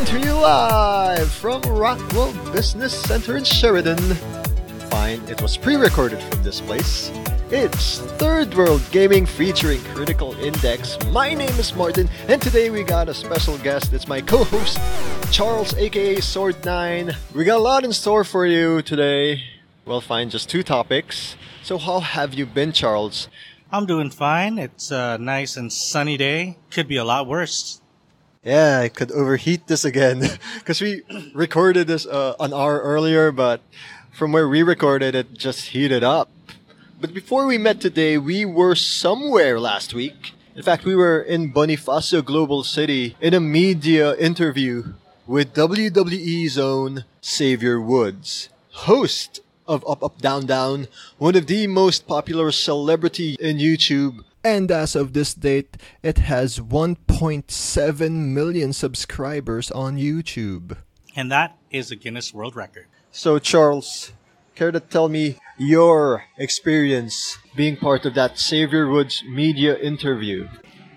Coming 0.00 0.22
to 0.22 0.28
you 0.28 0.34
live 0.34 1.30
from 1.30 1.60
Rockwell 1.60 2.32
Business 2.52 2.98
Center 3.02 3.36
in 3.36 3.44
Sheridan. 3.44 3.98
Fine, 4.88 5.20
it 5.28 5.42
was 5.42 5.58
pre 5.58 5.76
recorded 5.76 6.22
from 6.22 6.42
this 6.42 6.62
place. 6.62 7.10
It's 7.50 7.98
Third 8.16 8.54
World 8.54 8.82
Gaming 8.92 9.26
featuring 9.26 9.82
Critical 9.92 10.32
Index. 10.40 10.96
My 11.08 11.34
name 11.34 11.50
is 11.50 11.74
Martin, 11.76 12.08
and 12.28 12.40
today 12.40 12.70
we 12.70 12.82
got 12.82 13.10
a 13.10 13.14
special 13.14 13.58
guest. 13.58 13.92
It's 13.92 14.08
my 14.08 14.22
co 14.22 14.44
host, 14.44 14.80
Charles, 15.30 15.74
aka 15.74 16.16
Sword9. 16.16 17.14
We 17.34 17.44
got 17.44 17.58
a 17.58 17.62
lot 17.62 17.84
in 17.84 17.92
store 17.92 18.24
for 18.24 18.46
you 18.46 18.80
today. 18.80 19.42
Well, 19.84 20.00
fine, 20.00 20.30
just 20.30 20.48
two 20.48 20.62
topics. 20.62 21.36
So, 21.62 21.76
how 21.76 22.00
have 22.00 22.32
you 22.32 22.46
been, 22.46 22.72
Charles? 22.72 23.28
I'm 23.70 23.84
doing 23.84 24.08
fine. 24.08 24.58
It's 24.58 24.90
a 24.90 25.18
nice 25.18 25.58
and 25.58 25.70
sunny 25.70 26.16
day. 26.16 26.56
Could 26.70 26.88
be 26.88 26.96
a 26.96 27.04
lot 27.04 27.26
worse. 27.26 27.79
Yeah, 28.42 28.80
I 28.80 28.88
could 28.88 29.12
overheat 29.12 29.66
this 29.66 29.84
again 29.84 30.22
because 30.58 30.80
we 30.80 31.02
recorded 31.34 31.86
this 31.86 32.06
uh, 32.06 32.36
an 32.40 32.54
hour 32.54 32.80
earlier, 32.80 33.32
but 33.32 33.60
from 34.12 34.32
where 34.32 34.48
we 34.48 34.62
recorded 34.62 35.14
it, 35.14 35.34
just 35.34 35.68
heated 35.68 36.02
up. 36.02 36.30
But 36.98 37.12
before 37.12 37.44
we 37.44 37.58
met 37.58 37.82
today, 37.82 38.16
we 38.16 38.46
were 38.46 38.74
somewhere 38.74 39.60
last 39.60 39.92
week. 39.92 40.32
In 40.56 40.62
fact, 40.62 40.86
we 40.86 40.96
were 40.96 41.20
in 41.20 41.52
Bonifacio 41.52 42.24
Global 42.24 42.64
City 42.64 43.14
in 43.20 43.34
a 43.34 43.40
media 43.40 44.16
interview 44.16 44.94
with 45.26 45.52
WWE's 45.52 46.56
own 46.56 47.04
Xavier 47.22 47.78
Woods, 47.78 48.48
host 48.88 49.40
of 49.68 49.86
Up 49.86 50.02
Up 50.02 50.18
Down 50.18 50.46
Down, 50.46 50.88
one 51.18 51.36
of 51.36 51.46
the 51.46 51.66
most 51.66 52.06
popular 52.06 52.50
celebrity 52.52 53.36
in 53.38 53.58
YouTube. 53.58 54.24
And 54.42 54.70
as 54.70 54.96
of 54.96 55.12
this 55.12 55.34
date, 55.34 55.76
it 56.02 56.18
has 56.18 56.60
1.7 56.60 58.10
million 58.10 58.72
subscribers 58.72 59.70
on 59.70 59.96
YouTube. 59.96 60.78
And 61.14 61.30
that 61.30 61.58
is 61.70 61.90
a 61.90 61.96
Guinness 61.96 62.32
World 62.32 62.56
Record. 62.56 62.86
So, 63.10 63.38
Charles, 63.38 64.12
care 64.54 64.70
to 64.70 64.80
tell 64.80 65.08
me 65.08 65.36
your 65.58 66.24
experience 66.38 67.36
being 67.54 67.76
part 67.76 68.06
of 68.06 68.14
that 68.14 68.38
Xavier 68.38 68.88
Woods 68.88 69.22
media 69.28 69.76
interview? 69.76 70.48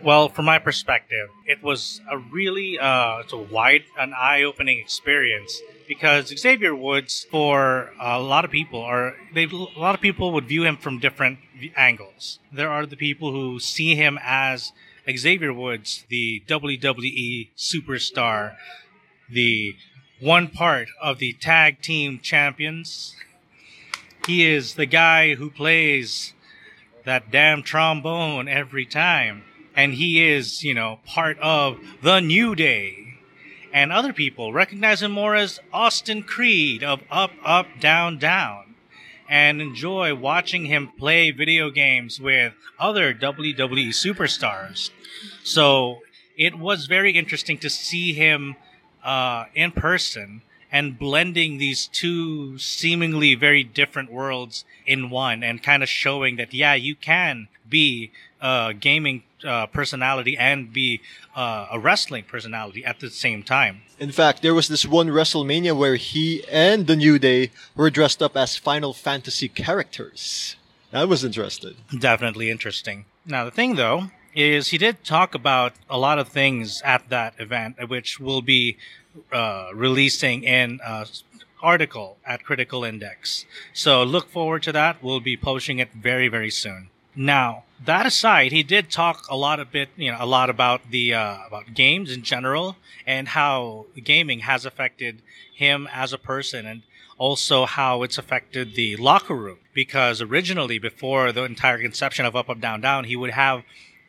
Well, 0.03 0.30
from 0.30 0.45
my 0.45 0.59
perspective, 0.59 1.30
it 1.45 1.64
was 1.64 2.02
a 2.11 2.17
really 2.17 2.77
uh, 2.77 3.19
it's 3.19 3.33
a 3.33 3.38
wide, 3.38 3.83
an 3.97 4.14
eye-opening 4.14 4.80
experience 4.80 5.61
because 5.88 6.28
Xavier 6.28 6.76
Woods, 6.76 7.26
for 7.30 7.92
a 8.00 8.20
lot 8.20 8.45
of 8.45 8.52
people, 8.52 8.81
are 8.81 9.16
they 9.34 9.45
a 9.45 9.80
lot 9.80 9.95
of 9.95 10.02
people 10.02 10.31
would 10.31 10.48
view 10.48 10.64
him 10.64 10.78
from 10.78 11.00
different 11.00 11.39
angles. 11.76 12.39
There 12.52 12.70
are 12.70 12.86
the 12.86 12.95
people 12.95 13.31
who 13.31 13.59
see 13.59 13.95
him 13.95 14.20
as 14.22 14.72
Xavier 15.09 15.54
Woods, 15.54 16.06
the 16.09 16.44
WWE 16.48 17.50
superstar, 17.58 18.56
the 19.30 19.76
one 20.20 20.48
part 20.48 20.88
of 21.02 21.20
the 21.20 21.34
tag 21.34 21.81
team 21.81 22.20
champions. 22.22 23.16
He 24.26 24.45
is 24.45 24.76
the 24.76 24.86
guy 24.86 25.36
who 25.36 25.50
plays 25.50 26.34
that 27.04 27.31
damn 27.31 27.61
trombone 27.61 28.48
every 28.48 28.86
time 28.86 29.44
and 29.76 29.94
he 29.94 30.26
is, 30.26 30.64
you 30.64 30.73
know, 30.73 31.00
part 31.06 31.38
of 31.39 31.80
the 32.02 32.20
New 32.20 32.56
Day. 32.56 33.03
And 33.74 33.92
other 33.92 34.14
people 34.14 34.54
recognize 34.54 35.02
him 35.02 35.12
more 35.12 35.36
as 35.36 35.60
Austin 35.74 36.22
Creed 36.22 36.84
of 36.84 37.02
Up, 37.10 37.32
Up, 37.44 37.66
Down, 37.80 38.20
Down, 38.20 38.76
and 39.28 39.60
enjoy 39.62 40.14
watching 40.14 40.66
him 40.66 40.92
play 41.00 41.32
video 41.32 41.72
games 41.72 42.22
with 42.22 42.54
other 42.80 43.16
WWE 43.16 43.89
superstars. 43.89 44.92
So 45.44 46.02
it 46.38 46.60
was 46.60 46.86
very 46.86 47.14
interesting 47.14 47.58
to 47.60 47.70
see 47.70 48.14
him 48.14 48.56
uh, 49.04 49.45
in 49.56 49.72
person 49.72 50.44
and 50.72 50.98
blending 50.98 51.58
these 51.58 51.88
two 51.88 52.58
seemingly 52.60 53.36
very 53.36 53.64
different 53.64 54.12
worlds 54.12 54.66
in 54.86 55.10
one 55.10 55.44
and 55.44 55.64
kind 55.64 55.82
of 55.82 55.89
showing 55.89 56.36
that, 56.36 56.54
yeah, 56.54 56.73
you 56.73 56.95
can 56.95 57.48
be 57.67 58.12
a 58.42 58.73
gaming 58.80 59.23
uh, 59.45 59.67
personality 59.67 60.37
and 60.37 60.71
be 60.73 61.02
uh, 61.36 61.67
a 61.71 61.80
wrestling 61.80 62.23
personality 62.23 62.83
at 62.86 62.99
the 62.99 63.09
same 63.09 63.43
time. 63.43 63.81
In 63.99 64.11
fact, 64.11 64.42
there 64.42 64.54
was 64.54 64.67
this 64.67 64.86
one 64.86 65.08
WrestleMania 65.08 65.77
where 65.77 65.95
he 65.95 66.43
and 66.49 66.87
the 66.87 66.95
New 66.95 67.20
Day 67.20 67.52
were 67.76 67.89
dressed 67.89 68.21
up 68.21 68.36
as 68.36 68.58
Final 68.58 68.93
Fantasy 68.93 69.48
characters. 69.48 70.55
That 70.92 71.09
was 71.09 71.23
interesting. 71.23 71.76
Definitely 71.98 72.52
interesting. 72.52 73.05
Now, 73.26 73.45
the 73.45 73.52
thing 73.52 73.76
though 73.76 74.11
is 74.36 74.70
he 74.70 74.77
did 74.77 75.03
talk 75.03 75.36
about 75.36 75.73
a 75.89 75.98
lot 75.98 76.20
of 76.20 76.27
things 76.27 76.82
at 76.83 77.09
that 77.09 77.33
event, 77.39 77.77
which 77.87 78.20
will 78.20 78.42
be 78.42 78.77
uh, 79.32 79.70
releasing 79.73 80.43
in 80.43 80.80
an 80.86 81.05
article 81.61 82.17
at 82.26 82.43
Critical 82.43 82.83
Index. 82.83 83.45
So 83.73 84.03
look 84.03 84.30
forward 84.30 84.64
to 84.64 84.71
that. 84.71 85.02
We'll 85.03 85.20
be 85.20 85.37
publishing 85.37 85.80
it 85.80 85.92
very, 85.93 86.27
very 86.27 86.49
soon. 86.49 86.89
Now, 87.16 87.64
that 87.86 88.06
aside, 88.06 88.52
he 88.52 88.64
did 88.64 88.90
talk 88.90 89.26
a 89.30 89.36
lot 89.36 89.60
a 89.60 89.66
bit, 89.66 89.90
you 89.96 90.12
know, 90.12 90.18
a 90.20 90.26
lot 90.26 90.50
about 90.50 90.90
the 90.90 91.14
uh, 91.14 91.38
about 91.48 91.74
games 91.74 92.12
in 92.12 92.24
general 92.24 92.78
and 93.06 93.30
how 93.30 93.86
gaming 94.04 94.40
has 94.40 94.66
affected 94.66 95.22
him 95.54 95.88
as 95.92 96.14
a 96.14 96.18
person 96.18 96.66
and 96.66 96.82
also 97.18 97.66
how 97.66 98.04
it's 98.04 98.18
affected 98.18 98.76
the 98.76 98.96
locker 98.98 99.36
room 99.36 99.60
because 99.74 100.22
originally 100.22 100.80
before 100.80 101.32
the 101.32 101.44
entire 101.44 101.80
conception 101.80 102.26
of 102.26 102.36
up 102.36 102.50
up 102.50 102.60
down 102.60 102.82
down 102.82 103.04
he 103.04 103.16
would 103.16 103.30
have 103.30 103.64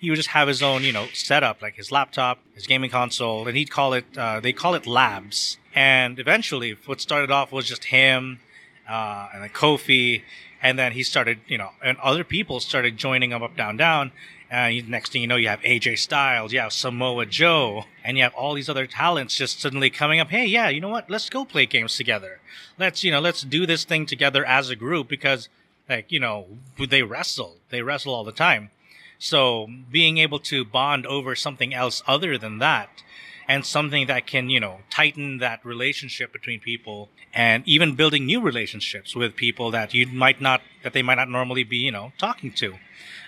he 0.04 0.10
would 0.10 0.16
just 0.16 0.30
have 0.30 0.48
his 0.48 0.62
own, 0.62 0.82
you 0.82 0.92
know, 0.92 1.06
setup, 1.14 1.62
like 1.62 1.76
his 1.76 1.90
laptop, 1.90 2.38
his 2.54 2.66
gaming 2.66 2.90
console, 2.90 3.48
and 3.48 3.56
he'd 3.56 3.70
call 3.70 3.94
it, 3.94 4.04
uh, 4.16 4.38
they 4.38 4.52
call 4.52 4.74
it 4.74 4.86
labs. 4.86 5.56
And 5.74 6.18
eventually, 6.18 6.76
what 6.84 7.00
started 7.00 7.30
off 7.30 7.50
was 7.50 7.66
just 7.66 7.84
him, 7.84 8.40
uh, 8.88 9.28
and 9.32 9.42
then 9.42 9.48
Kofi, 9.48 10.22
and 10.64 10.78
then 10.78 10.92
he 10.92 11.02
started, 11.02 11.40
you 11.46 11.58
know, 11.58 11.72
and 11.84 11.98
other 11.98 12.24
people 12.24 12.58
started 12.58 12.96
joining 12.96 13.32
him 13.32 13.42
up, 13.42 13.54
down, 13.54 13.76
down. 13.76 14.12
And 14.50 14.88
next 14.88 15.12
thing 15.12 15.20
you 15.20 15.28
know, 15.28 15.36
you 15.36 15.48
have 15.48 15.60
AJ 15.60 15.98
Styles, 15.98 16.54
you 16.54 16.60
have 16.60 16.72
Samoa 16.72 17.26
Joe, 17.26 17.84
and 18.02 18.16
you 18.16 18.22
have 18.22 18.32
all 18.34 18.54
these 18.54 18.70
other 18.70 18.86
talents 18.86 19.36
just 19.36 19.60
suddenly 19.60 19.90
coming 19.90 20.20
up. 20.20 20.30
Hey, 20.30 20.46
yeah, 20.46 20.70
you 20.70 20.80
know 20.80 20.88
what? 20.88 21.10
Let's 21.10 21.28
go 21.28 21.44
play 21.44 21.66
games 21.66 21.96
together. 21.96 22.40
Let's, 22.78 23.04
you 23.04 23.12
know, 23.12 23.20
let's 23.20 23.42
do 23.42 23.66
this 23.66 23.84
thing 23.84 24.06
together 24.06 24.42
as 24.42 24.70
a 24.70 24.76
group 24.76 25.06
because, 25.06 25.50
like, 25.86 26.10
you 26.10 26.18
know, 26.18 26.46
they 26.78 27.02
wrestle. 27.02 27.56
They 27.68 27.82
wrestle 27.82 28.14
all 28.14 28.24
the 28.24 28.32
time. 28.32 28.70
So 29.18 29.68
being 29.92 30.16
able 30.16 30.38
to 30.40 30.64
bond 30.64 31.04
over 31.04 31.34
something 31.34 31.74
else 31.74 32.02
other 32.06 32.38
than 32.38 32.58
that 32.58 33.02
and 33.48 33.64
something 33.64 34.06
that 34.06 34.26
can, 34.26 34.50
you 34.50 34.60
know, 34.60 34.80
tighten 34.90 35.38
that 35.38 35.64
relationship 35.64 36.32
between 36.32 36.60
people 36.60 37.08
and 37.32 37.62
even 37.66 37.94
building 37.94 38.26
new 38.26 38.40
relationships 38.40 39.14
with 39.14 39.36
people 39.36 39.70
that 39.70 39.94
you 39.94 40.06
might 40.06 40.40
not, 40.40 40.62
that 40.82 40.92
they 40.92 41.02
might 41.02 41.16
not 41.16 41.28
normally 41.28 41.64
be, 41.64 41.78
you 41.78 41.92
know, 41.92 42.12
talking 42.18 42.52
to. 42.52 42.74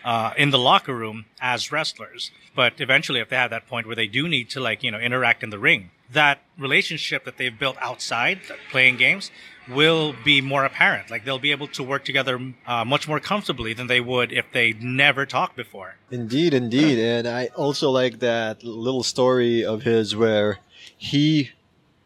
Uh, 0.05 0.33
in 0.39 0.51
the 0.51 0.59
locker 0.59 0.95
room 0.95 1.25
as 1.41 1.73
wrestlers, 1.73 2.31
but 2.55 2.81
eventually, 2.81 3.19
if 3.19 3.29
they 3.29 3.35
have 3.35 3.51
that 3.51 3.67
point 3.67 3.89
where 3.89 3.97
they 3.97 4.07
do 4.07 4.29
need 4.29 4.49
to 4.49 4.61
like 4.61 4.85
you 4.85 4.91
know 4.93 5.01
interact 5.01 5.43
in 5.43 5.51
the 5.51 5.59
ring, 5.59 5.91
that 6.13 6.39
relationship 6.57 7.25
that 7.25 7.39
they've 7.39 7.59
built 7.59 7.77
outside 7.81 8.41
playing 8.71 8.97
games 8.97 9.33
will 9.69 10.15
be 10.25 10.41
more 10.41 10.65
apparent. 10.65 11.11
Like 11.11 11.25
they'll 11.25 11.39
be 11.39 11.51
able 11.51 11.69
to 11.69 11.83
work 11.83 12.05
together 12.05 12.41
uh, 12.67 12.85
much 12.85 13.09
more 13.09 13.21
comfortably 13.21 13.73
than 13.73 13.87
they 13.87 14.01
would 14.01 14.33
if 14.33 14.47
they 14.53 14.75
never 14.75 15.27
talked 15.27 15.57
before. 15.57 15.97
Indeed, 16.11 16.55
indeed. 16.55 16.99
And 16.99 17.27
I 17.27 17.47
also 17.55 17.91
like 17.91 18.21
that 18.21 18.63
little 18.63 19.03
story 19.03 19.65
of 19.65 19.83
his 19.83 20.15
where 20.15 20.59
he 20.97 21.51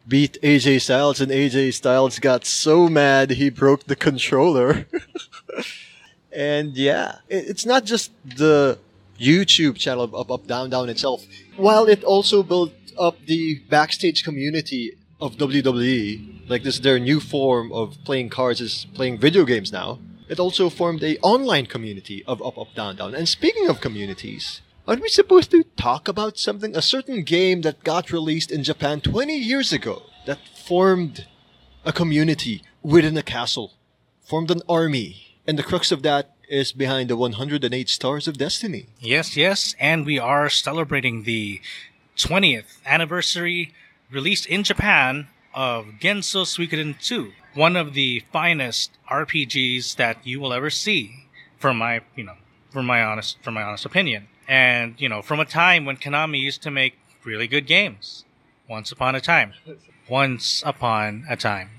beat 0.07 0.37
AJ 0.41 0.81
Styles 0.81 1.21
and 1.21 1.31
AJ 1.31 1.73
Styles 1.73 2.19
got 2.19 2.45
so 2.45 2.87
mad 2.87 3.31
he 3.31 3.49
broke 3.49 3.85
the 3.85 3.95
controller. 3.95 4.87
and 6.31 6.75
yeah, 6.75 7.17
it's 7.29 7.65
not 7.65 7.85
just 7.85 8.11
the 8.23 8.79
YouTube 9.19 9.77
channel 9.77 10.03
of 10.03 10.15
Up 10.15 10.31
Up 10.31 10.47
Down 10.47 10.69
Down 10.69 10.89
itself. 10.89 11.25
While 11.55 11.85
it 11.85 12.03
also 12.03 12.41
built 12.41 12.73
up 12.97 13.17
the 13.25 13.59
backstage 13.69 14.23
community 14.23 14.97
of 15.21 15.37
WWE, 15.37 16.49
like 16.49 16.63
this 16.63 16.79
their 16.79 16.99
new 16.99 17.19
form 17.19 17.71
of 17.71 17.97
playing 18.03 18.29
cards 18.29 18.59
is 18.59 18.87
playing 18.93 19.19
video 19.19 19.45
games 19.45 19.71
now. 19.71 19.99
It 20.27 20.39
also 20.39 20.69
formed 20.69 21.03
a 21.03 21.17
online 21.19 21.65
community 21.65 22.23
of 22.25 22.41
Up 22.41 22.57
Up 22.57 22.73
Down 22.73 22.95
Down. 22.95 23.13
And 23.13 23.29
speaking 23.29 23.67
of 23.67 23.81
communities, 23.81 24.61
aren't 24.87 25.01
we 25.01 25.09
supposed 25.09 25.51
to 25.51 25.63
talk 25.75 26.07
about 26.07 26.37
something? 26.37 26.75
A 26.75 26.81
certain 26.81 27.23
game 27.23 27.61
that 27.61 27.83
got 27.83 28.11
released 28.11 28.51
in 28.51 28.63
Japan 28.63 29.01
20 29.01 29.37
years 29.37 29.71
ago 29.71 30.03
that 30.25 30.39
formed 30.65 31.27
a 31.85 31.91
community 31.91 32.63
within 32.81 33.17
a 33.17 33.23
castle, 33.23 33.73
formed 34.23 34.51
an 34.51 34.61
army. 34.67 35.37
And 35.45 35.59
the 35.59 35.63
crux 35.63 35.91
of 35.91 36.01
that 36.03 36.31
is 36.47 36.71
behind 36.71 37.09
the 37.09 37.15
108 37.15 37.89
Stars 37.89 38.27
of 38.27 38.37
Destiny. 38.37 38.87
Yes, 38.99 39.37
yes, 39.37 39.75
and 39.79 40.05
we 40.05 40.19
are 40.19 40.49
celebrating 40.49 41.23
the 41.23 41.61
20th 42.17 42.77
anniversary 42.85 43.73
released 44.11 44.45
in 44.45 44.63
Japan 44.63 45.27
of 45.53 45.85
Genso 45.99 46.45
Suikoden 46.45 47.01
2, 47.01 47.31
one 47.53 47.75
of 47.75 47.93
the 47.93 48.23
finest 48.31 48.91
RPGs 49.09 49.95
that 49.95 50.25
you 50.25 50.39
will 50.39 50.53
ever 50.53 50.69
see, 50.69 51.27
from 51.57 51.77
my 51.77 52.01
you 52.15 52.23
know, 52.23 52.35
from 52.69 52.85
my 52.85 53.03
honest 53.03 53.37
from 53.41 53.53
my 53.53 53.63
honest 53.63 53.85
opinion. 53.85 54.27
And 54.47 54.95
you 54.99 55.09
know, 55.09 55.21
from 55.21 55.39
a 55.39 55.45
time 55.45 55.85
when 55.85 55.97
Konami 55.97 56.39
used 56.39 56.61
to 56.63 56.71
make 56.71 56.97
really 57.23 57.47
good 57.47 57.65
games, 57.65 58.25
Once 58.67 58.91
upon 58.91 59.15
a 59.15 59.21
time. 59.21 59.53
Once 60.07 60.63
upon 60.65 61.25
a 61.29 61.35
time. 61.35 61.69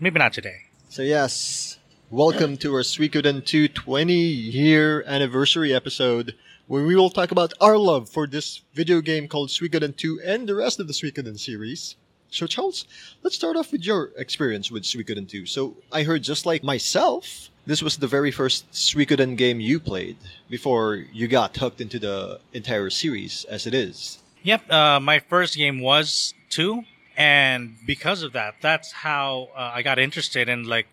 Maybe 0.00 0.18
not 0.18 0.32
today. 0.32 0.62
So 0.88 1.02
yes, 1.02 1.78
welcome 2.10 2.56
to 2.58 2.74
our 2.74 2.82
Suikoden 2.82 3.44
2 3.44 3.68
20 3.68 4.14
year 4.14 5.02
anniversary 5.06 5.72
episode 5.72 6.34
where 6.70 6.84
we 6.84 6.94
will 6.94 7.10
talk 7.10 7.32
about 7.32 7.52
our 7.60 7.76
love 7.76 8.08
for 8.08 8.28
this 8.28 8.62
video 8.74 9.00
game 9.00 9.26
called 9.26 9.48
Suikoden 9.48 9.96
2 9.96 10.20
and 10.24 10.48
the 10.48 10.54
rest 10.54 10.78
of 10.78 10.86
the 10.86 10.92
Suikoden 10.92 11.36
series. 11.36 11.96
So 12.28 12.46
Charles, 12.46 12.84
let's 13.24 13.34
start 13.34 13.56
off 13.56 13.72
with 13.72 13.84
your 13.84 14.10
experience 14.16 14.70
with 14.70 14.84
Suikoden 14.84 15.28
2. 15.28 15.46
So 15.46 15.74
I 15.90 16.04
heard 16.04 16.22
just 16.22 16.46
like 16.46 16.62
myself, 16.62 17.48
this 17.66 17.82
was 17.82 17.96
the 17.96 18.06
very 18.06 18.30
first 18.30 18.70
Suikoden 18.70 19.36
game 19.36 19.58
you 19.58 19.80
played 19.80 20.16
before 20.48 21.04
you 21.12 21.26
got 21.26 21.56
hooked 21.56 21.80
into 21.80 21.98
the 21.98 22.38
entire 22.52 22.88
series 22.88 23.44
as 23.46 23.66
it 23.66 23.74
is. 23.74 24.20
Yep, 24.44 24.70
uh, 24.70 25.00
my 25.00 25.18
first 25.18 25.56
game 25.56 25.80
was 25.80 26.34
2 26.50 26.84
and 27.16 27.78
because 27.84 28.22
of 28.22 28.32
that, 28.34 28.54
that's 28.60 28.92
how 28.92 29.48
uh, 29.56 29.72
I 29.74 29.82
got 29.82 29.98
interested 29.98 30.48
in 30.48 30.62
like 30.68 30.86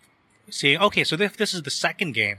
seeing 0.50 0.80
okay, 0.80 1.04
so 1.04 1.14
if 1.20 1.36
this 1.36 1.54
is 1.54 1.62
the 1.62 1.70
second 1.70 2.14
game, 2.14 2.38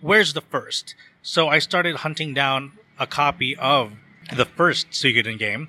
where's 0.00 0.34
the 0.34 0.40
first? 0.40 0.94
So 1.28 1.48
I 1.48 1.58
started 1.58 1.96
hunting 1.96 2.34
down 2.34 2.70
a 3.00 3.06
copy 3.06 3.56
of 3.56 3.92
the 4.32 4.44
first 4.44 4.90
Suikoden 4.90 5.40
game, 5.40 5.66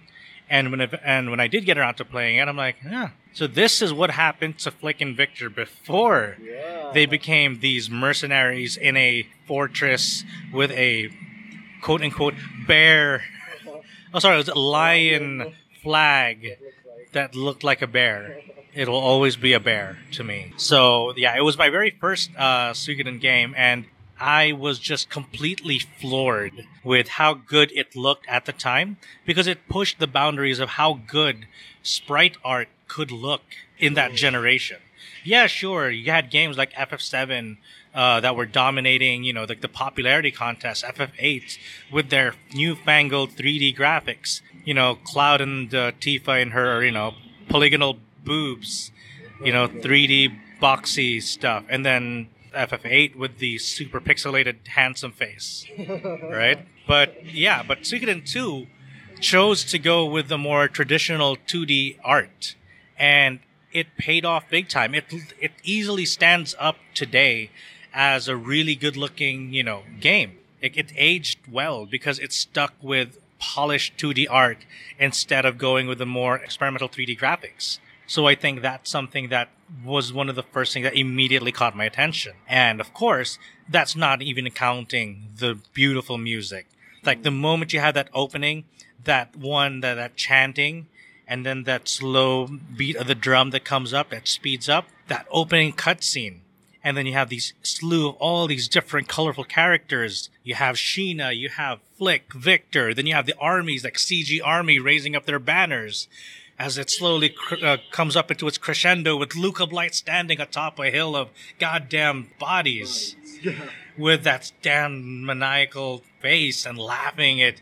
and 0.48 0.70
when 0.70 0.82
I, 0.82 0.86
and 1.04 1.32
when 1.32 1.40
I 1.40 1.48
did 1.48 1.66
get 1.66 1.80
around 1.80 1.96
to 1.96 2.06
playing 2.06 2.38
it, 2.38 2.48
I'm 2.48 2.56
like, 2.56 2.76
yeah. 2.86 3.10
So 3.34 3.48
this 3.48 3.82
is 3.82 3.92
what 3.92 4.12
happened 4.12 4.60
to 4.60 4.70
Flik 4.72 5.02
and 5.02 5.18
Viktor 5.18 5.50
before 5.50 6.38
Yeah. 6.40 6.92
they 6.94 7.08
became 7.08 7.60
these 7.60 7.90
mercenaries 7.90 8.78
in 8.78 8.96
a 8.98 9.26
fortress 9.48 10.24
with 10.54 10.70
a 10.72 11.10
quote 11.82 12.04
unquote 12.04 12.36
bear. 12.68 13.24
Oh, 14.14 14.20
sorry, 14.20 14.36
it 14.36 14.38
was 14.38 14.48
a 14.48 14.56
lion 14.56 15.54
flag 15.84 16.58
that 17.12 17.36
looked 17.36 17.64
like 17.64 17.82
a 17.82 17.88
bear. 17.88 18.40
It'll 18.74 18.96
always 18.96 19.36
be 19.36 19.52
a 19.54 19.60
bear 19.60 19.98
to 20.14 20.24
me. 20.24 20.54
So 20.58 21.14
yeah, 21.18 21.36
it 21.36 21.42
was 21.42 21.58
my 21.58 21.70
very 21.70 21.92
first 22.00 22.30
uh, 22.38 22.72
Suikoden 22.72 23.20
game, 23.20 23.54
and 23.58 23.84
I 24.20 24.52
was 24.52 24.80
just 24.80 25.10
completely 25.10 25.80
floored 25.80 26.66
with 26.84 27.08
how 27.10 27.34
good 27.34 27.72
it 27.74 27.96
looked 27.96 28.28
at 28.28 28.46
the 28.46 28.52
time 28.52 28.98
because 29.26 29.48
it 29.48 29.70
pushed 29.70 30.00
the 30.00 30.08
boundaries 30.08 30.60
of 30.60 30.70
how 30.70 31.00
good 31.06 31.48
sprite 31.84 32.38
art 32.44 32.70
could 32.88 33.12
look 33.12 33.44
in 33.78 33.94
that 33.94 34.14
generation. 34.14 34.78
Yeah, 35.24 35.48
sure, 35.48 35.90
you 35.90 36.12
had 36.12 36.32
games 36.32 36.58
like 36.58 36.74
FF7 36.74 37.58
uh, 37.94 38.20
that 38.22 38.36
were 38.36 38.46
dominating, 38.46 39.24
you 39.24 39.34
know, 39.34 39.46
like 39.48 39.62
the 39.62 39.68
popularity 39.68 40.32
contest, 40.32 40.84
FF8, 40.84 41.58
with 41.92 42.10
their 42.10 42.36
newfangled 42.54 43.32
3D 43.32 43.76
graphics. 43.76 44.42
You 44.66 44.74
know, 44.74 44.96
Cloud 45.04 45.42
and 45.42 45.74
uh, 45.74 45.92
Tifa 45.94 46.42
and 46.42 46.54
her, 46.54 46.84
you 46.84 46.92
know, 46.92 47.16
polygonal 47.50 47.98
boobs, 48.24 48.92
you 49.44 49.52
know, 49.52 49.68
3D 49.68 50.38
boxy 50.62 51.22
stuff, 51.22 51.64
and 51.70 51.86
then 51.86 52.30
FF8 52.58 53.16
with 53.16 53.38
the 53.38 53.58
super 53.58 54.02
pixelated 54.02 54.68
handsome 54.68 55.12
face, 55.12 55.66
right? 55.78 56.60
But 56.88 57.26
yeah, 57.26 57.64
but 57.64 57.82
Suikoden 57.82 58.26
2 58.26 58.68
chose 59.20 59.64
to 59.66 59.80
go 59.80 60.06
with 60.06 60.28
the 60.28 60.38
more 60.38 60.68
traditional 60.68 61.38
2D 61.38 61.98
art, 62.04 62.56
and 62.98 63.40
it 63.72 63.88
paid 63.98 64.26
off 64.26 64.50
big 64.50 64.70
time. 64.70 64.96
It 64.96 65.06
it 65.40 65.52
easily 65.64 66.06
stands 66.06 66.56
up 66.60 66.78
today 66.94 67.50
as 67.94 68.28
a 68.28 68.36
really 68.36 68.76
good 68.76 68.96
looking, 68.96 69.54
you 69.54 69.64
know, 69.64 69.84
game. 70.00 70.38
It, 70.62 70.78
it 70.78 70.92
aged 70.96 71.40
well 71.52 71.86
because 71.86 72.20
it 72.20 72.34
stuck 72.34 72.74
with 72.82 73.20
polished 73.40 73.98
2D 73.98 74.28
art 74.30 74.60
instead 75.00 75.46
of 75.46 75.58
going 75.58 75.88
with 75.88 75.98
the 75.98 76.06
more 76.06 76.38
experimental 76.38 76.90
3D 76.90 77.20
graphics. 77.20 77.80
So 78.08 78.26
I 78.26 78.36
think 78.36 78.62
that's 78.62 78.90
something 78.90 79.28
that 79.30 79.50
was 79.84 80.14
one 80.14 80.30
of 80.30 80.36
the 80.36 80.44
first 80.44 80.74
things 80.74 80.86
that 80.86 80.96
immediately 80.96 81.52
caught 81.52 81.76
my 81.76 81.84
attention. 81.84 82.34
And 82.48 82.80
of 82.80 82.94
course, 82.94 83.38
that's 83.68 83.96
not 83.96 84.22
even 84.22 84.50
counting 84.52 85.28
the 85.38 85.60
beautiful 85.74 86.18
music. 86.18 86.68
Like 87.04 87.24
the 87.24 87.32
moment 87.32 87.74
you 87.74 87.82
have 87.82 87.94
that 87.96 88.10
opening, 88.14 88.64
that 89.04 89.36
one, 89.36 89.82
that, 89.82 89.96
that 89.96 90.16
chanting, 90.16 90.88
and 91.28 91.46
then 91.46 91.64
that 91.64 91.90
slow 91.90 92.48
beat 92.48 92.96
of 92.96 93.08
the 93.08 93.16
drum 93.16 93.50
that 93.50 93.66
comes 93.66 93.94
up, 93.94 94.10
that 94.12 94.28
speeds 94.28 94.70
up, 94.70 94.86
that 95.10 95.28
opening 95.30 95.74
cutscene. 95.74 96.40
And 96.82 96.96
then 96.96 97.06
you 97.06 97.14
have 97.14 97.28
these 97.28 97.54
slew 97.62 98.08
of 98.08 98.16
all 98.16 98.48
these 98.48 98.70
different 98.70 99.10
colorful 99.10 99.44
characters. 99.44 100.30
You 100.46 100.56
have 100.56 100.78
Sheena, 100.78 101.36
you 101.36 101.50
have 101.50 101.80
Flik, 102.00 102.34
Viktor, 102.34 102.94
then 102.94 103.06
you 103.06 103.14
have 103.14 103.26
the 103.26 103.38
armies 103.38 103.84
like 103.84 103.96
CG 103.96 104.40
Army 104.42 104.80
raising 104.80 105.14
up 105.14 105.26
their 105.26 105.40
banners 105.40 106.08
as 106.60 106.78
it 106.78 106.90
slowly 106.90 107.30
cr- 107.30 107.64
uh, 107.64 107.78
comes 107.92 108.16
up 108.16 108.32
into 108.32 108.48
its 108.48 108.58
crescendo 108.58 109.16
with 109.16 109.36
Luca 109.36 109.68
Blight 109.68 109.94
standing 109.94 110.42
atop 110.42 110.80
a 110.80 110.90
hill 110.90 111.16
of 111.16 111.30
goddamn 111.60 112.30
bodies 112.40 113.16
with 113.98 114.24
that 114.24 114.52
damn 114.62 115.26
maniacal 115.26 116.04
face 116.20 116.66
and 116.66 116.78
laughing 116.78 117.42
at, 117.42 117.56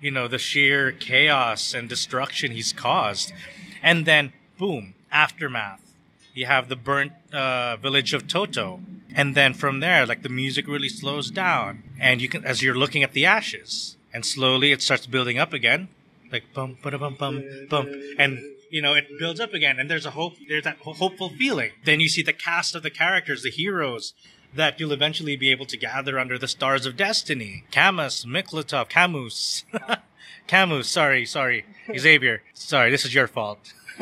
you 0.00 0.10
know, 0.10 0.28
the 0.28 0.38
sheer 0.38 0.92
chaos 0.92 1.74
and 1.74 1.88
destruction 1.88 2.52
he's 2.52 2.72
caused. 2.72 3.32
And 3.82 4.06
then, 4.06 4.32
boom, 4.58 4.94
aftermath. 5.12 5.80
You 6.34 6.46
have 6.46 6.68
the 6.68 6.76
burnt 6.76 7.12
uh, 7.32 7.76
village 7.76 8.14
of 8.14 8.28
Toto. 8.28 8.80
And 9.14 9.34
then 9.34 9.54
from 9.54 9.80
there, 9.80 10.06
like 10.06 10.22
the 10.22 10.28
music 10.28 10.68
really 10.68 10.88
slows 10.88 11.30
down. 11.30 11.82
And 11.98 12.22
you 12.22 12.28
can, 12.28 12.44
as 12.44 12.62
you're 12.62 12.76
looking 12.76 13.02
at 13.02 13.12
the 13.12 13.26
ashes, 13.26 13.96
and 14.12 14.24
slowly 14.24 14.72
it 14.72 14.82
starts 14.82 15.06
building 15.06 15.38
up 15.38 15.52
again. 15.52 15.88
Like 16.30 16.44
bum, 16.54 16.76
ba 16.82 16.98
bum, 16.98 17.14
bum, 17.14 17.42
bum. 17.68 17.88
And, 18.18 18.38
you 18.70 18.82
know, 18.82 18.94
it 18.94 19.06
builds 19.18 19.40
up 19.40 19.54
again. 19.54 19.78
And 19.78 19.90
there's 19.90 20.06
a 20.06 20.10
hope, 20.10 20.34
there's 20.48 20.64
that 20.64 20.78
hopeful 20.78 21.30
feeling. 21.30 21.70
Then 21.84 22.00
you 22.00 22.08
see 22.08 22.22
the 22.22 22.32
cast 22.32 22.74
of 22.74 22.82
the 22.82 22.90
characters, 22.90 23.42
the 23.42 23.50
heroes, 23.50 24.14
that 24.54 24.78
you'll 24.80 24.92
eventually 24.92 25.36
be 25.36 25.50
able 25.50 25.66
to 25.66 25.76
gather 25.76 26.18
under 26.18 26.38
the 26.38 26.48
stars 26.48 26.86
of 26.86 26.96
destiny. 26.96 27.64
Camus, 27.70 28.24
Miklotov, 28.24 28.88
Camus. 28.88 29.64
Camus, 30.46 30.88
sorry, 30.88 31.26
sorry. 31.26 31.66
Xavier, 31.96 32.42
sorry, 32.54 32.90
this 32.90 33.04
is 33.04 33.14
your 33.14 33.28
fault. 33.28 33.72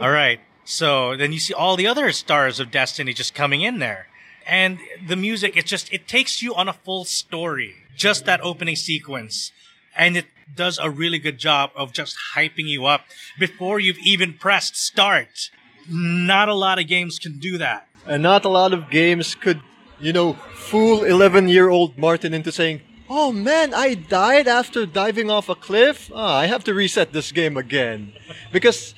all 0.00 0.10
right. 0.10 0.40
So 0.64 1.16
then 1.16 1.32
you 1.32 1.38
see 1.38 1.54
all 1.54 1.76
the 1.76 1.86
other 1.86 2.12
stars 2.12 2.60
of 2.60 2.70
destiny 2.70 3.12
just 3.12 3.34
coming 3.34 3.62
in 3.62 3.78
there. 3.78 4.06
And 4.46 4.78
the 5.06 5.16
music, 5.16 5.56
it 5.56 5.66
just, 5.66 5.92
it 5.92 6.08
takes 6.08 6.42
you 6.42 6.54
on 6.54 6.68
a 6.68 6.72
full 6.72 7.04
story. 7.04 7.74
Just 7.96 8.24
that 8.24 8.40
opening 8.40 8.76
sequence. 8.76 9.52
And 9.96 10.16
it 10.16 10.26
does 10.54 10.78
a 10.78 10.90
really 10.90 11.18
good 11.18 11.38
job 11.38 11.70
of 11.74 11.92
just 11.92 12.16
hyping 12.34 12.68
you 12.68 12.86
up 12.86 13.02
before 13.38 13.80
you've 13.80 13.98
even 13.98 14.34
pressed 14.34 14.76
start. 14.76 15.50
Not 15.88 16.48
a 16.48 16.54
lot 16.54 16.78
of 16.78 16.86
games 16.86 17.18
can 17.18 17.38
do 17.38 17.58
that. 17.58 17.88
And 18.06 18.22
not 18.22 18.44
a 18.44 18.48
lot 18.48 18.72
of 18.72 18.90
games 18.90 19.34
could, 19.34 19.60
you 19.98 20.12
know, 20.12 20.34
fool 20.54 21.04
11 21.04 21.48
year 21.48 21.68
old 21.68 21.98
Martin 21.98 22.34
into 22.34 22.52
saying, 22.52 22.82
Oh 23.12 23.32
man, 23.32 23.74
I 23.74 23.94
died 23.94 24.46
after 24.46 24.86
diving 24.86 25.30
off 25.30 25.48
a 25.48 25.56
cliff. 25.56 26.10
Ah, 26.14 26.38
I 26.38 26.46
have 26.46 26.62
to 26.64 26.74
reset 26.74 27.12
this 27.12 27.32
game 27.32 27.56
again. 27.56 28.12
Because 28.52 28.94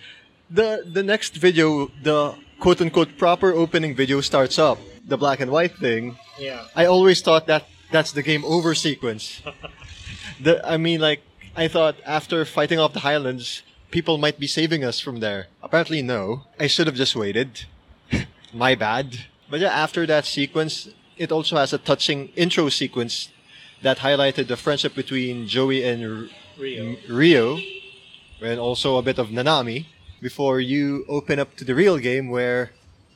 the 0.51 0.85
the 0.85 1.03
next 1.03 1.37
video, 1.37 1.91
the 2.03 2.35
quote 2.61 2.83
unquote 2.83 3.17
proper 3.17 3.53
opening 3.53 3.97
video 3.97 4.21
starts 4.21 4.59
up, 4.59 4.79
the 5.09 5.17
black 5.17 5.41
and 5.41 5.51
white 5.51 5.77
thing. 5.79 6.19
Yeah. 6.39 6.67
I 6.77 6.85
always 6.85 7.23
thought 7.23 7.47
that 7.47 7.65
that's 7.91 8.13
the 8.13 8.23
game 8.23 8.45
over 8.45 8.75
sequence. 8.75 9.41
the 10.41 10.61
I 10.69 10.77
mean 10.77 11.01
like 11.01 11.23
I 11.55 11.69
thought 11.69 11.97
after 12.07 12.45
fighting 12.45 12.79
off 12.79 12.95
the 12.95 13.01
Highlands, 13.01 13.63
people 13.91 14.17
might 14.17 14.39
be 14.39 14.47
saving 14.47 14.85
us 14.85 15.01
from 15.01 15.21
there. 15.21 15.49
Apparently 15.63 16.01
no. 16.03 16.45
I 16.59 16.67
should 16.67 16.87
have 16.87 16.97
just 16.97 17.15
waited. 17.15 17.67
My 18.55 18.75
bad. 18.75 19.27
But 19.51 19.61
yeah, 19.61 19.69
after 19.69 20.07
that 20.07 20.25
sequence, 20.25 20.89
it 21.19 21.31
also 21.31 21.57
has 21.57 21.73
a 21.73 21.79
touching 21.79 22.29
intro 22.37 22.69
sequence 22.71 23.29
that 23.83 23.99
highlighted 23.99 24.49
the 24.49 24.57
friendship 24.57 24.95
between 24.95 25.47
Jowy 25.47 25.85
and 25.85 26.03
R- 26.05 26.29
Rio. 26.59 26.97
Rio, 27.09 27.59
and 28.41 28.59
also 28.59 28.97
a 28.97 29.03
bit 29.03 29.19
of 29.19 29.29
Nanami, 29.29 29.87
before 30.23 30.59
you 30.61 31.05
open 31.09 31.39
up 31.39 31.57
to 31.57 31.65
the 31.65 31.75
real 31.75 31.99
game 31.99 32.29
where 32.31 32.73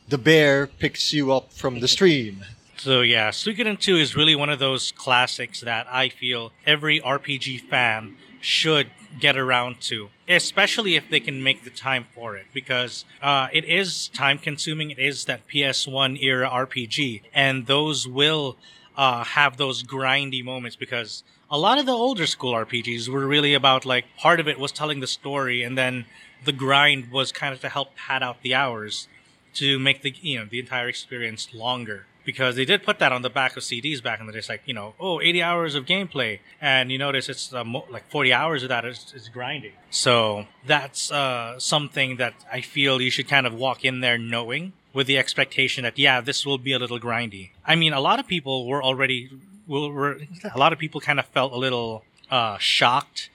the 0.08 0.18
bear 0.18 0.66
picks 0.66 1.12
you 1.12 1.32
up 1.32 1.52
from 1.52 1.80
the 1.80 1.88
stream. 1.88 2.44
So 2.78 3.00
yeah, 3.00 3.30
Suikoden 3.30 3.80
2 3.80 3.96
is 3.96 4.14
really 4.14 4.36
one 4.36 4.50
of 4.50 4.58
those 4.58 4.92
classics 4.92 5.62
that 5.62 5.86
I 5.90 6.10
feel 6.10 6.52
every 6.66 7.00
RPG 7.00 7.70
fan 7.70 8.16
should 8.46 8.88
get 9.18 9.36
around 9.36 9.80
to, 9.80 10.08
especially 10.28 10.94
if 10.94 11.10
they 11.10 11.18
can 11.18 11.42
make 11.42 11.64
the 11.64 11.70
time 11.70 12.06
for 12.14 12.36
it, 12.36 12.46
because 12.54 13.04
uh, 13.20 13.48
it 13.52 13.64
is 13.64 14.06
time 14.08 14.38
consuming. 14.38 14.92
It 14.92 15.00
is 15.00 15.24
that 15.24 15.48
PS1 15.48 16.22
era 16.22 16.48
RPG, 16.48 17.22
and 17.34 17.66
those 17.66 18.06
will 18.06 18.56
uh, 18.96 19.24
have 19.24 19.56
those 19.56 19.82
grindy 19.82 20.44
moments 20.44 20.76
because 20.76 21.24
a 21.50 21.58
lot 21.58 21.78
of 21.78 21.86
the 21.86 21.92
older 21.92 22.26
school 22.26 22.52
RPGs 22.52 23.08
were 23.08 23.26
really 23.26 23.52
about 23.52 23.84
like 23.84 24.04
part 24.16 24.38
of 24.38 24.46
it 24.46 24.60
was 24.60 24.70
telling 24.70 25.00
the 25.00 25.08
story, 25.08 25.64
and 25.64 25.76
then 25.76 26.04
the 26.44 26.52
grind 26.52 27.10
was 27.10 27.32
kind 27.32 27.52
of 27.52 27.60
to 27.62 27.68
help 27.68 27.96
pad 27.96 28.22
out 28.22 28.42
the 28.42 28.54
hours 28.54 29.08
to 29.54 29.78
make 29.80 30.02
the 30.02 30.14
you 30.20 30.38
know 30.38 30.46
the 30.48 30.60
entire 30.60 30.88
experience 30.88 31.52
longer. 31.52 32.06
Because 32.26 32.56
they 32.56 32.64
did 32.64 32.82
put 32.82 32.98
that 32.98 33.12
on 33.12 33.22
the 33.22 33.30
back 33.30 33.56
of 33.56 33.62
CDs 33.62 34.02
back 34.02 34.20
in 34.20 34.26
the 34.26 34.32
day. 34.32 34.40
It's 34.40 34.48
like, 34.48 34.62
you 34.66 34.74
know, 34.74 34.94
oh, 34.98 35.20
80 35.20 35.42
hours 35.42 35.74
of 35.76 35.86
gameplay. 35.86 36.40
And 36.60 36.90
you 36.90 36.98
notice 36.98 37.28
it's 37.28 37.54
uh, 37.54 37.64
mo- 37.64 37.86
like 37.88 38.10
40 38.10 38.32
hours 38.32 38.62
of 38.64 38.68
that 38.68 38.84
is, 38.84 39.12
is 39.14 39.28
grinding. 39.28 39.72
So 39.90 40.46
that's 40.66 41.10
uh, 41.10 41.58
something 41.58 42.16
that 42.16 42.34
I 42.52 42.60
feel 42.60 43.00
you 43.00 43.10
should 43.10 43.28
kind 43.28 43.46
of 43.46 43.54
walk 43.54 43.84
in 43.84 44.00
there 44.00 44.18
knowing 44.18 44.72
with 44.92 45.06
the 45.06 45.16
expectation 45.16 45.84
that, 45.84 45.98
yeah, 45.98 46.20
this 46.20 46.44
will 46.44 46.58
be 46.58 46.72
a 46.72 46.78
little 46.78 46.98
grindy. 46.98 47.50
I 47.64 47.76
mean, 47.76 47.92
a 47.92 48.00
lot 48.00 48.18
of 48.18 48.26
people 48.26 48.66
were 48.66 48.82
already, 48.82 49.30
were, 49.68 50.18
a 50.52 50.58
lot 50.58 50.72
of 50.72 50.80
people 50.80 51.00
kind 51.00 51.20
of 51.20 51.26
felt 51.26 51.52
a 51.52 51.56
little 51.56 52.04
uh, 52.30 52.58
shocked 52.58 53.30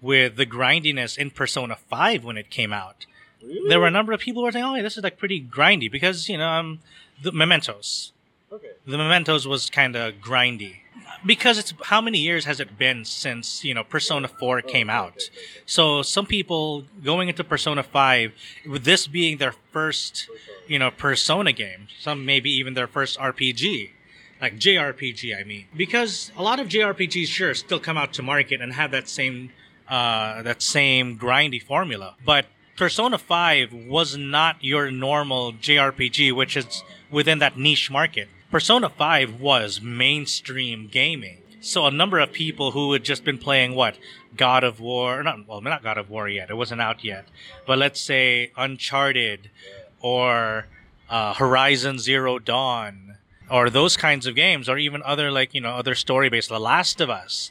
with 0.00 0.36
the 0.36 0.46
grindiness 0.46 1.16
in 1.16 1.30
Persona 1.30 1.74
5 1.74 2.22
when 2.22 2.36
it 2.36 2.48
came 2.48 2.72
out. 2.72 3.06
Really? 3.42 3.68
There 3.68 3.80
were 3.80 3.88
a 3.88 3.90
number 3.90 4.12
of 4.12 4.20
people 4.20 4.42
who 4.42 4.44
were 4.44 4.52
saying, 4.52 4.64
oh, 4.64 4.76
yeah, 4.76 4.82
this 4.82 4.96
is 4.96 5.02
like 5.02 5.18
pretty 5.18 5.42
grindy 5.42 5.90
because, 5.90 6.28
you 6.28 6.38
know, 6.38 6.48
um, 6.48 6.80
the 7.20 7.32
Mementos. 7.32 8.12
Okay. 8.56 8.72
The 8.86 8.96
Mementos 8.96 9.46
was 9.46 9.68
kind 9.68 9.94
of 9.96 10.14
grindy 10.14 10.76
because 11.26 11.58
it's 11.58 11.74
how 11.84 12.00
many 12.00 12.18
years 12.18 12.46
has 12.46 12.58
it 12.58 12.78
been 12.78 13.04
since 13.04 13.64
you 13.64 13.74
know 13.74 13.84
Persona 13.84 14.28
4 14.28 14.62
came 14.62 14.88
out? 14.88 15.28
So 15.66 16.00
some 16.00 16.24
people 16.24 16.84
going 17.04 17.28
into 17.28 17.44
Persona 17.44 17.82
5 17.82 18.32
with 18.66 18.84
this 18.84 19.06
being 19.06 19.36
their 19.36 19.52
first, 19.72 20.28
you 20.66 20.78
know, 20.78 20.90
Persona 20.90 21.52
game, 21.52 21.88
some 21.98 22.24
maybe 22.24 22.50
even 22.50 22.72
their 22.72 22.86
first 22.86 23.18
RPG, 23.18 23.90
like 24.40 24.56
JRPG, 24.56 25.38
I 25.38 25.44
mean, 25.44 25.66
because 25.76 26.30
a 26.36 26.42
lot 26.42 26.58
of 26.58 26.68
JRPGs 26.68 27.26
sure 27.26 27.52
still 27.54 27.80
come 27.80 27.98
out 27.98 28.14
to 28.14 28.22
market 28.22 28.62
and 28.62 28.72
have 28.72 28.90
that 28.92 29.08
same 29.08 29.50
uh, 29.88 30.42
that 30.42 30.62
same 30.62 31.18
grindy 31.18 31.62
formula, 31.62 32.16
but 32.24 32.46
Persona 32.76 33.18
5 33.18 33.72
was 33.72 34.16
not 34.16 34.56
your 34.62 34.90
normal 34.90 35.52
JRPG, 35.52 36.32
which 36.32 36.56
is 36.56 36.82
within 37.10 37.38
that 37.38 37.56
niche 37.56 37.90
market. 37.90 38.28
Persona 38.50 38.88
5 38.88 39.40
was 39.40 39.80
mainstream 39.80 40.88
gaming. 40.90 41.38
So 41.60 41.86
a 41.86 41.90
number 41.90 42.20
of 42.20 42.32
people 42.32 42.70
who 42.70 42.92
had 42.92 43.02
just 43.02 43.24
been 43.24 43.38
playing 43.38 43.74
what 43.74 43.98
God 44.36 44.62
of 44.62 44.78
War, 44.78 45.22
not 45.22 45.48
well, 45.48 45.60
not 45.60 45.82
God 45.82 45.98
of 45.98 46.08
War 46.08 46.28
yet. 46.28 46.50
It 46.50 46.54
wasn't 46.54 46.80
out 46.80 47.02
yet, 47.02 47.26
but 47.66 47.78
let's 47.78 48.00
say 48.00 48.52
Uncharted 48.56 49.50
or 50.00 50.66
uh, 51.10 51.34
Horizon 51.34 51.98
Zero 51.98 52.38
Dawn 52.38 53.16
or 53.50 53.70
those 53.70 53.96
kinds 53.96 54.26
of 54.26 54.34
games, 54.34 54.68
or 54.68 54.76
even 54.78 55.02
other 55.04 55.30
like 55.30 55.54
you 55.54 55.60
know 55.60 55.70
other 55.70 55.94
story 55.94 56.28
based, 56.28 56.48
The 56.48 56.60
Last 56.60 57.00
of 57.00 57.10
Us. 57.10 57.50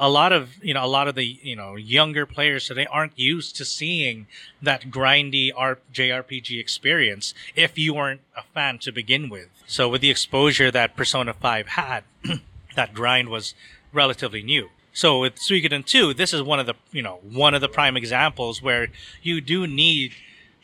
A 0.00 0.08
lot 0.08 0.32
of 0.32 0.62
you 0.62 0.74
know 0.74 0.84
a 0.84 0.86
lot 0.86 1.08
of 1.08 1.14
the 1.14 1.24
you 1.24 1.56
know 1.56 1.76
younger 1.76 2.26
players 2.26 2.66
today 2.66 2.86
aren't 2.90 3.18
used 3.18 3.56
to 3.56 3.64
seeing 3.64 4.26
that 4.62 4.90
grindy 4.90 5.50
JRPG 5.52 6.60
experience 6.60 7.34
if 7.56 7.78
you 7.78 7.94
weren't 7.94 8.20
a 8.36 8.42
fan 8.54 8.78
to 8.80 8.92
begin 8.92 9.28
with. 9.28 9.48
So 9.66 9.88
with 9.88 10.00
the 10.00 10.10
exposure 10.10 10.70
that 10.70 10.96
Persona 10.96 11.34
5 11.34 11.68
had, 11.68 12.04
that 12.76 12.94
grind 12.94 13.28
was 13.28 13.54
relatively 13.92 14.42
new. 14.42 14.70
So 14.92 15.20
with 15.20 15.36
Suikoden 15.36 15.84
2, 15.84 16.14
this 16.14 16.34
is 16.34 16.42
one 16.42 16.58
of 16.58 16.66
the, 16.66 16.74
you 16.90 17.02
know, 17.02 17.20
one 17.22 17.54
of 17.54 17.60
the 17.60 17.68
prime 17.68 17.96
examples 17.96 18.60
where 18.60 18.88
you 19.22 19.40
do 19.40 19.66
need 19.66 20.12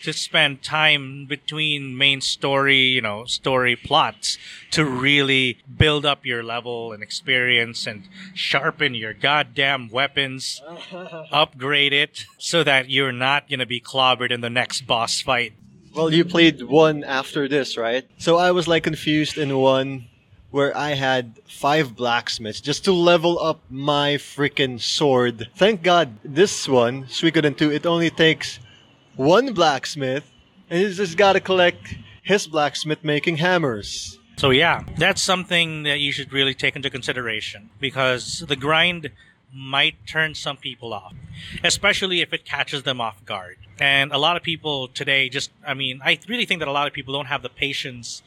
to 0.05 0.13
spend 0.13 0.63
time 0.63 1.27
between 1.27 1.97
main 1.97 2.21
story, 2.21 2.79
you 2.79 3.01
know, 3.01 3.25
story 3.25 3.75
plots 3.75 4.39
to 4.71 4.85
really 4.85 5.59
build 5.79 6.05
up 6.05 6.25
your 6.25 6.43
level 6.43 6.93
and 6.93 7.03
experience 7.03 7.87
and 7.87 8.07
sharpen 8.35 8.95
your 8.95 9.15
goddamn 9.15 9.89
weapons, 9.89 10.63
upgrade 11.33 11.93
it 11.93 12.27
so 12.39 12.63
that 12.63 12.91
you're 12.91 13.13
not 13.13 13.49
going 13.49 13.61
to 13.61 13.67
be 13.67 13.81
clobbered 13.81 14.31
in 14.31 14.41
the 14.41 14.51
next 14.51 14.83
boss 14.83 15.21
fight. 15.21 15.55
Well, 15.95 16.13
you 16.13 16.25
played 16.25 16.63
one 16.63 17.05
after 17.05 17.49
this, 17.49 17.77
right? 17.77 18.05
So 18.19 18.37
I 18.37 18.51
was 18.51 18.69
like 18.69 18.83
confused 18.83 19.39
in 19.39 19.57
one 19.57 20.07
where 20.51 20.77
I 20.77 20.91
had 20.91 21.41
five 21.49 21.97
blacksmiths 21.97 22.61
just 22.61 22.85
to 22.85 22.93
level 22.93 23.41
up 23.41 23.61
my 23.69 24.15
freaking 24.15 24.81
sword. 24.81 25.49
Thank 25.57 25.83
God 25.83 26.17
this 26.25 26.69
one, 26.69 27.07
Suikoden 27.07 27.57
2, 27.57 27.73
it 27.73 27.87
only 27.87 28.09
takes 28.11 28.61
one 29.17 29.53
blacksmith 29.53 30.31
and 30.71 30.81
he's 30.81 30.97
just 30.97 31.17
gotta 31.17 31.41
collect 31.41 31.95
his 32.23 32.47
blacksmith 32.47 33.05
making 33.05 33.37
hammers. 33.37 34.19
So 34.37 34.51
yeah, 34.51 34.85
that's 34.99 35.23
something 35.23 35.85
that 35.85 36.01
you 36.01 36.11
should 36.11 36.33
really 36.33 36.55
take 36.55 36.75
into 36.75 36.91
consideration 36.91 37.71
because 37.81 38.45
the 38.49 38.57
grind 38.57 39.11
might 39.55 39.95
turn 40.09 40.35
some 40.35 40.57
people 40.57 40.93
off, 40.93 41.15
especially 41.63 42.21
if 42.21 42.33
it 42.33 42.45
catches 42.45 42.83
them 42.83 43.01
off 43.01 43.25
guard. 43.25 43.57
And 43.79 44.11
a 44.13 44.19
lot 44.19 44.37
of 44.37 44.43
people 44.43 44.89
today 44.89 45.29
just, 45.29 45.51
I 45.65 45.75
mean, 45.75 46.01
I 46.05 46.19
really 46.29 46.47
think 46.47 46.59
that 46.59 46.69
a 46.69 46.73
lot 46.73 46.89
of 46.89 46.93
people 46.93 47.15
don't 47.15 47.27
have 47.27 47.43
the 47.43 47.49
patience 47.49 48.23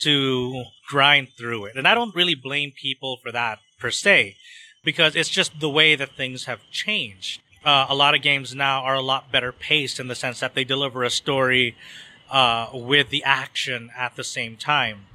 to 0.00 0.64
grind 0.88 1.28
through 1.36 1.66
it. 1.66 1.76
And 1.76 1.86
I 1.86 1.94
don't 1.94 2.14
really 2.14 2.34
blame 2.34 2.72
people 2.74 3.18
for 3.22 3.30
that 3.32 3.58
per 3.78 3.90
se, 3.90 4.36
because 4.82 5.14
it's 5.14 5.28
just 5.28 5.60
the 5.60 5.68
way 5.68 5.94
that 5.94 6.16
things 6.16 6.46
have 6.46 6.60
changed. 6.70 7.42
Uh, 7.64 7.86
a 7.88 7.94
lot 7.94 8.14
of 8.14 8.22
games 8.22 8.54
now 8.54 8.82
are 8.82 8.94
a 8.94 9.02
lot 9.02 9.30
better 9.30 9.52
paced 9.52 10.00
in 10.00 10.08
the 10.08 10.14
sense 10.14 10.40
that 10.40 10.54
they 10.54 10.64
deliver 10.64 11.04
a 11.04 11.10
story 11.10 11.76
uh, 12.30 12.68
with 12.72 13.10
the 13.10 13.22
action 13.24 13.90
at 13.96 14.16
the 14.16 14.24
same 14.24 14.56
time 14.56 15.06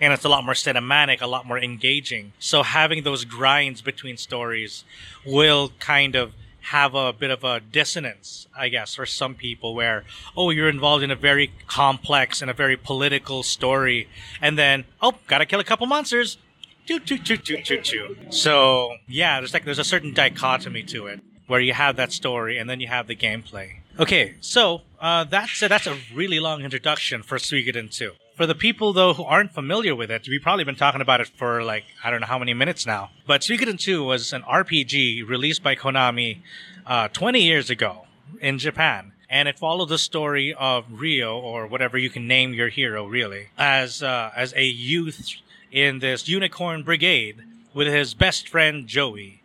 and 0.00 0.12
it's 0.12 0.24
a 0.24 0.28
lot 0.28 0.44
more 0.44 0.54
cinematic, 0.54 1.20
a 1.20 1.26
lot 1.26 1.46
more 1.46 1.58
engaging. 1.58 2.32
So 2.38 2.62
having 2.62 3.02
those 3.02 3.24
grinds 3.24 3.82
between 3.82 4.16
stories 4.16 4.84
will 5.26 5.72
kind 5.80 6.14
of 6.14 6.32
have 6.60 6.94
a 6.94 7.12
bit 7.12 7.30
of 7.30 7.44
a 7.44 7.60
dissonance, 7.60 8.46
I 8.56 8.68
guess, 8.68 8.94
for 8.94 9.06
some 9.06 9.34
people 9.34 9.74
where, 9.74 10.04
oh, 10.36 10.50
you're 10.50 10.68
involved 10.68 11.02
in 11.02 11.10
a 11.10 11.16
very 11.16 11.52
complex 11.66 12.42
and 12.42 12.50
a 12.50 12.54
very 12.54 12.76
political 12.76 13.42
story, 13.42 14.08
and 14.40 14.58
then, 14.58 14.84
oh, 15.00 15.14
gotta 15.26 15.46
kill 15.46 15.60
a 15.60 15.64
couple 15.64 15.86
monsters. 15.86 16.36
Choo, 16.84 17.00
choo, 17.00 17.18
choo, 17.18 17.36
choo, 17.36 17.62
choo, 17.62 17.80
choo. 17.80 18.16
So, 18.30 18.96
yeah, 19.06 19.40
there's 19.40 19.52
like, 19.52 19.64
there's 19.64 19.78
a 19.78 19.84
certain 19.84 20.14
dichotomy 20.14 20.82
to 20.84 21.06
it 21.06 21.20
where 21.48 21.60
you 21.60 21.72
have 21.72 21.96
that 21.96 22.12
story 22.12 22.58
and 22.58 22.70
then 22.70 22.78
you 22.78 22.86
have 22.86 23.08
the 23.08 23.16
gameplay. 23.16 23.78
Okay, 23.98 24.36
so, 24.40 24.82
uh, 25.00 25.24
that's, 25.24 25.58
that's 25.58 25.88
a 25.88 25.98
really 26.14 26.38
long 26.38 26.62
introduction 26.62 27.24
for 27.24 27.38
Suikoden 27.38 27.90
2 27.90 28.12
for 28.38 28.46
the 28.46 28.54
people 28.54 28.92
though 28.92 29.14
who 29.14 29.24
aren't 29.24 29.52
familiar 29.52 29.96
with 29.96 30.12
it, 30.12 30.28
we've 30.28 30.40
probably 30.40 30.62
been 30.62 30.76
talking 30.76 31.00
about 31.00 31.20
it 31.20 31.26
for 31.26 31.64
like 31.64 31.82
I 32.04 32.10
don't 32.10 32.20
know 32.20 32.28
how 32.28 32.38
many 32.38 32.54
minutes 32.54 32.86
now. 32.86 33.10
But 33.26 33.40
Suikoden 33.40 33.80
2 33.80 34.04
was 34.04 34.32
an 34.32 34.42
RPG 34.42 35.28
released 35.28 35.64
by 35.64 35.74
Konami 35.74 36.38
uh, 36.86 37.08
20 37.08 37.42
years 37.42 37.68
ago 37.68 38.06
in 38.40 38.58
Japan, 38.58 39.10
and 39.28 39.48
it 39.48 39.58
followed 39.58 39.88
the 39.88 39.98
story 39.98 40.54
of 40.54 40.84
Ryo 40.88 41.36
or 41.36 41.66
whatever 41.66 41.98
you 41.98 42.10
can 42.10 42.28
name 42.28 42.54
your 42.54 42.68
hero 42.68 43.06
really 43.06 43.48
as 43.58 44.04
uh, 44.04 44.30
as 44.36 44.54
a 44.54 44.64
youth 44.64 45.34
in 45.72 45.98
this 45.98 46.28
unicorn 46.28 46.84
brigade 46.84 47.42
with 47.74 47.88
his 47.88 48.14
best 48.14 48.48
friend 48.48 48.86
Jowy 48.86 49.37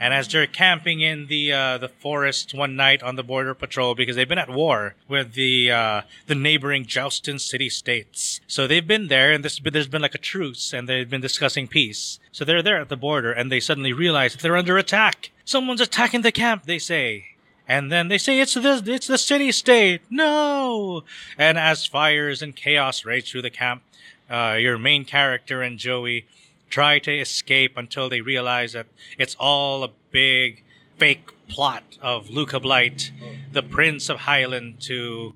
and 0.00 0.14
as 0.14 0.26
they're 0.28 0.46
camping 0.46 1.00
in 1.00 1.26
the 1.26 1.52
uh, 1.52 1.78
the 1.78 1.88
forest 1.88 2.54
one 2.54 2.74
night 2.74 3.02
on 3.02 3.16
the 3.16 3.22
border 3.22 3.54
patrol 3.54 3.94
because 3.94 4.16
they've 4.16 4.28
been 4.28 4.38
at 4.38 4.48
war 4.48 4.94
with 5.06 5.34
the 5.34 5.70
uh, 5.70 6.00
the 6.26 6.34
neighboring 6.34 6.86
Jowston 6.86 7.38
city 7.38 7.68
states, 7.68 8.40
so 8.46 8.66
they've 8.66 8.86
been 8.86 9.08
there, 9.08 9.30
and 9.30 9.44
this, 9.44 9.60
there's 9.62 9.86
been 9.86 10.02
like 10.02 10.14
a 10.14 10.18
truce, 10.18 10.72
and 10.72 10.88
they've 10.88 11.08
been 11.08 11.20
discussing 11.20 11.68
peace. 11.68 12.18
So 12.32 12.44
they're 12.44 12.62
there 12.62 12.80
at 12.80 12.88
the 12.88 12.96
border, 12.96 13.30
and 13.30 13.52
they 13.52 13.60
suddenly 13.60 13.92
realize 13.92 14.32
that 14.32 14.40
they're 14.40 14.56
under 14.56 14.78
attack. 14.78 15.30
Someone's 15.44 15.80
attacking 15.82 16.22
the 16.22 16.32
camp. 16.32 16.64
They 16.64 16.78
say. 16.78 17.26
And 17.68 17.92
then 17.92 18.08
they 18.08 18.18
say 18.18 18.40
it's 18.40 18.54
the 18.54 18.82
it's 18.84 19.06
the 19.06 19.16
city 19.16 19.52
state. 19.52 20.00
No. 20.10 21.04
And 21.38 21.56
as 21.56 21.86
fires 21.86 22.42
and 22.42 22.56
chaos 22.56 23.04
rage 23.04 23.30
through 23.30 23.42
the 23.42 23.50
camp, 23.50 23.82
uh, 24.28 24.56
your 24.58 24.76
main 24.76 25.04
character 25.04 25.62
and 25.62 25.78
Jowy 25.78 26.24
try 26.70 26.98
to 27.00 27.12
escape 27.12 27.76
until 27.76 28.08
they 28.08 28.20
realize 28.20 28.72
that 28.72 28.86
it's 29.18 29.36
all 29.38 29.84
a 29.84 29.90
big 30.10 30.64
fake 30.96 31.30
plot 31.48 31.82
of 32.00 32.30
Luca 32.30 32.60
Blight, 32.60 33.10
the 33.52 33.62
Prince 33.62 34.08
of 34.08 34.20
Highland, 34.20 34.80
to 34.82 35.34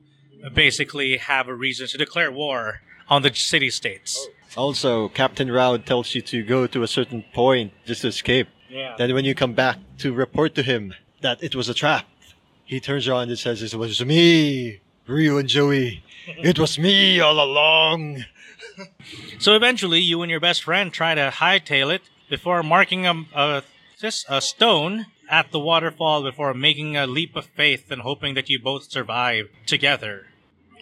basically 0.55 1.17
have 1.17 1.49
a 1.49 1.55
reason 1.55 1.87
to 1.89 1.99
declare 1.99 2.31
war 2.31 2.81
on 3.09 3.23
the 3.23 3.35
city 3.35 3.71
states. 3.71 4.29
Also, 4.57 5.09
Captain 5.09 5.51
Rowd 5.51 5.85
tells 5.85 6.15
you 6.15 6.23
to 6.23 6.43
go 6.43 6.67
to 6.67 6.83
a 6.83 6.89
certain 6.89 7.25
point 7.35 7.73
just 7.85 8.03
to 8.03 8.09
escape. 8.09 8.49
Yeah. 8.69 8.95
Then 8.97 9.13
when 9.15 9.25
you 9.25 9.35
come 9.35 9.53
back 9.53 9.79
to 9.99 10.13
report 10.13 10.55
to 10.55 10.63
him 10.63 10.95
that 11.23 11.43
it 11.43 11.55
was 11.55 11.69
a 11.69 11.75
trap, 11.75 12.07
he 12.65 12.81
turns 12.81 13.09
around 13.09 13.29
and 13.29 13.39
says, 13.39 13.63
It 13.63 13.75
was 13.75 14.05
me, 14.05 14.81
Ryo 15.07 15.39
and 15.39 15.49
Jowy. 15.49 16.03
It 16.27 16.59
was 16.59 16.79
me 16.79 17.21
all 17.21 17.43
along. 17.43 18.25
So 19.39 19.55
eventually, 19.55 20.01
you 20.01 20.23
and 20.23 20.31
your 20.31 20.41
best 20.41 20.65
friend 20.65 20.93
try 20.93 21.15
to 21.15 21.31
hightail 21.35 21.95
it 21.95 22.03
before 22.29 22.63
marking 22.63 23.07
a, 23.07 23.25
a, 23.35 23.63
a 24.29 24.41
stone 24.41 25.07
at 25.29 25.51
the 25.51 25.59
waterfall 25.59 26.23
before 26.23 26.55
making 26.55 26.97
a 26.97 27.07
leap 27.07 27.37
of 27.37 27.47
faith 27.47 27.91
and 27.91 28.03
hoping 28.03 28.35
that 28.35 28.49
you 28.49 28.59
both 28.59 28.91
survive 28.91 29.49
together. 29.67 30.27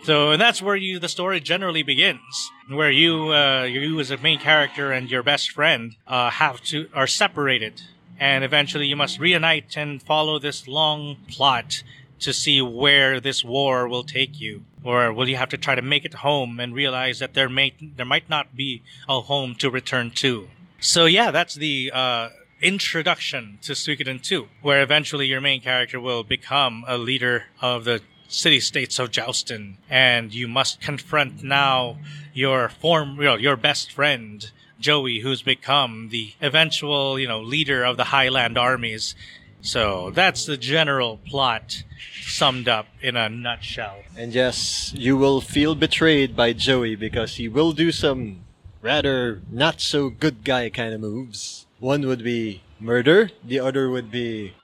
So, 0.05 0.37
that's 0.37 0.61
where 0.61 0.75
you 0.75 0.99
the 0.99 1.09
story 1.09 1.39
generally 1.41 1.85
begins, 1.85 2.51
where 2.69 2.91
you 2.91 3.33
uh, 3.33 3.65
you 3.65 4.01
as 4.01 4.11
a 4.11 4.17
main 4.17 4.41
character 4.41 4.91
and 4.91 5.09
your 5.09 5.23
best 5.23 5.51
friend 5.53 5.95
uh, 6.09 6.31
have 6.31 6.61
to 6.65 6.89
are 6.93 7.07
separated, 7.07 7.83
and 8.19 8.43
eventually 8.43 8.87
you 8.87 8.97
must 8.97 9.21
reunite 9.21 9.77
and 9.77 10.03
follow 10.03 10.41
this 10.41 10.67
long 10.67 11.19
plot 11.29 11.85
to 12.23 12.33
see 12.33 12.63
where 12.63 13.21
this 13.21 13.45
war 13.45 13.87
will 13.87 14.05
take 14.05 14.41
you, 14.41 14.65
or 14.83 15.13
will 15.13 15.29
you 15.29 15.37
have 15.37 15.49
to 15.51 15.57
try 15.57 15.75
to 15.75 15.83
make 15.83 16.05
it 16.05 16.15
home 16.15 16.59
and 16.59 16.75
realize 16.75 17.19
that 17.19 17.35
there 17.35 17.49
may 17.49 17.75
there 17.97 18.07
might 18.07 18.29
not 18.29 18.57
be 18.57 18.83
a 19.09 19.21
home 19.21 19.55
to 19.57 19.71
return 19.71 20.11
to? 20.11 20.49
So 20.81 21.07
yeah, 21.07 21.31
that's 21.31 21.55
the 21.55 21.91
uh, 21.93 22.31
introduction 22.61 23.59
to 23.63 23.73
Suikoden 23.73 24.23
2, 24.23 24.49
where 24.63 24.83
eventually 24.83 25.27
your 25.27 25.41
main 25.41 25.61
character 25.61 26.01
will 26.01 26.25
become 26.25 26.85
a 26.89 26.97
leader 26.97 27.45
of 27.61 27.85
the 27.85 28.01
city 28.29 28.61
states 28.61 28.99
of 28.99 29.11
Jowston, 29.11 29.75
and 29.91 30.33
you 30.33 30.49
must 30.49 30.81
confront 30.81 31.43
now 31.43 31.99
your 32.33 32.69
form, 32.69 33.17
you 33.17 33.25
know, 33.25 33.37
your 33.37 33.57
best 33.57 33.93
friend 33.93 34.51
Jowy, 34.81 35.23
who's 35.23 35.43
become 35.43 36.09
the 36.11 36.33
eventual, 36.41 37.19
you 37.19 37.29
know, 37.29 37.41
leader 37.41 37.85
of 37.85 37.97
the 37.97 38.05
Highland 38.05 38.59
armies. 38.59 39.15
So 39.63 40.11
that's 40.11 40.45
the 40.45 40.57
general 40.57 41.19
plot 41.25 41.85
summed 42.27 42.69
up 42.69 42.87
in 43.01 43.17
a 43.17 43.29
nutshell. 43.29 44.03
And 44.17 44.35
yes, 44.35 44.93
you 44.95 45.17
will 45.17 45.41
feel 45.41 45.75
betrayed 45.75 46.37
by 46.37 46.53
Jowy 46.53 46.99
because 46.99 47.37
he 47.37 47.49
will 47.49 47.73
do 47.73 47.93
some 47.93 48.45
rather 48.83 49.41
not 49.51 49.81
so 49.81 50.11
good 50.11 50.45
guy 50.45 50.69
kind 50.69 50.93
of 50.93 51.01
moves. 51.01 51.67
One 51.79 52.07
would 52.07 52.25
be 52.25 52.63
murder, 52.81 53.31
the 53.45 53.61
other 53.61 53.89
would 53.89 54.11
be 54.11 54.55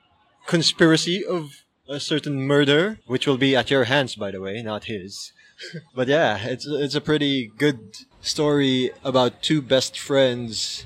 conspiracy 0.46 1.24
of 1.24 1.64
a 1.88 2.00
certain 2.00 2.46
murder, 2.46 2.98
which 3.06 3.26
will 3.26 3.38
be 3.38 3.54
at 3.54 3.70
your 3.70 3.84
hands, 3.84 4.16
by 4.16 4.32
the 4.32 4.40
way, 4.40 4.62
not 4.62 4.84
his. 4.84 5.32
but 5.94 6.08
yeah, 6.08 6.38
it's 6.42 6.66
it's 6.66 6.94
a 6.94 7.00
pretty 7.00 7.50
good 7.56 7.78
story 8.20 8.90
about 9.04 9.42
two 9.42 9.62
best 9.62 9.98
friends 9.98 10.84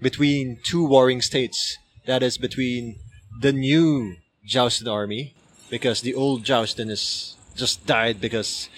between 0.00 0.58
two 0.62 0.84
warring 0.84 1.22
states. 1.22 1.78
That 2.06 2.22
is 2.22 2.36
between 2.36 2.98
the 3.40 3.52
new 3.52 4.16
Jowston 4.46 4.90
army, 4.90 5.34
because 5.70 6.00
the 6.00 6.14
old 6.14 6.44
Jowston 6.44 6.90
is 6.90 7.36
just 7.56 7.86
died 7.86 8.20
because 8.20 8.68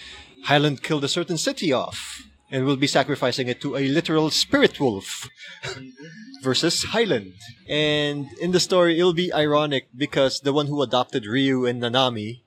Highland 0.44 0.82
killed 0.82 1.04
a 1.04 1.08
certain 1.08 1.38
city 1.38 1.72
off 1.72 2.22
and 2.50 2.64
will 2.64 2.76
be 2.76 2.86
sacrificing 2.86 3.48
it 3.48 3.60
to 3.60 3.76
a 3.76 3.88
literal 3.88 4.30
spirit 4.30 4.78
wolf 4.78 5.28
versus 6.42 6.84
Highland. 6.84 7.34
And 7.68 8.28
in 8.40 8.52
the 8.52 8.60
story, 8.60 8.98
it'll 8.98 9.14
be 9.14 9.32
ironic 9.32 9.88
because 9.96 10.40
the 10.40 10.52
one 10.52 10.66
who 10.66 10.82
adopted 10.82 11.26
Ryu 11.26 11.66
and 11.66 11.82
Nanami 11.82 12.40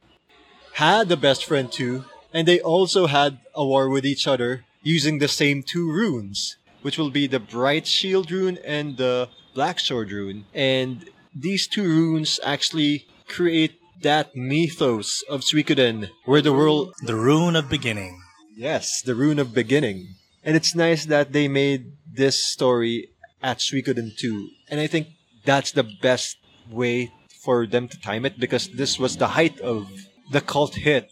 had 0.74 1.12
a 1.12 1.18
best 1.18 1.44
friend 1.44 1.70
too, 1.72 2.06
and 2.34 2.48
they 2.48 2.62
also 2.62 3.08
had 3.08 3.40
a 3.54 3.66
war 3.66 3.90
with 3.90 4.06
each 4.06 4.28
other 4.28 4.64
using 4.82 5.20
the 5.20 5.28
same 5.28 5.62
two 5.64 5.92
runes, 5.92 6.56
which 6.82 6.98
will 6.98 7.10
be 7.10 7.28
the 7.28 7.40
Bright 7.40 7.86
Shield 7.86 8.32
rune 8.32 8.58
and 8.64 8.96
the 8.96 9.28
Black 9.54 9.80
Sword 9.80 10.12
rune. 10.12 10.46
And 10.54 11.10
these 11.42 11.68
two 11.68 11.84
runes 11.84 12.40
actually 12.44 13.08
create 13.28 13.80
that 14.02 14.36
mythos 14.36 15.24
of 15.30 15.42
Suikoden, 15.42 16.10
where 16.26 16.42
the 16.42 16.54
world. 16.54 16.94
The 17.04 17.16
rune 17.16 17.56
of 17.56 17.70
beginning. 17.70 18.22
Yes, 18.56 19.02
the 19.02 19.16
rune 19.16 19.40
of 19.40 19.54
beginning. 19.54 20.16
And 20.44 20.56
it's 20.56 20.76
nice 20.76 21.06
that 21.06 21.34
they 21.34 21.48
made 21.48 21.94
this 22.14 22.44
story 22.44 23.10
at 23.42 23.60
Suikoden 23.60 24.18
2. 24.18 24.50
And 24.70 24.80
I 24.80 24.88
think 24.88 25.08
that's 25.46 25.72
the 25.72 25.88
best 26.02 26.38
way 26.70 27.12
for 27.44 27.66
them 27.66 27.88
to 27.88 28.00
time 28.00 28.26
it 28.26 28.40
because 28.40 28.70
this 28.70 29.00
was 29.00 29.18
the 29.18 29.28
height 29.28 29.60
of 29.60 29.88
the 30.32 30.42
cult 30.42 30.76
hit 30.76 31.12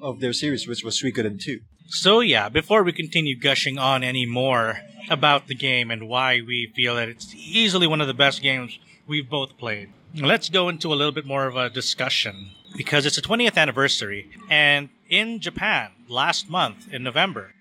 of 0.00 0.20
their 0.20 0.32
series, 0.32 0.66
which 0.66 0.82
was 0.82 1.00
Suikoden 1.00 1.40
2. 1.40 1.60
So 1.88 2.20
yeah, 2.20 2.48
before 2.48 2.82
we 2.82 2.92
continue 2.92 3.38
gushing 3.38 3.78
on 3.78 4.02
any 4.02 4.26
more 4.26 4.80
about 5.08 5.46
the 5.46 5.54
game 5.54 5.90
and 5.90 6.08
why 6.08 6.40
we 6.40 6.72
feel 6.74 6.96
that 6.96 7.08
it's 7.08 7.32
easily 7.34 7.86
one 7.86 8.00
of 8.00 8.08
the 8.08 8.14
best 8.14 8.42
games 8.42 8.78
we've 9.06 9.28
both 9.28 9.56
played, 9.58 9.92
let's 10.14 10.48
go 10.48 10.68
into 10.68 10.92
a 10.92 10.96
little 10.96 11.12
bit 11.12 11.26
more 11.26 11.46
of 11.46 11.56
a 11.56 11.70
discussion 11.70 12.50
because 12.76 13.06
it's 13.06 13.16
the 13.16 13.22
20th 13.22 13.56
anniversary 13.56 14.30
and 14.50 14.88
in 15.08 15.40
Japan 15.40 15.90
last 16.08 16.50
month 16.50 16.92
in 16.92 17.02
November 17.02 17.54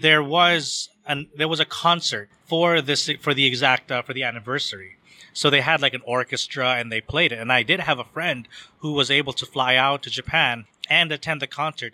there 0.00 0.22
was 0.22 0.88
an 1.06 1.28
there 1.36 1.48
was 1.48 1.60
a 1.60 1.64
concert 1.64 2.28
for 2.46 2.80
this 2.80 3.10
for 3.20 3.34
the 3.34 3.46
exact 3.46 3.90
uh, 3.90 4.02
for 4.02 4.12
the 4.12 4.22
anniversary. 4.22 4.96
So 5.32 5.50
they 5.50 5.60
had 5.60 5.82
like 5.82 5.94
an 5.94 6.02
orchestra 6.06 6.76
and 6.76 6.90
they 6.90 7.00
played 7.00 7.32
it. 7.32 7.38
And 7.38 7.52
I 7.52 7.62
did 7.62 7.80
have 7.80 7.98
a 7.98 8.04
friend 8.04 8.48
who 8.78 8.92
was 8.92 9.10
able 9.10 9.34
to 9.34 9.44
fly 9.44 9.76
out 9.76 10.02
to 10.04 10.10
Japan 10.10 10.64
and 10.88 11.12
attend 11.12 11.42
the 11.42 11.46
concert 11.46 11.92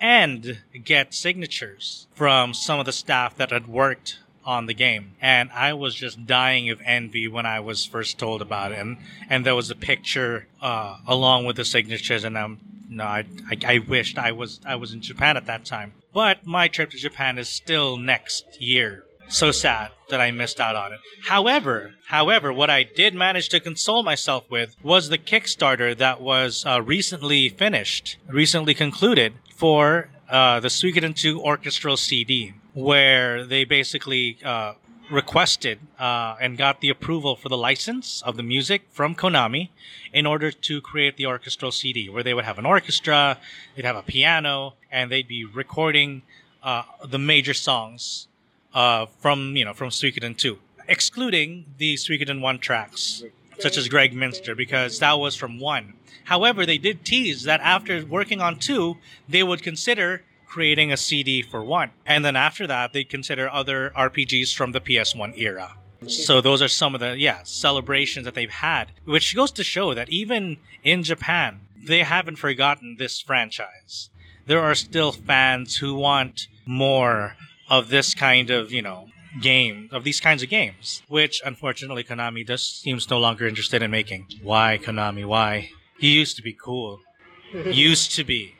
and 0.00 0.62
get 0.82 1.14
signatures 1.14 2.08
from 2.14 2.52
some 2.52 2.80
of 2.80 2.86
the 2.86 2.92
staff 2.92 3.36
that 3.36 3.50
had 3.50 3.68
worked 3.68 4.18
on 4.44 4.66
the 4.66 4.74
game. 4.74 5.12
And 5.20 5.50
I 5.52 5.72
was 5.74 5.94
just 5.94 6.26
dying 6.26 6.70
of 6.70 6.80
envy 6.84 7.28
when 7.28 7.46
I 7.46 7.60
was 7.60 7.84
first 7.84 8.18
told 8.18 8.42
about 8.42 8.72
it. 8.72 8.78
And, 8.78 8.98
and 9.28 9.44
there 9.44 9.54
was 9.54 9.70
a 9.70 9.74
picture, 9.74 10.46
uh, 10.60 10.98
along 11.06 11.46
with 11.46 11.56
the 11.56 11.64
signatures. 11.64 12.24
And 12.24 12.38
I'm, 12.38 12.58
no, 12.88 13.04
I, 13.04 13.24
I, 13.50 13.58
I 13.74 13.78
wished 13.78 14.18
I 14.18 14.32
was, 14.32 14.60
I 14.66 14.76
was 14.76 14.92
in 14.92 15.00
Japan 15.00 15.36
at 15.36 15.46
that 15.46 15.64
time. 15.64 15.92
But 16.12 16.46
my 16.46 16.68
trip 16.68 16.90
to 16.90 16.96
Japan 16.96 17.38
is 17.38 17.48
still 17.48 17.96
next 17.96 18.60
year. 18.60 19.04
So 19.28 19.52
sad 19.52 19.92
that 20.08 20.20
I 20.20 20.32
missed 20.32 20.60
out 20.60 20.74
on 20.74 20.92
it. 20.92 20.98
However, 21.22 21.94
however, 22.08 22.52
what 22.52 22.68
I 22.68 22.82
did 22.82 23.14
manage 23.14 23.48
to 23.50 23.60
console 23.60 24.02
myself 24.02 24.50
with 24.50 24.74
was 24.82 25.08
the 25.08 25.18
Kickstarter 25.18 25.96
that 25.96 26.20
was 26.20 26.66
uh, 26.66 26.82
recently 26.82 27.48
finished, 27.48 28.16
recently 28.26 28.74
concluded 28.74 29.34
for 29.54 30.08
uh, 30.28 30.58
the 30.58 30.68
Suikoden 30.68 31.14
2 31.14 31.40
orchestral 31.40 31.96
CD, 31.96 32.54
where 32.74 33.44
they 33.44 33.64
basically 33.64 34.38
uh, 34.44 34.74
requested 35.10 35.80
uh, 35.98 36.36
and 36.40 36.56
got 36.56 36.80
the 36.80 36.88
approval 36.88 37.36
for 37.36 37.48
the 37.48 37.56
license 37.56 38.22
of 38.22 38.36
the 38.36 38.42
music 38.42 38.82
from 38.90 39.14
Konami 39.14 39.70
in 40.12 40.26
order 40.26 40.50
to 40.50 40.80
create 40.80 41.16
the 41.16 41.26
orchestral 41.26 41.72
CD, 41.72 42.08
where 42.08 42.22
they 42.22 42.34
would 42.34 42.44
have 42.44 42.58
an 42.58 42.66
orchestra, 42.66 43.38
they'd 43.74 43.84
have 43.84 43.96
a 43.96 44.02
piano, 44.02 44.74
and 44.90 45.10
they'd 45.10 45.28
be 45.28 45.44
recording 45.44 46.22
uh, 46.62 46.82
the 47.04 47.18
major 47.18 47.54
songs 47.54 48.28
uh, 48.74 49.06
from 49.18 49.56
you 49.56 49.64
know 49.64 49.74
from 49.74 49.90
Suikoden 49.90 50.36
2, 50.36 50.58
excluding 50.88 51.64
the 51.78 51.94
Suikoden 51.94 52.40
1 52.40 52.58
tracks, 52.58 53.24
such 53.58 53.76
as 53.76 53.88
Gregminster, 53.88 54.56
because 54.56 54.98
that 55.00 55.18
was 55.18 55.34
from 55.34 55.58
1. 55.58 55.94
However, 56.24 56.64
they 56.64 56.78
did 56.78 57.04
tease 57.04 57.42
that 57.44 57.60
after 57.60 58.04
working 58.06 58.40
on 58.40 58.58
2, 58.58 58.96
they 59.28 59.42
would 59.42 59.62
consider 59.62 60.22
creating 60.50 60.92
a 60.92 60.96
CD 60.96 61.42
for 61.42 61.62
1. 61.62 61.90
And 62.04 62.24
then 62.24 62.36
after 62.36 62.66
that, 62.66 62.92
they'd 62.92 63.08
consider 63.08 63.48
other 63.48 63.92
RPGs 63.96 64.54
from 64.54 64.72
the 64.72 64.80
PS1 64.80 65.38
era. 65.38 65.76
So 66.08 66.40
those 66.40 66.60
are 66.62 66.68
some 66.68 66.94
of 66.94 67.00
the 67.00 67.18
yeah 67.18 67.42
celebrations 67.44 68.24
that 68.24 68.34
they've 68.34 68.50
had, 68.50 68.92
which 69.04 69.36
goes 69.36 69.52
to 69.52 69.64
show 69.64 69.92
that 69.94 70.08
even 70.08 70.56
in 70.82 71.02
Japan, 71.02 71.60
they 71.76 72.02
haven't 72.02 72.36
forgotten 72.36 72.96
this 72.98 73.20
franchise. 73.20 74.10
There 74.46 74.60
are 74.60 74.74
still 74.74 75.12
fans 75.12 75.76
who 75.76 75.94
want 75.94 76.48
more 76.66 77.36
of 77.68 77.88
this 77.90 78.14
kind 78.14 78.50
of, 78.50 78.72
you 78.72 78.82
know, 78.82 79.08
game, 79.40 79.88
of 79.92 80.02
these 80.04 80.20
kinds 80.20 80.42
of 80.42 80.48
games, 80.48 81.02
which 81.08 81.40
unfortunately 81.44 82.02
Konami 82.02 82.46
just 82.46 82.80
seems 82.80 83.08
no 83.08 83.18
longer 83.18 83.46
interested 83.46 83.82
in 83.82 83.90
making. 83.90 84.26
Why, 84.42 84.78
Konami? 84.82 85.24
Why? 85.26 85.70
He 85.98 86.08
used 86.08 86.36
to 86.36 86.42
be 86.42 86.54
cool. 86.54 87.00
used 87.52 88.16
to 88.16 88.24
be. 88.24 88.54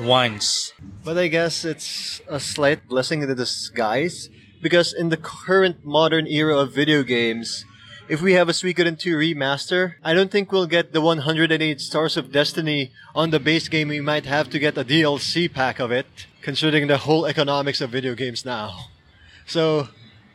Once. 0.00 0.72
But 1.04 1.16
I 1.18 1.28
guess 1.28 1.64
it's 1.64 2.20
a 2.28 2.38
slight 2.38 2.88
blessing 2.88 3.22
in 3.22 3.34
disguise 3.34 4.28
because 4.62 4.92
in 4.92 5.08
the 5.08 5.16
current 5.16 5.84
modern 5.84 6.26
era 6.26 6.58
of 6.58 6.74
video 6.74 7.02
games, 7.02 7.64
if 8.08 8.22
we 8.22 8.34
have 8.34 8.48
a 8.48 8.52
Suikoden 8.52 8.98
2 8.98 9.16
remaster, 9.16 9.94
I 10.04 10.14
don't 10.14 10.30
think 10.30 10.52
we'll 10.52 10.66
get 10.66 10.92
the 10.92 11.00
108 11.00 11.80
Stars 11.80 12.16
of 12.16 12.30
Destiny 12.30 12.92
on 13.14 13.30
the 13.30 13.40
base 13.40 13.68
game. 13.68 13.88
We 13.88 14.00
might 14.00 14.26
have 14.26 14.48
to 14.50 14.58
get 14.58 14.78
a 14.78 14.84
DLC 14.84 15.52
pack 15.52 15.80
of 15.80 15.90
it, 15.90 16.06
considering 16.40 16.86
the 16.86 16.98
whole 16.98 17.26
economics 17.26 17.80
of 17.80 17.90
video 17.90 18.14
games 18.14 18.44
now. 18.44 18.90
So, 19.44 19.88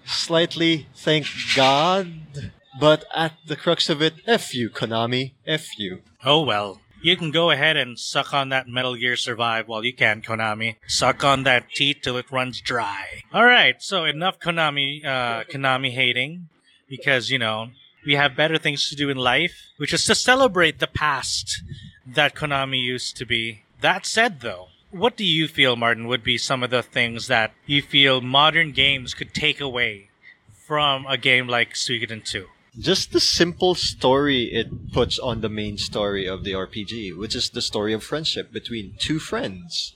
slightly 0.06 0.88
thank 0.95 1.28
God, 1.56 2.52
but 2.80 3.06
at 3.15 3.34
the 3.47 3.56
crux 3.56 3.89
of 3.89 4.02
it, 4.02 4.15
F 4.28 4.54
you, 4.54 4.69
Konami, 4.69 5.32
F 5.47 5.78
you. 5.78 6.02
Oh 6.26 6.41
well. 6.41 6.82
You 7.04 7.18
can 7.18 7.32
go 7.32 7.50
ahead 7.50 7.78
and 7.78 7.98
suck 7.98 8.32
on 8.32 8.50
that 8.50 8.68
Metal 8.68 8.96
Gear 8.96 9.16
Survive 9.16 9.68
while 9.68 9.84
you 9.84 9.92
can, 9.92 10.22
Konami. 10.22 10.76
Suck 10.86 11.24
on 11.24 11.42
that 11.44 11.72
teeth 11.72 11.98
till 12.04 12.16
it 12.16 12.32
runs 12.32 12.62
dry. 12.62 13.24
Alright, 13.34 13.82
so 13.82 14.06
enough 14.06 14.40
Konami, 14.40 15.04
uh, 15.04 15.44
Konami 15.46 15.92
hating 15.92 16.50
because, 16.88 17.32
you 17.32 17.40
know, 17.40 17.70
we 18.06 18.14
have 18.14 18.36
better 18.36 18.60
things 18.60 18.88
to 18.90 18.96
do 18.96 19.10
in 19.10 19.18
life, 19.18 19.54
which 19.78 19.94
is 19.94 20.06
to 20.06 20.14
celebrate 20.14 20.78
the 20.78 20.86
past 20.86 21.64
that 22.06 22.36
Konami 22.36 22.80
used 22.80 23.18
to 23.18 23.26
be. 23.26 23.64
That 23.82 24.06
said, 24.06 24.42
though, 24.42 24.68
what 24.92 25.18
do 25.18 25.26
you 25.26 25.48
feel, 25.48 25.76
Martin, 25.76 26.08
would 26.08 26.24
be 26.24 26.38
some 26.38 26.62
of 26.62 26.70
the 26.70 26.84
things 26.84 27.26
that 27.28 27.54
you 27.66 27.82
feel 27.82 28.22
modern 28.22 28.74
games 28.74 29.16
could 29.16 29.34
take 29.34 29.60
away 29.60 30.10
from 30.52 31.08
a 31.08 31.18
game 31.18 31.48
like 31.48 31.74
Suikoden 31.74 32.24
2? 32.24 32.46
Just 32.79 33.12
the 33.12 33.19
simple 33.19 33.75
story 33.75 34.45
it 34.45 34.93
puts 34.93 35.19
on 35.19 35.41
the 35.41 35.49
main 35.49 35.77
story 35.77 36.25
of 36.25 36.45
the 36.45 36.53
RPG, 36.53 37.17
which 37.17 37.36
is 37.36 37.49
the 37.49 37.62
story 37.62 37.91
of 37.91 38.01
friendship 38.01 38.53
between 38.53 38.95
two 38.97 39.19
friends, 39.19 39.93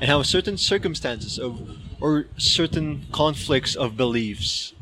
and 0.00 0.08
how 0.08 0.22
certain 0.22 0.56
circumstances 0.56 1.38
of 1.38 1.78
or 2.00 2.26
certain 2.38 3.04
conflicts 3.12 3.76
of 3.76 3.98
beliefs 3.98 4.72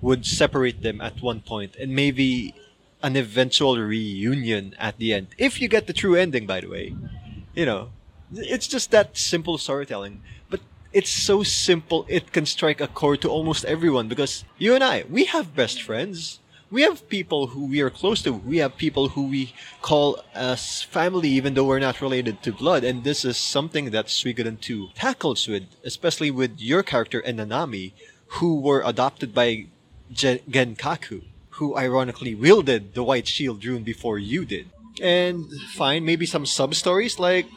would 0.00 0.24
separate 0.24 0.82
them 0.82 1.00
at 1.00 1.20
one 1.20 1.40
point 1.40 1.74
and 1.74 1.92
maybe 1.92 2.54
an 3.02 3.16
eventual 3.16 3.78
reunion 3.78 4.76
at 4.78 4.96
the 4.98 5.12
end. 5.12 5.26
If 5.38 5.60
you 5.60 5.66
get 5.66 5.88
the 5.88 5.92
true 5.92 6.14
ending, 6.14 6.46
by 6.46 6.60
the 6.60 6.68
way. 6.68 6.94
You 7.52 7.66
know, 7.66 7.90
it's 8.32 8.68
just 8.68 8.92
that 8.92 9.18
simple 9.18 9.58
storytelling. 9.58 10.22
But 10.48 10.60
it's 10.92 11.10
so 11.10 11.42
simple, 11.42 12.06
it 12.08 12.32
can 12.32 12.46
strike 12.46 12.80
a 12.80 12.86
chord 12.86 13.22
to 13.22 13.28
almost 13.28 13.64
everyone 13.64 14.06
because 14.06 14.44
you 14.56 14.76
and 14.76 14.84
I, 14.84 15.04
we 15.10 15.24
have 15.24 15.56
best 15.56 15.82
friends. 15.82 16.38
We 16.72 16.80
have 16.88 17.06
people 17.10 17.48
who 17.48 17.66
we 17.66 17.82
are 17.82 17.90
close 17.90 18.22
to. 18.22 18.32
We 18.32 18.56
have 18.56 18.78
people 18.78 19.10
who 19.10 19.24
we 19.24 19.52
call 19.82 20.24
as 20.34 20.80
family, 20.80 21.28
even 21.28 21.52
though 21.52 21.64
we're 21.64 21.78
not 21.78 22.00
related 22.00 22.42
to 22.44 22.50
blood. 22.52 22.82
And 22.82 23.04
this 23.04 23.26
is 23.26 23.36
something 23.36 23.90
that 23.90 24.06
Suikoden 24.06 24.58
2 24.58 24.88
tackles 24.94 25.46
with, 25.46 25.64
especially 25.84 26.30
with 26.30 26.58
your 26.58 26.82
character 26.82 27.20
and 27.20 27.38
Nanami, 27.38 27.92
who 28.38 28.58
were 28.58 28.82
adopted 28.86 29.34
by 29.34 29.66
Gen- 30.10 30.40
Genkaku, 30.48 31.24
who 31.60 31.76
ironically 31.76 32.34
wielded 32.34 32.94
the 32.94 33.04
white 33.04 33.28
shield 33.28 33.62
rune 33.66 33.82
before 33.82 34.18
you 34.18 34.46
did. 34.46 34.70
And 35.02 35.52
fine, 35.74 36.06
maybe 36.06 36.24
some 36.24 36.46
sub 36.46 36.74
stories 36.74 37.18
like 37.18 37.48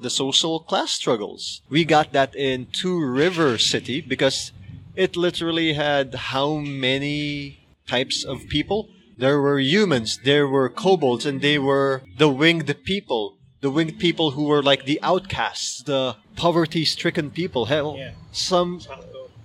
the 0.00 0.08
social 0.08 0.60
class 0.60 0.92
struggles. 0.92 1.60
We 1.68 1.84
got 1.84 2.12
that 2.12 2.34
in 2.34 2.68
Two 2.72 3.04
River 3.04 3.58
City 3.58 4.00
because 4.00 4.52
it 4.96 5.14
literally 5.14 5.74
had 5.74 6.14
how 6.14 6.56
many 6.56 7.63
types 7.86 8.24
of 8.24 8.48
people? 8.48 8.88
There 9.16 9.40
were 9.40 9.60
humans, 9.60 10.18
there 10.24 10.48
were 10.48 10.68
kobolds, 10.68 11.24
and 11.26 11.40
they 11.40 11.58
were 11.58 12.02
the 12.18 12.28
winged 12.28 12.74
people. 12.84 13.38
The 13.60 13.70
winged 13.70 13.98
people 13.98 14.32
who 14.32 14.44
were 14.44 14.62
like 14.62 14.84
the 14.84 15.00
outcasts, 15.02 15.82
the 15.82 16.16
poverty 16.36 16.84
stricken 16.84 17.30
people. 17.30 17.66
Hell, 17.66 17.96
Yeah. 17.96 18.12
some. 18.32 18.80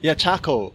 Yeah, 0.02 0.16
Chaco. 0.16 0.74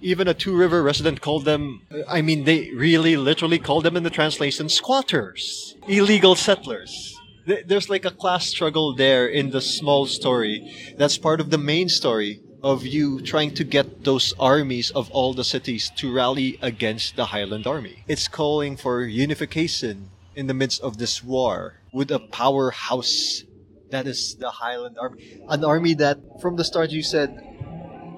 Even 0.00 0.28
a 0.28 0.34
Two 0.34 0.54
River 0.54 0.82
resident 0.82 1.20
called 1.20 1.44
them, 1.44 1.82
I 2.08 2.20
mean, 2.22 2.44
they 2.44 2.70
really 2.72 3.16
literally 3.16 3.58
called 3.58 3.84
them 3.84 3.96
in 3.96 4.02
the 4.02 4.10
translation 4.10 4.68
squatters, 4.68 5.74
illegal 5.88 6.34
settlers. 6.36 7.14
There's 7.46 7.88
like 7.88 8.04
a 8.04 8.10
class 8.10 8.46
struggle 8.46 8.94
there 8.94 9.26
in 9.26 9.50
the 9.50 9.60
small 9.60 10.06
story. 10.06 10.94
That's 10.98 11.16
part 11.16 11.40
of 11.40 11.50
the 11.50 11.58
main 11.58 11.88
story 11.88 12.40
of 12.66 12.84
you 12.84 13.20
trying 13.20 13.54
to 13.54 13.62
get 13.62 14.02
those 14.02 14.34
armies 14.40 14.90
of 14.90 15.08
all 15.12 15.32
the 15.32 15.44
cities 15.44 15.88
to 15.94 16.12
rally 16.12 16.58
against 16.60 17.14
the 17.14 17.26
Highland 17.26 17.64
Army. 17.64 18.02
It's 18.08 18.26
calling 18.26 18.76
for 18.76 19.04
unification 19.04 20.10
in 20.34 20.48
the 20.48 20.54
midst 20.54 20.82
of 20.82 20.98
this 20.98 21.22
war 21.22 21.74
with 21.92 22.10
a 22.10 22.18
powerhouse 22.18 23.44
that 23.90 24.08
is 24.08 24.34
the 24.34 24.50
Highland 24.50 24.96
Army. 25.00 25.40
An 25.48 25.64
army 25.64 25.94
that, 25.94 26.18
from 26.40 26.56
the 26.56 26.64
start, 26.64 26.90
you 26.90 27.04
said, 27.04 27.30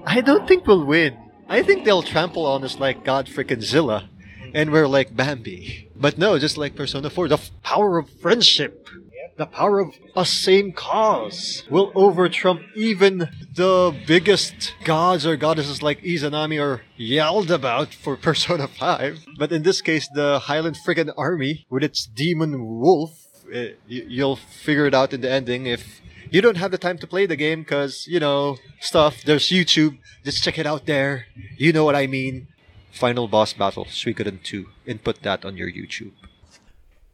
I 0.03 0.21
don't 0.21 0.47
think 0.47 0.65
we'll 0.65 0.83
win. 0.83 1.15
I 1.47 1.61
think 1.61 1.85
they'll 1.85 2.01
trample 2.01 2.47
on 2.47 2.63
us 2.63 2.79
like 2.79 3.05
God 3.05 3.27
frickin' 3.27 3.61
Zilla, 3.61 4.09
and 4.55 4.71
we're 4.71 4.87
like 4.87 5.15
Bambi. 5.15 5.89
But 5.95 6.17
no, 6.17 6.39
just 6.39 6.57
like 6.57 6.75
Persona 6.75 7.11
4, 7.11 7.27
the 7.27 7.35
f- 7.35 7.51
power 7.61 7.99
of 7.99 8.09
friendship, 8.09 8.89
the 9.39 9.45
power 9.45 9.79
of 9.79 9.89
a 10.15 10.25
same 10.25 10.67
cause 10.73 11.63
will 11.69 11.91
over 11.95 12.27
trump 12.29 12.61
even 12.75 13.13
the 13.61 13.95
biggest 14.05 14.73
gods 14.83 15.25
or 15.25 15.35
goddesses 15.37 15.81
like 15.81 15.99
Izanami 16.03 16.57
are 16.61 16.81
yelled 16.97 17.49
about 17.49 17.89
for 17.93 18.13
Persona 18.27 18.67
5. 18.67 19.25
But 19.41 19.51
in 19.51 19.63
this 19.63 19.81
case, 19.81 20.05
the 20.13 20.39
Highland 20.49 20.77
frickin' 20.85 21.11
army 21.17 21.65
with 21.69 21.83
its 21.89 22.05
demon 22.05 22.51
wolf, 22.83 23.11
eh, 23.51 23.71
y- 23.89 24.07
you'll 24.15 24.35
figure 24.65 24.85
it 24.85 24.93
out 24.93 25.13
in 25.15 25.21
the 25.21 25.31
ending 25.31 25.65
if 25.67 26.01
you 26.33 26.41
don't 26.41 26.57
have 26.57 26.71
the 26.71 26.77
time 26.77 26.97
to 26.99 27.07
play 27.07 27.25
the 27.25 27.35
game 27.45 27.59
because 27.63 27.93
you 28.13 28.19
know 28.19 28.57
stuff 28.79 29.23
there's 29.23 29.47
youtube 29.57 29.97
just 30.25 30.43
check 30.43 30.57
it 30.59 30.67
out 30.67 30.83
there. 30.85 31.25
You 31.57 31.71
know 31.73 31.85
what 31.85 31.95
i 31.95 32.05
mean. 32.07 32.47
Final 32.91 33.27
boss 33.27 33.53
battle 33.53 33.85
suikoden 33.85 34.43
2 34.43 34.67
input 34.85 35.21
that 35.23 35.45
on 35.45 35.55
your 35.57 35.71
youtube 35.79 36.11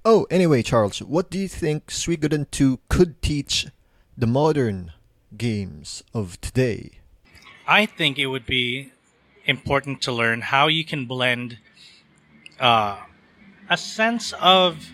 Oh, 0.07 0.27
anyway, 0.29 0.61
Charles, 0.61 1.01
what 1.01 1.31
do 1.31 1.39
you 1.39 1.47
think 1.47 1.87
Suikoden 1.87 2.45
2 2.51 2.77
could 2.89 3.19
teach 3.23 3.65
the 4.15 4.27
modern 4.27 4.91
games 5.35 6.03
of 6.13 6.39
today? 6.41 6.99
I 7.67 7.87
think 7.87 8.19
it 8.19 8.27
would 8.27 8.45
be 8.45 8.91
important 9.45 10.03
to 10.03 10.11
learn 10.11 10.41
how 10.41 10.67
you 10.67 10.85
can 10.85 11.07
blend 11.07 11.57
uh, 12.59 12.97
a 13.67 13.77
sense 13.77 14.31
of 14.39 14.91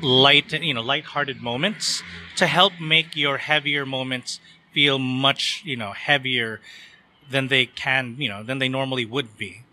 light, 0.00 0.50
you 0.50 0.72
know, 0.72 0.80
lighthearted 0.80 1.42
moments 1.42 2.02
to 2.36 2.46
help 2.46 2.72
make 2.80 3.16
your 3.16 3.36
heavier 3.36 3.84
moments 3.84 4.40
feel 4.72 4.98
much, 4.98 5.60
you 5.66 5.76
know, 5.76 5.92
heavier 5.92 6.62
than 7.30 7.48
they 7.48 7.66
can, 7.66 8.16
you 8.18 8.30
know, 8.30 8.42
than 8.42 8.60
they 8.60 8.68
normally 8.70 9.04
would 9.04 9.36
be. 9.36 9.65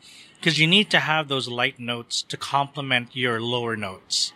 Because 0.43 0.59
you 0.59 0.67
need 0.67 0.89
to 0.89 0.99
have 0.99 1.29
those 1.29 1.47
light 1.47 1.79
notes 1.79 2.21
to 2.23 2.35
complement 2.35 3.15
your 3.15 3.39
lower 3.39 3.77
notes. 3.77 4.33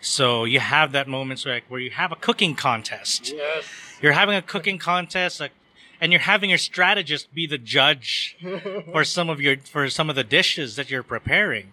So 0.00 0.44
you 0.44 0.60
have 0.60 0.92
that 0.92 1.08
moments 1.08 1.44
like 1.44 1.64
where 1.68 1.78
you 1.78 1.90
have 1.90 2.10
a 2.10 2.16
cooking 2.16 2.54
contest. 2.54 3.34
Yes. 3.36 3.66
You're 4.00 4.12
having 4.12 4.34
a 4.34 4.40
cooking 4.40 4.78
contest 4.78 5.40
like, 5.40 5.52
and 6.00 6.10
you're 6.10 6.22
having 6.22 6.48
your 6.48 6.58
strategist 6.58 7.34
be 7.34 7.46
the 7.46 7.58
judge 7.58 8.38
for 8.92 9.04
some 9.04 9.28
of 9.28 9.42
your 9.42 9.58
for 9.58 9.90
some 9.90 10.08
of 10.08 10.16
the 10.16 10.24
dishes 10.24 10.76
that 10.76 10.90
you're 10.90 11.02
preparing. 11.02 11.72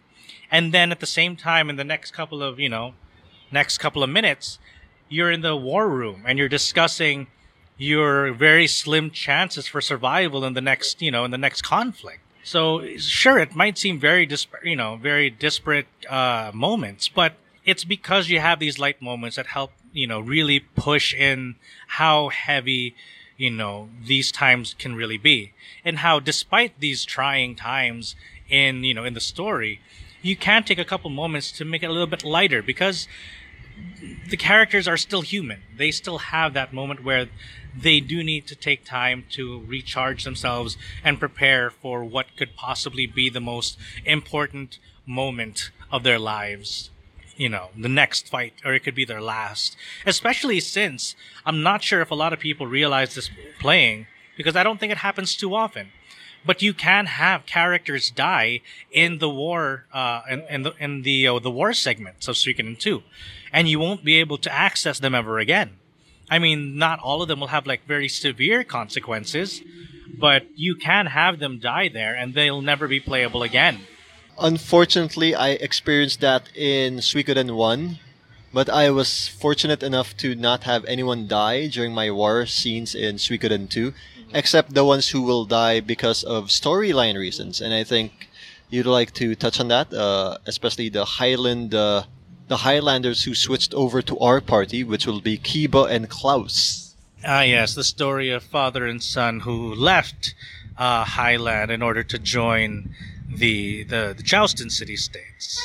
And 0.51 0.73
then 0.73 0.91
at 0.91 0.99
the 0.99 1.05
same 1.05 1.37
time 1.37 1.69
in 1.69 1.77
the 1.77 1.85
next 1.85 2.11
couple 2.11 2.43
of 2.43 2.59
you 2.59 2.67
know 2.67 2.95
next 3.49 3.77
couple 3.77 4.03
of 4.03 4.09
minutes 4.09 4.59
you're 5.07 5.31
in 5.31 5.39
the 5.39 5.55
war 5.55 5.87
room 5.87 6.23
and 6.27 6.37
you're 6.37 6.49
discussing 6.49 7.27
your 7.77 8.33
very 8.33 8.67
slim 8.67 9.09
chances 9.09 9.67
for 9.67 9.79
survival 9.79 10.43
in 10.43 10.53
the 10.53 10.59
next 10.59 11.01
you 11.01 11.11
know 11.11 11.23
in 11.23 11.31
the 11.31 11.37
next 11.37 11.61
conflict 11.61 12.19
so 12.51 12.62
sure 12.97 13.38
it 13.45 13.55
might 13.62 13.77
seem 13.77 13.95
very 13.99 14.25
disparate 14.25 14.65
you 14.71 14.75
know 14.81 14.91
very 14.95 15.29
disparate 15.29 15.88
uh, 16.09 16.51
moments 16.53 17.03
but 17.21 17.33
it's 17.65 17.83
because 17.83 18.29
you 18.29 18.39
have 18.39 18.59
these 18.59 18.79
light 18.79 18.99
moments 19.01 19.35
that 19.35 19.47
help 19.47 19.71
you 19.93 20.07
know 20.07 20.19
really 20.19 20.59
push 20.59 21.13
in 21.13 21.55
how 21.99 22.29
heavy 22.29 22.95
you 23.38 23.49
know 23.49 23.89
these 24.05 24.31
times 24.31 24.75
can 24.77 24.95
really 24.95 25.17
be. 25.17 25.53
And 25.85 25.99
how 25.99 26.19
despite 26.19 26.79
these 26.79 27.05
trying 27.05 27.55
times 27.55 28.15
in 28.49 28.83
you 28.83 28.93
know 28.93 29.05
in 29.05 29.13
the 29.13 29.21
story 29.21 29.79
you 30.21 30.35
can 30.35 30.63
take 30.63 30.77
a 30.79 30.85
couple 30.85 31.09
moments 31.09 31.51
to 31.53 31.63
make 31.63 31.81
it 31.81 31.89
a 31.89 31.93
little 31.93 32.07
bit 32.07 32.25
lighter 32.25 32.62
because 32.62 33.07
the 34.29 34.37
characters 34.37 34.87
are 34.87 34.97
still 34.97 35.21
human. 35.21 35.61
They 35.75 35.91
still 35.91 36.19
have 36.19 36.53
that 36.53 36.73
moment 36.73 37.03
where 37.03 37.27
they 37.75 37.99
do 37.99 38.23
need 38.23 38.47
to 38.47 38.55
take 38.55 38.85
time 38.85 39.25
to 39.31 39.63
recharge 39.65 40.23
themselves 40.23 40.77
and 41.03 41.19
prepare 41.19 41.69
for 41.69 42.03
what 42.03 42.35
could 42.37 42.55
possibly 42.55 43.05
be 43.05 43.29
the 43.29 43.39
most 43.39 43.77
important 44.05 44.79
moment 45.05 45.71
of 45.91 46.03
their 46.03 46.19
lives. 46.19 46.89
You 47.35 47.49
know, 47.49 47.69
the 47.77 47.89
next 47.89 48.27
fight, 48.27 48.53
or 48.65 48.73
it 48.73 48.83
could 48.83 48.95
be 48.95 49.05
their 49.05 49.21
last. 49.21 49.77
Especially 50.05 50.59
since 50.59 51.15
I'm 51.45 51.63
not 51.63 51.83
sure 51.83 52.01
if 52.01 52.11
a 52.11 52.15
lot 52.15 52.33
of 52.33 52.39
people 52.39 52.67
realize 52.67 53.15
this 53.15 53.29
playing, 53.59 54.07
because 54.35 54.55
I 54.55 54.63
don't 54.63 54.79
think 54.79 54.91
it 54.91 54.99
happens 54.99 55.35
too 55.35 55.55
often 55.55 55.91
but 56.45 56.61
you 56.61 56.73
can 56.73 57.05
have 57.05 57.45
characters 57.45 58.09
die 58.09 58.61
in 58.91 59.17
the 59.19 59.29
war 59.29 59.85
uh, 59.93 60.21
in, 60.29 60.41
in 60.49 60.63
the 60.63 60.73
in 60.79 61.01
the 61.01 61.27
uh, 61.27 61.39
the 61.39 61.51
war 61.51 61.73
segments 61.73 62.27
of 62.27 62.35
Suikoden 62.35 62.79
2 62.79 63.03
and 63.51 63.67
you 63.67 63.79
won't 63.79 64.03
be 64.03 64.17
able 64.17 64.38
to 64.38 64.53
access 64.53 64.99
them 64.99 65.15
ever 65.15 65.39
again. 65.39 65.77
I 66.29 66.39
mean, 66.39 66.77
not 66.77 66.99
all 66.99 67.21
of 67.21 67.27
them 67.27 67.39
will 67.39 67.47
have 67.47 67.65
like 67.65 67.85
very 67.88 68.07
severe 68.07 68.63
consequences, 68.63 69.62
but 70.19 70.45
you 70.55 70.75
can 70.75 71.07
have 71.07 71.39
them 71.39 71.59
die 71.59 71.89
there 71.89 72.15
and 72.15 72.33
they'll 72.33 72.62
never 72.62 72.88
be 72.88 72.99
playable 72.99 73.43
again. 73.43 73.79
unfortunately 74.39 75.35
i 75.35 75.49
experienced 75.49 76.21
that 76.21 76.43
in 76.55 76.97
suikoden 76.99 77.55
1 77.55 77.99
but 78.53 78.69
i 78.69 78.89
was 78.89 79.27
fortunate 79.27 79.83
enough 79.83 80.15
to 80.15 80.33
not 80.33 80.63
have 80.63 80.85
anyone 80.85 81.27
die 81.27 81.67
during 81.67 81.93
my 81.93 82.09
war 82.09 82.45
scenes 82.45 82.95
in 82.95 83.15
suikoden 83.17 83.67
2 83.67 83.93
except 84.33 84.73
the 84.73 84.85
ones 84.85 85.09
who 85.09 85.21
will 85.21 85.43
die 85.43 85.79
because 85.81 86.23
of 86.23 86.47
storyline 86.47 87.17
reasons 87.17 87.59
and 87.59 87.73
i 87.73 87.83
think 87.83 88.29
you'd 88.69 88.85
like 88.85 89.12
to 89.13 89.35
touch 89.35 89.59
on 89.59 89.67
that 89.67 89.91
uh, 89.93 90.38
especially 90.45 90.88
the 90.88 91.19
highland 91.19 91.75
uh, 91.75 92.03
the 92.49 92.57
highlanders 92.57 93.23
who 93.23 93.33
switched 93.33 93.73
over 93.73 94.01
to 94.01 94.19
our 94.19 94.41
party 94.41 94.83
which 94.83 95.05
will 95.07 95.21
be 95.21 95.38
kiba 95.38 95.89
and 95.89 96.09
klaus 96.09 96.89
Ah, 97.25 97.41
yes, 97.41 97.75
the 97.75 97.83
story 97.83 98.29
of 98.29 98.43
father 98.43 98.85
and 98.85 99.03
son 99.03 99.41
who 99.41 99.75
left 99.75 100.33
uh, 100.77 101.03
Highland 101.03 101.69
in 101.69 101.81
order 101.81 102.01
to 102.03 102.17
join 102.17 102.95
the 103.29 103.83
the, 103.83 104.13
the 104.15 104.23
Jowston 104.23 104.71
city 104.71 104.95
states. 104.95 105.59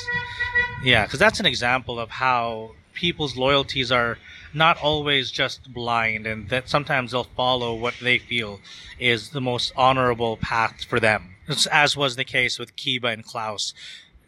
Yeah, 0.82 1.04
because 1.04 1.20
that's 1.20 1.40
an 1.40 1.46
example 1.46 2.00
of 2.00 2.10
how 2.10 2.72
people's 2.92 3.36
loyalties 3.36 3.92
are 3.92 4.18
not 4.52 4.78
always 4.82 5.30
just 5.30 5.72
blind, 5.72 6.26
and 6.26 6.48
that 6.48 6.68
sometimes 6.68 7.12
they'll 7.12 7.24
follow 7.36 7.74
what 7.74 7.94
they 8.02 8.18
feel 8.18 8.60
is 8.98 9.30
the 9.30 9.40
most 9.40 9.72
honorable 9.76 10.36
path 10.36 10.84
for 10.84 10.98
them. 10.98 11.36
As 11.70 11.96
was 11.96 12.16
the 12.16 12.24
case 12.24 12.58
with 12.58 12.74
Kiba 12.74 13.12
and 13.12 13.24
Klaus 13.24 13.74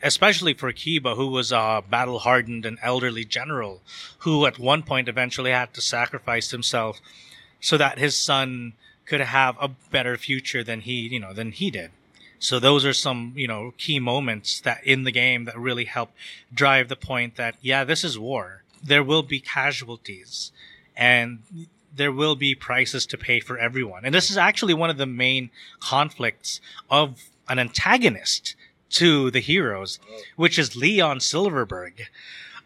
especially 0.03 0.55
for 0.55 0.73
Kiba, 0.73 1.17
who 1.17 1.29
was 1.29 1.53
uh, 1.53 1.83
a 1.85 1.89
battle 1.89 2.21
hardened 2.21 2.67
and 2.67 2.79
elderly 2.83 3.25
general, 3.25 3.81
who 4.19 4.47
at 4.47 4.59
one 4.59 4.83
point 4.83 5.09
eventually 5.09 5.51
had 5.51 5.73
to 5.75 5.81
sacrifice 5.81 6.51
himself 6.51 7.01
so 7.61 7.77
that 7.77 7.99
his 7.99 8.17
son 8.17 8.75
could 9.07 9.21
have 9.21 9.57
a 9.61 9.69
better 9.91 10.17
future 10.17 10.63
than 10.63 10.81
he, 10.81 11.09
you 11.09 11.21
know, 11.21 11.33
than 11.33 11.53
he 11.53 11.71
did. 11.71 11.91
So 12.39 12.59
those 12.59 12.85
are 12.85 12.93
some, 12.93 13.33
you 13.35 13.49
know, 13.49 13.73
key 13.79 13.99
moments 13.99 14.61
that 14.61 14.85
in 14.85 15.05
the 15.05 15.13
game 15.13 15.45
that 15.47 15.59
really 15.59 15.85
help 15.85 16.11
drive 16.53 16.89
the 16.89 16.97
point 16.97 17.37
that, 17.37 17.57
yeah, 17.63 17.85
this 17.85 18.05
is 18.05 18.19
war. 18.19 18.63
There 18.83 19.03
will 19.03 19.23
be 19.23 19.41
casualties 19.41 20.53
and 20.97 21.41
there 21.95 22.13
will 22.13 22.37
be 22.37 22.55
prices 22.55 23.07
to 23.07 23.19
pay 23.19 23.41
for 23.41 23.59
everyone. 23.59 24.05
And 24.05 24.15
this 24.15 24.31
is 24.31 24.37
actually 24.37 24.75
one 24.75 24.91
of 24.91 24.99
the 24.99 25.07
main 25.07 25.51
conflicts 25.81 26.61
of 26.91 27.25
an 27.49 27.59
antagonist 27.59 28.55
to 28.91 29.31
the 29.31 29.41
heroes, 29.41 29.99
which 30.37 30.59
is 30.59 30.77
Leon 30.77 31.21
Silverberg 31.21 32.09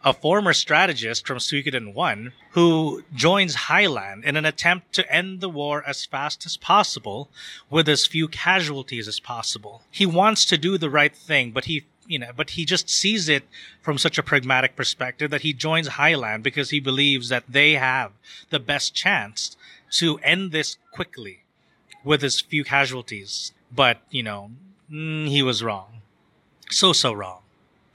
a 0.03 0.15
former 0.15 0.53
strategist 0.53 1.27
from 1.27 1.39
Suikoden 1.39 1.93
1 1.93 2.33
who 2.53 3.05
joins 3.15 3.55
Highland 3.55 4.25
in 4.25 4.37
an 4.37 4.47
attempt 4.47 4.93
to 4.95 5.13
end 5.13 5.41
the 5.41 5.49
war 5.49 5.85
as 5.87 6.07
fast 6.07 6.47
as 6.47 6.57
possible 6.57 7.29
with 7.69 7.89
as 7.89 8.07
few 8.07 8.27
casualties 8.27 9.07
as 9.07 9.21
possible. 9.21 9.83
He 9.91 10.07
wants 10.07 10.45
to 10.47 10.59
do 10.59 10.79
the 10.79 10.91
right 10.91 11.15
thing, 11.15 11.51
but 11.51 11.67
he 11.67 11.85
you 12.07 12.19
know, 12.19 12.31
but 12.35 12.51
he 12.51 12.65
just 12.65 12.91
sees 12.91 13.29
it 13.29 13.45
from 13.83 13.97
such 13.97 14.19
a 14.19 14.23
pragmatic 14.23 14.75
perspective 14.75 15.31
that 15.31 15.43
he 15.43 15.53
joins 15.53 15.87
Highland 15.87 16.43
because 16.43 16.71
he 16.71 16.81
believes 16.81 17.29
that 17.29 17.45
they 17.49 17.75
have 17.75 18.11
the 18.49 18.59
best 18.59 18.95
chance 18.97 19.57
to 19.93 20.19
end 20.19 20.51
this 20.51 20.77
quickly 20.93 21.45
with 22.03 22.25
as 22.25 22.41
few 22.41 22.65
casualties. 22.65 23.53
But, 23.73 23.99
you 24.11 24.25
know, 24.25 24.51
mm, 24.91 25.29
he 25.29 25.41
was 25.41 25.63
wrong. 25.63 26.00
So, 26.71 26.93
so 26.93 27.13
wrong. 27.13 27.41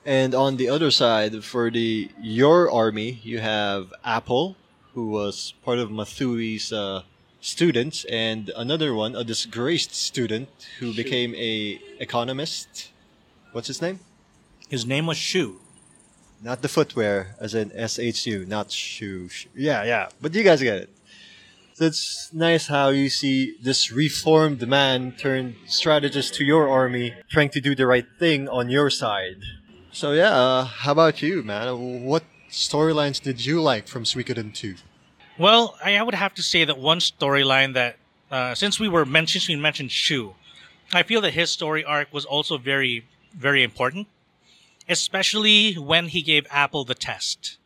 And 0.06 0.36
on 0.36 0.58
the 0.58 0.70
other 0.70 0.92
side, 0.92 1.44
for 1.44 1.72
the 1.72 2.10
your 2.22 2.70
army, 2.70 3.20
you 3.24 3.40
have 3.40 3.94
Apple, 4.04 4.56
who 4.94 5.08
was 5.08 5.54
part 5.64 5.80
of 5.80 5.90
Mathiu's 5.90 6.72
uh, 6.72 7.04
students, 7.42 8.06
and 8.06 8.52
another 8.56 8.94
one, 8.94 9.16
a 9.16 9.24
disgraced 9.24 9.96
student 9.96 10.50
who 10.80 10.94
became 10.94 11.34
a 11.36 11.82
economist. 12.00 12.92
What's 13.52 13.68
his 13.68 13.82
name? 13.82 14.00
His 14.70 14.86
name 14.86 15.08
was 15.08 15.18
Shu. 15.18 15.60
Not 16.44 16.62
the 16.62 16.68
footwear, 16.68 17.36
as 17.40 17.56
in 17.56 17.72
S 17.74 17.98
H 17.98 18.28
U, 18.28 18.46
not 18.46 18.72
shoe. 18.72 19.30
Yeah, 19.56 19.84
yeah. 19.84 20.10
But 20.22 20.36
you 20.36 20.44
guys 20.44 20.62
get 20.62 20.78
it. 20.78 20.90
So 21.76 21.84
it's 21.84 22.32
nice 22.32 22.68
how 22.68 22.88
you 22.88 23.10
see 23.10 23.58
this 23.62 23.92
reformed 23.92 24.66
man 24.66 25.12
turned 25.12 25.56
strategist 25.68 26.34
to 26.36 26.46
your 26.46 26.70
army, 26.70 27.14
trying 27.30 27.50
to 27.50 27.60
do 27.60 27.76
the 27.76 27.86
right 27.86 28.06
thing 28.18 28.48
on 28.48 28.70
your 28.70 28.90
side. 28.90 29.42
So 29.92 30.14
yeah, 30.14 30.34
uh, 30.34 30.64
how 30.64 30.94
about 30.94 31.22
you, 31.22 31.44
man? 31.44 32.06
What 32.06 32.24
storylines 32.50 33.22
did 33.22 33.46
you 33.46 33.62
like 33.62 33.90
from 33.90 34.06
Suikoden 34.06 34.54
2? 34.54 34.76
Well, 35.38 35.76
I 35.84 36.02
would 36.02 36.14
have 36.14 36.34
to 36.36 36.42
say 36.42 36.64
that 36.64 36.78
one 36.78 37.00
storyline 37.00 37.74
that, 37.74 37.98
uh, 38.32 38.56
since 38.56 38.80
we 38.80 38.88
were 38.88 39.06
mentioned, 39.06 39.44
we 39.50 39.58
mentioned 39.58 39.92
Shu, 39.92 40.34
I 40.94 41.04
feel 41.04 41.20
that 41.20 41.34
his 41.34 41.50
story 41.52 41.84
arc 41.84 42.08
was 42.14 42.24
also 42.24 42.58
very, 42.58 43.04
very 43.34 43.64
important, 43.64 44.08
especially 44.88 45.74
when 45.74 46.08
he 46.08 46.22
gave 46.22 46.48
Apple 46.50 46.86
the 46.86 46.96
test. 46.96 47.58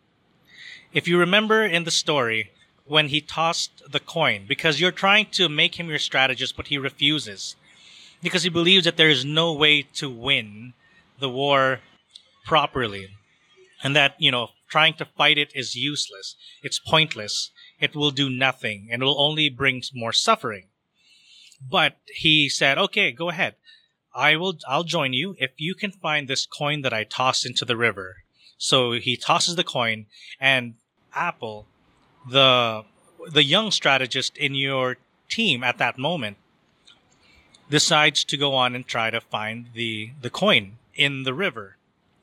If 0.93 1.07
you 1.07 1.19
remember 1.19 1.63
in 1.63 1.83
the 1.83 1.91
story, 1.91 2.49
when 2.89 3.09
he 3.09 3.21
tossed 3.21 3.83
the 3.91 3.99
coin, 3.99 4.45
because 4.47 4.81
you're 4.81 4.91
trying 4.91 5.27
to 5.27 5.47
make 5.47 5.79
him 5.79 5.89
your 5.89 5.99
strategist, 5.99 6.57
but 6.57 6.67
he 6.67 6.77
refuses, 6.77 7.55
because 8.21 8.41
he 8.41 8.49
believes 8.49 8.85
that 8.85 8.97
there 8.97 9.09
is 9.09 9.23
no 9.23 9.53
way 9.53 9.83
to 9.93 10.09
win 10.09 10.73
the 11.19 11.29
war 11.29 11.81
properly 12.45 13.09
and 13.83 13.95
that, 13.95 14.15
you 14.17 14.31
know, 14.31 14.49
trying 14.67 14.95
to 14.95 15.05
fight 15.05 15.37
it 15.37 15.51
is 15.53 15.75
useless. 15.75 16.35
It's 16.63 16.79
pointless. 16.79 17.51
It 17.79 17.95
will 17.95 18.11
do 18.11 18.29
nothing 18.29 18.87
and 18.91 19.03
it 19.03 19.05
will 19.05 19.21
only 19.21 19.49
bring 19.49 19.83
more 19.93 20.11
suffering. 20.11 20.65
But 21.61 21.97
he 22.07 22.49
said, 22.49 22.77
okay, 22.77 23.11
go 23.11 23.29
ahead. 23.29 23.55
I 24.15 24.35
will, 24.35 24.57
I'll 24.67 24.83
join 24.83 25.13
you 25.13 25.35
if 25.37 25.51
you 25.57 25.75
can 25.75 25.91
find 25.91 26.27
this 26.27 26.47
coin 26.47 26.81
that 26.81 26.93
I 26.93 27.03
tossed 27.03 27.45
into 27.45 27.65
the 27.65 27.77
river. 27.77 28.23
So 28.57 28.93
he 28.93 29.15
tosses 29.15 29.55
the 29.55 29.63
coin 29.63 30.07
and 30.39 30.73
Apple, 31.13 31.67
the, 32.29 32.83
the 33.31 33.43
young 33.43 33.71
strategist 33.71 34.37
in 34.37 34.55
your 34.55 34.97
team 35.29 35.63
at 35.63 35.77
that 35.77 35.97
moment, 35.97 36.37
decides 37.69 38.23
to 38.23 38.37
go 38.37 38.53
on 38.55 38.75
and 38.75 38.87
try 38.87 39.09
to 39.09 39.21
find 39.21 39.67
the, 39.73 40.11
the 40.21 40.29
coin 40.29 40.73
in 40.95 41.23
the 41.23 41.33
river. 41.33 41.75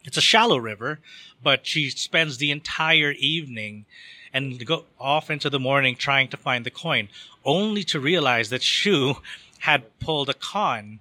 It's 0.04 0.16
a 0.16 0.22
shallow 0.22 0.56
river, 0.56 0.98
but 1.42 1.66
she 1.66 1.90
spends 1.90 2.38
the 2.38 2.50
entire 2.50 3.12
evening 3.12 3.86
and 4.32 4.64
go 4.66 4.84
off 4.98 5.30
into 5.30 5.48
the 5.48 5.60
morning 5.60 5.96
trying 5.96 6.28
to 6.28 6.36
find 6.36 6.66
the 6.66 6.70
coin, 6.70 7.08
only 7.44 7.84
to 7.84 8.00
realize 8.00 8.50
that 8.50 8.62
Shu 8.62 9.16
had 9.60 9.98
pulled 10.00 10.28
a 10.28 10.34
con 10.34 11.00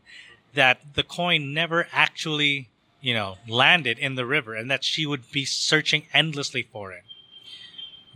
that 0.53 0.79
the 0.93 1.03
coin 1.03 1.53
never 1.53 1.87
actually, 1.91 2.69
you 3.01 3.13
know, 3.13 3.37
landed 3.47 3.99
in 3.99 4.15
the 4.15 4.25
river 4.25 4.55
and 4.55 4.71
that 4.71 4.83
she 4.83 5.05
would 5.05 5.29
be 5.31 5.43
searching 5.43 6.03
endlessly 6.13 6.63
for 6.71 6.91
it. 6.93 7.03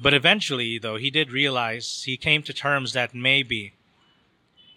But 0.01 0.13
eventually, 0.13 0.77
though, 0.77 0.95
he 0.95 1.09
did 1.09 1.31
realize, 1.31 2.03
he 2.05 2.15
came 2.15 2.41
to 2.43 2.53
terms 2.53 2.93
that 2.93 3.13
maybe, 3.13 3.73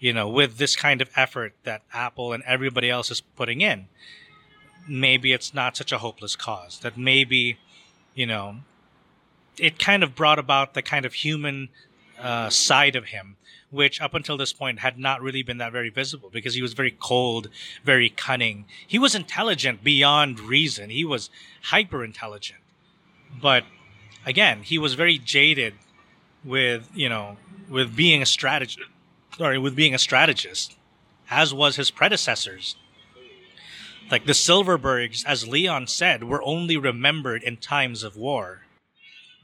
you 0.00 0.12
know, 0.12 0.28
with 0.28 0.58
this 0.58 0.74
kind 0.74 1.00
of 1.00 1.10
effort 1.14 1.54
that 1.62 1.82
Apple 1.92 2.32
and 2.32 2.42
everybody 2.44 2.90
else 2.90 3.10
is 3.10 3.20
putting 3.20 3.60
in, 3.60 3.86
maybe 4.88 5.32
it's 5.32 5.54
not 5.54 5.76
such 5.76 5.92
a 5.92 5.98
hopeless 5.98 6.34
cause. 6.34 6.80
That 6.80 6.98
maybe, 6.98 7.58
you 8.14 8.26
know, 8.26 8.56
it 9.58 9.78
kind 9.78 10.02
of 10.02 10.16
brought 10.16 10.40
about 10.40 10.74
the 10.74 10.82
kind 10.82 11.04
of 11.04 11.14
human 11.14 11.68
uh, 12.18 12.50
side 12.50 12.96
of 12.96 13.06
him, 13.06 13.36
which 13.70 14.00
up 14.00 14.14
until 14.14 14.36
this 14.36 14.52
point 14.52 14.80
had 14.80 14.98
not 14.98 15.22
really 15.22 15.44
been 15.44 15.58
that 15.58 15.70
very 15.70 15.90
visible 15.90 16.30
because 16.32 16.54
he 16.54 16.62
was 16.62 16.72
very 16.72 16.96
cold, 16.98 17.48
very 17.84 18.08
cunning. 18.08 18.64
He 18.86 18.98
was 18.98 19.14
intelligent 19.14 19.84
beyond 19.84 20.40
reason. 20.40 20.90
He 20.90 21.04
was 21.04 21.30
hyper 21.62 22.04
intelligent. 22.04 22.60
But 23.40 23.64
again, 24.26 24.62
he 24.62 24.78
was 24.78 24.94
very 24.94 25.18
jaded 25.18 25.74
with, 26.44 26.88
you 26.94 27.08
know, 27.08 27.36
with 27.68 27.96
being 27.96 28.22
a 28.22 28.26
strategist, 28.26 28.88
sorry, 29.36 29.58
with 29.58 29.76
being 29.76 29.94
a 29.94 29.98
strategist, 29.98 30.76
as 31.30 31.54
was 31.54 31.76
his 31.76 31.90
predecessors. 31.90 32.76
Like 34.10 34.26
the 34.26 34.32
Silverbergs, 34.32 35.24
as 35.24 35.48
Leon 35.48 35.86
said, 35.86 36.24
were 36.24 36.42
only 36.42 36.76
remembered 36.76 37.42
in 37.42 37.56
times 37.56 38.02
of 38.02 38.16
war. 38.16 38.62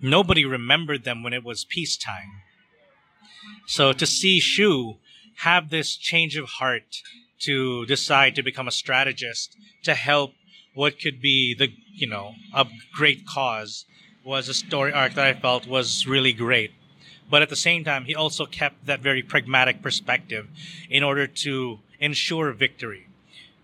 Nobody 0.01 0.45
remembered 0.45 1.05
them 1.05 1.23
when 1.23 1.33
it 1.33 1.45
was 1.45 1.65
peacetime. 1.65 2.43
So 3.67 3.93
to 3.93 4.07
see 4.07 4.41
Shu 4.41 4.97
have 5.39 5.71
this 5.71 5.97
change 5.97 6.37
of 6.37 6.49
heart 6.49 7.03
to 7.41 7.87
decide 7.87 8.35
to 8.35 8.43
become 8.43 8.69
a 8.69 8.73
strategist 8.73 9.57
to 9.85 9.95
help 9.95 10.33
what 10.75 11.01
could 11.01 11.21
be 11.21 11.55
the 11.55 11.69
you 11.95 12.09
know 12.09 12.35
a 12.55 12.67
great 12.93 13.27
cause 13.27 13.85
was 14.29 14.47
a 14.47 14.55
story 14.55 14.93
arc 14.93 15.15
that 15.15 15.25
I 15.25 15.33
felt 15.33 15.67
was 15.67 16.07
really 16.07 16.35
great. 16.35 16.73
But 17.31 17.41
at 17.41 17.49
the 17.49 17.57
same 17.57 17.83
time, 17.83 18.05
he 18.05 18.15
also 18.15 18.45
kept 18.45 18.85
that 18.85 19.01
very 19.01 19.23
pragmatic 19.23 19.81
perspective 19.81 20.47
in 20.91 21.03
order 21.03 21.27
to 21.27 21.79
ensure 21.99 22.53
victory 22.53 23.07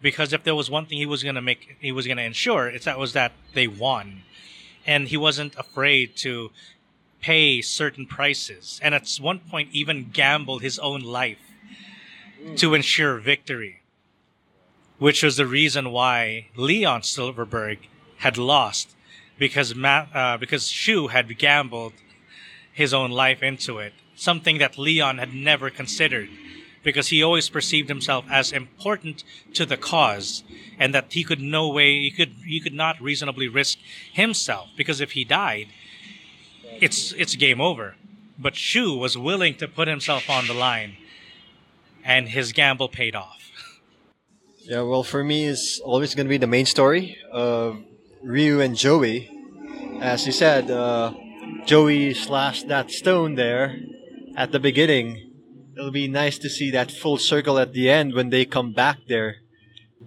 because 0.00 0.32
if 0.32 0.42
there 0.42 0.54
was 0.54 0.70
one 0.70 0.86
thing 0.86 0.98
he 0.98 1.06
was 1.06 1.22
going 1.22 1.34
to 1.34 1.42
make, 1.42 1.76
he 1.80 1.92
was 1.92 2.06
going 2.06 2.16
to 2.18 2.22
ensure, 2.22 2.66
it's 2.68 2.86
that 2.86 2.98
was 2.98 3.12
that 3.12 3.32
they 3.52 3.66
won, 3.66 4.22
and 4.86 5.08
he 5.08 5.16
wasn't 5.16 5.54
afraid 5.56 6.16
to 6.16 6.50
pay 7.20 7.62
certain 7.62 8.06
prices, 8.06 8.78
and 8.82 8.94
at 8.94 9.08
one 9.20 9.38
point 9.38 9.70
even 9.72 10.10
gambled 10.12 10.60
his 10.60 10.78
own 10.78 11.00
life 11.00 11.38
to 12.56 12.74
ensure 12.74 13.18
victory, 13.18 13.80
which 14.98 15.22
was 15.22 15.38
the 15.38 15.46
reason 15.46 15.90
why 15.90 16.48
Leon 16.54 17.02
Silverberg 17.02 17.78
had 18.18 18.36
lost 18.36 18.94
because 19.38 19.74
uh, 19.76 20.36
because 20.38 20.68
Shu 20.68 21.08
had 21.08 21.38
gambled 21.38 21.92
his 22.72 22.92
own 22.92 23.10
life 23.10 23.42
into 23.42 23.78
it, 23.78 23.92
something 24.14 24.58
that 24.58 24.78
Leon 24.78 25.18
had 25.18 25.34
never 25.34 25.70
considered 25.70 26.28
because 26.84 27.08
he 27.08 27.22
always 27.22 27.48
perceived 27.48 27.88
himself 27.88 28.24
as 28.30 28.52
important 28.52 29.24
to 29.54 29.66
the 29.66 29.76
cause 29.76 30.44
and 30.78 30.94
that 30.94 31.12
he 31.12 31.24
could 31.24 31.40
no 31.40 31.68
way 31.68 32.00
he 32.00 32.10
could 32.10 32.34
he 32.46 32.60
could 32.60 32.74
not 32.74 33.00
reasonably 33.00 33.48
risk 33.48 33.78
himself 34.12 34.68
because 34.76 35.00
if 35.00 35.12
he 35.12 35.24
died 35.24 35.66
it's 36.80 37.12
it's 37.12 37.34
game 37.34 37.60
over. 37.60 37.96
But 38.38 38.56
Shu 38.56 38.96
was 38.96 39.16
willing 39.16 39.54
to 39.56 39.68
put 39.68 39.88
himself 39.88 40.28
on 40.28 40.46
the 40.46 40.54
line 40.54 40.96
and 42.04 42.28
his 42.28 42.52
gamble 42.52 42.88
paid 42.88 43.16
off. 43.16 43.50
Yeah 44.60 44.82
well 44.82 45.02
for 45.02 45.24
me 45.24 45.46
it's 45.46 45.80
always 45.80 46.14
going 46.14 46.26
to 46.26 46.30
be 46.30 46.38
the 46.38 46.46
main 46.46 46.66
story 46.66 47.16
of 47.32 47.82
Ryu 48.24 48.60
and 48.60 48.74
Jowy 48.74 49.28
as 50.00 50.26
you 50.26 50.32
said 50.32 50.70
uh, 50.70 51.12
Jowy 51.66 52.16
slashed 52.16 52.68
that 52.68 52.90
stone 52.90 53.34
there 53.34 53.76
at 54.36 54.50
the 54.50 54.58
beginning 54.58 55.32
it'll 55.76 55.90
be 55.90 56.08
nice 56.08 56.38
to 56.38 56.48
see 56.48 56.70
that 56.70 56.90
full 56.90 57.18
circle 57.18 57.58
at 57.58 57.72
the 57.72 57.90
end 57.90 58.14
when 58.14 58.30
they 58.30 58.44
come 58.44 58.72
back 58.72 58.98
there 59.08 59.36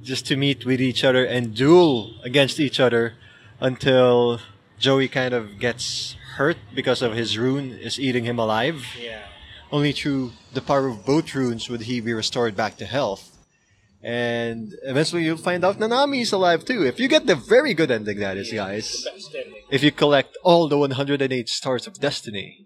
just 0.01 0.25
to 0.27 0.35
meet 0.35 0.65
with 0.65 0.81
each 0.81 1.03
other 1.03 1.25
and 1.25 1.55
duel 1.55 2.19
against 2.23 2.59
each 2.59 2.79
other 2.79 3.13
until 3.59 4.39
Jowy 4.79 5.11
kind 5.11 5.33
of 5.33 5.59
gets 5.59 6.15
hurt 6.35 6.57
because 6.73 7.01
of 7.01 7.13
his 7.13 7.37
rune 7.37 7.71
is 7.71 7.99
eating 7.99 8.25
him 8.25 8.37
alive. 8.37 8.85
Yeah. 8.99 9.23
Only 9.71 9.91
through 9.91 10.31
the 10.53 10.61
power 10.61 10.87
of 10.87 11.05
both 11.05 11.33
runes 11.33 11.69
would 11.69 11.81
he 11.81 11.99
be 11.99 12.13
restored 12.13 12.55
back 12.55 12.77
to 12.77 12.85
health. 12.85 13.36
And 14.07 14.71
eventually 14.83 15.25
you'll 15.25 15.35
find 15.35 15.65
out 15.65 15.79
Nanami 15.79 16.21
is 16.21 16.31
alive 16.31 16.63
too. 16.63 16.85
If 16.85 16.97
you 16.97 17.09
get 17.09 17.27
the 17.27 17.35
very 17.35 17.73
good 17.73 17.91
ending, 17.91 18.19
that 18.19 18.37
is, 18.37 18.53
guys. 18.53 19.05
If 19.69 19.83
you 19.83 19.91
collect 19.91 20.37
all 20.43 20.69
the 20.69 20.77
108 20.77 21.49
stars 21.49 21.87
of 21.87 21.99
destiny. 21.99 22.65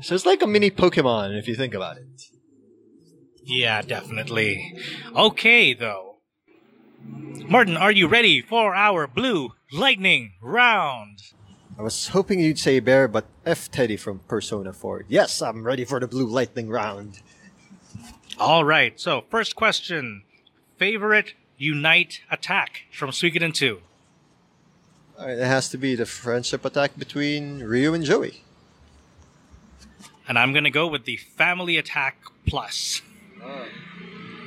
So 0.00 0.14
it's 0.14 0.24
like 0.24 0.40
a 0.40 0.46
mini 0.46 0.70
Pokemon 0.70 1.38
if 1.38 1.46
you 1.46 1.54
think 1.54 1.74
about 1.74 1.98
it. 1.98 2.22
Yeah, 3.44 3.82
definitely. 3.82 4.78
Okay, 5.14 5.74
though. 5.74 6.16
Martin, 7.46 7.76
are 7.76 7.92
you 7.92 8.08
ready 8.08 8.40
for 8.40 8.74
our 8.74 9.06
blue 9.06 9.50
lightning 9.70 10.32
round? 10.40 11.18
I 11.78 11.82
was 11.82 12.08
hoping 12.08 12.40
you'd 12.40 12.58
say 12.58 12.80
Bear, 12.80 13.08
but 13.08 13.26
F 13.44 13.70
Teddie 13.70 13.98
from 13.98 14.20
Persona 14.20 14.72
4. 14.72 15.04
Yes, 15.06 15.42
I'm 15.42 15.64
ready 15.64 15.84
for 15.84 16.00
the 16.00 16.08
blue 16.08 16.26
lightning 16.26 16.70
round. 16.70 17.20
All 18.38 18.64
right, 18.64 18.98
so 18.98 19.24
first 19.28 19.54
question 19.54 20.22
Favorite 20.80 21.34
Unite 21.58 22.22
attack 22.30 22.86
from 22.90 23.10
Suikoden 23.10 23.52
2? 23.52 23.80
It 25.18 25.44
has 25.44 25.68
to 25.68 25.76
be 25.76 25.94
the 25.94 26.06
friendship 26.06 26.64
attack 26.64 26.92
between 26.98 27.62
Ryu 27.62 27.92
and 27.92 28.02
Jowy. 28.02 28.38
And 30.26 30.38
I'm 30.38 30.54
going 30.54 30.64
to 30.64 30.70
go 30.70 30.86
with 30.86 31.04
the 31.04 31.18
Family 31.18 31.76
Attack 31.76 32.16
Plus. 32.46 33.02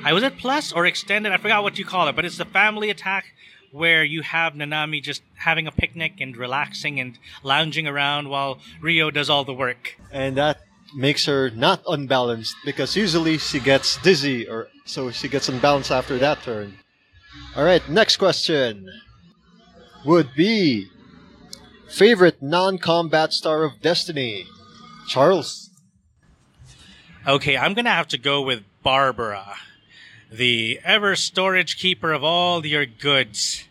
I 0.02 0.12
was 0.12 0.24
it 0.24 0.36
plus 0.36 0.72
or 0.72 0.86
extended? 0.86 1.30
I 1.30 1.36
forgot 1.36 1.62
what 1.62 1.78
you 1.78 1.84
call 1.84 2.08
it, 2.08 2.16
but 2.16 2.24
it's 2.24 2.38
the 2.38 2.44
family 2.44 2.90
attack 2.90 3.26
where 3.70 4.02
you 4.02 4.22
have 4.22 4.54
Nanami 4.54 5.00
just 5.00 5.22
having 5.36 5.68
a 5.68 5.72
picnic 5.72 6.14
and 6.18 6.36
relaxing 6.36 6.98
and 6.98 7.16
lounging 7.44 7.86
around 7.86 8.28
while 8.28 8.58
Riou 8.80 9.12
does 9.12 9.30
all 9.30 9.44
the 9.44 9.54
work. 9.54 9.96
And 10.10 10.36
that 10.36 10.62
makes 10.94 11.26
her 11.26 11.50
not 11.50 11.82
unbalanced 11.88 12.56
because 12.64 12.96
usually 12.96 13.38
she 13.38 13.60
gets 13.60 13.98
dizzy 14.02 14.48
or 14.48 14.68
so 14.84 15.10
she 15.10 15.28
gets 15.28 15.48
unbalanced 15.48 15.90
after 15.90 16.18
that 16.18 16.42
turn. 16.42 16.78
Alright, 17.56 17.88
next 17.88 18.16
question 18.16 18.88
would 20.04 20.34
be 20.36 20.88
favorite 21.88 22.42
non-combat 22.42 23.32
star 23.32 23.64
of 23.64 23.80
Destiny. 23.80 24.46
Charles. 25.08 25.70
Okay, 27.26 27.56
I'm 27.56 27.74
gonna 27.74 27.90
have 27.90 28.08
to 28.08 28.18
go 28.18 28.42
with 28.42 28.64
Barbara, 28.82 29.56
the 30.30 30.80
ever 30.84 31.16
storage 31.16 31.78
keeper 31.78 32.12
of 32.12 32.22
all 32.22 32.64
your 32.64 32.86
goods. 32.86 33.64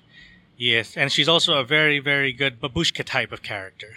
Yes, 0.57 0.95
and 0.95 1.11
she's 1.11 1.27
also 1.27 1.55
a 1.55 1.63
very, 1.63 1.99
very 1.99 2.33
good 2.33 2.59
babushka 2.59 3.03
type 3.03 3.31
of 3.31 3.43
character. 3.43 3.89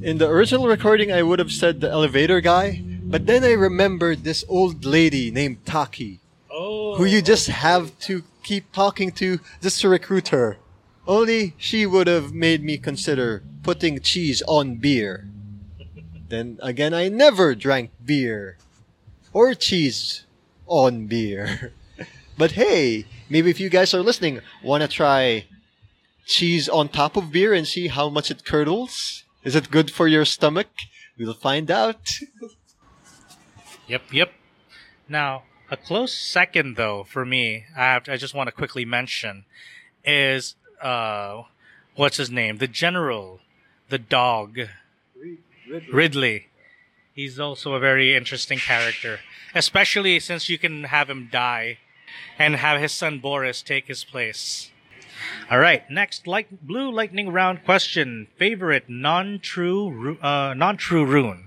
In 0.00 0.18
the 0.18 0.28
original 0.28 0.68
recording, 0.68 1.12
I 1.12 1.22
would 1.22 1.38
have 1.38 1.50
said 1.50 1.80
the 1.80 1.90
elevator 1.90 2.40
guy, 2.40 2.82
but 3.02 3.26
then 3.26 3.42
I 3.44 3.52
remembered 3.52 4.22
this 4.22 4.44
old 4.48 4.84
lady 4.84 5.30
named 5.30 5.64
Taki, 5.66 6.20
Oh. 6.50 6.96
who 6.96 7.04
you 7.04 7.20
just 7.22 7.48
have 7.48 7.98
to 8.00 8.22
keep 8.42 8.72
talking 8.72 9.10
to 9.12 9.40
just 9.60 9.80
to 9.80 9.88
recruit 9.88 10.28
her. 10.28 10.58
Only 11.06 11.54
she 11.58 11.86
would 11.86 12.06
have 12.06 12.32
made 12.32 12.62
me 12.62 12.78
consider 12.78 13.42
putting 13.62 14.00
cheese 14.00 14.42
on 14.46 14.76
beer. 14.76 15.26
Then 16.28 16.58
again, 16.62 16.92
I 16.94 17.08
never 17.08 17.54
drank 17.54 17.90
beer 18.04 18.58
or 19.32 19.54
cheese 19.54 20.24
on 20.66 21.06
beer. 21.06 21.72
But 22.38 22.52
hey, 22.52 23.04
maybe 23.28 23.50
if 23.50 23.58
you 23.58 23.68
guys 23.68 23.92
are 23.94 24.00
listening, 24.02 24.38
want 24.62 24.82
to 24.82 24.88
try 24.88 25.46
cheese 26.24 26.68
on 26.68 26.88
top 26.88 27.16
of 27.16 27.32
beer 27.32 27.52
and 27.52 27.66
see 27.66 27.88
how 27.88 28.08
much 28.08 28.30
it 28.30 28.44
curdles? 28.44 29.24
Is 29.44 29.54
it 29.54 29.70
good 29.70 29.90
for 29.90 30.08
your 30.08 30.24
stomach? 30.24 30.68
We'll 31.18 31.34
find 31.34 31.70
out. 31.70 32.00
Yep, 33.86 34.02
yep. 34.12 34.32
Now, 35.08 35.44
a 35.70 35.76
close 35.76 36.12
second 36.12 36.76
though 36.76 37.04
for 37.04 37.24
me, 37.24 37.64
I 37.76 37.84
have 37.84 38.04
to, 38.04 38.12
I 38.12 38.16
just 38.16 38.34
want 38.34 38.48
to 38.48 38.52
quickly 38.52 38.84
mention 38.84 39.44
is 40.04 40.54
uh 40.82 41.42
what's 41.96 42.16
his 42.16 42.30
name? 42.30 42.58
The 42.58 42.68
general, 42.68 43.40
the 43.88 43.98
dog, 43.98 44.58
Ridley. 45.92 46.46
He's 47.14 47.40
also 47.40 47.74
a 47.74 47.80
very 47.80 48.14
interesting 48.14 48.58
character, 48.58 49.20
especially 49.54 50.20
since 50.20 50.48
you 50.48 50.56
can 50.56 50.84
have 50.84 51.10
him 51.10 51.28
die 51.32 51.78
and 52.38 52.56
have 52.56 52.80
his 52.80 52.92
son 52.92 53.18
Boris 53.18 53.60
take 53.60 53.88
his 53.88 54.04
place. 54.04 54.70
All 55.50 55.58
right, 55.58 55.88
next 55.90 56.26
light 56.26 56.66
blue 56.66 56.90
lightning 56.90 57.30
round 57.30 57.64
question. 57.64 58.28
Favorite 58.36 58.88
non-true 58.88 60.18
uh 60.20 60.54
non-true 60.54 61.04
rune. 61.04 61.44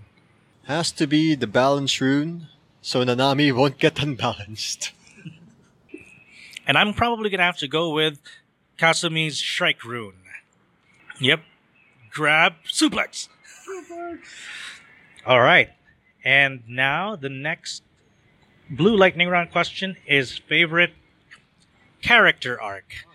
Has 0.65 0.91
to 0.93 1.07
be 1.07 1.35
the 1.35 1.47
balance 1.47 1.99
rune, 1.99 2.47
so 2.81 3.03
Nanami 3.03 3.53
won't 3.53 3.77
get 3.77 4.01
unbalanced. 4.01 4.91
And 6.67 6.77
I'm 6.77 6.93
probably 6.93 7.29
gonna 7.29 7.43
have 7.43 7.57
to 7.57 7.67
go 7.67 7.89
with 7.89 8.19
Kasumi's 8.77 9.37
Shrike 9.39 9.83
Rune. 9.83 10.13
Yep. 11.19 11.41
Grab 12.11 12.53
suplex. 12.65 13.27
All 15.25 15.41
right. 15.41 15.69
And 16.23 16.61
now 16.67 17.15
the 17.15 17.29
next 17.29 17.83
Blue 18.69 18.95
Lightning 18.95 19.27
Round 19.27 19.51
question 19.51 19.97
is 20.07 20.37
favorite 20.37 20.93
character 22.01 22.59
arc. 22.61 23.05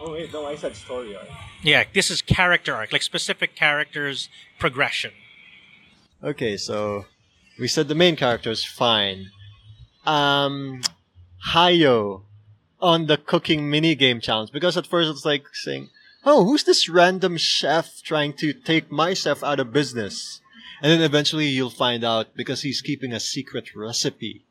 Oh 0.00 0.12
wait, 0.12 0.32
no, 0.32 0.46
I 0.46 0.56
said 0.56 0.76
story 0.76 1.16
arc. 1.16 1.26
Yeah, 1.62 1.84
this 1.92 2.10
is 2.10 2.22
character 2.22 2.74
arc, 2.74 2.92
like 2.92 3.02
specific 3.02 3.56
characters 3.56 4.28
progression. 4.58 5.12
Okay, 6.22 6.56
so 6.56 7.06
we 7.58 7.68
said 7.68 7.88
the 7.88 7.94
main 7.94 8.16
character 8.16 8.50
is 8.50 8.64
fine. 8.64 9.30
Um, 10.06 10.82
Hai 11.38 11.70
Yo 11.70 12.22
on 12.80 13.06
the 13.06 13.16
cooking 13.16 13.68
mini 13.68 13.94
game 13.94 14.20
challenge 14.20 14.52
because 14.52 14.76
at 14.76 14.86
first 14.86 15.10
it's 15.10 15.24
like 15.24 15.44
saying, 15.52 15.90
"Oh, 16.24 16.44
who's 16.44 16.64
this 16.64 16.88
random 16.88 17.36
chef 17.36 18.02
trying 18.02 18.34
to 18.34 18.52
take 18.52 18.90
my 18.92 19.14
chef 19.14 19.42
out 19.42 19.60
of 19.60 19.72
business?" 19.72 20.40
And 20.80 20.92
then 20.92 21.02
eventually 21.02 21.48
you'll 21.48 21.70
find 21.70 22.04
out 22.04 22.36
because 22.36 22.62
he's 22.62 22.80
keeping 22.80 23.12
a 23.12 23.18
secret 23.18 23.74
recipe 23.74 24.44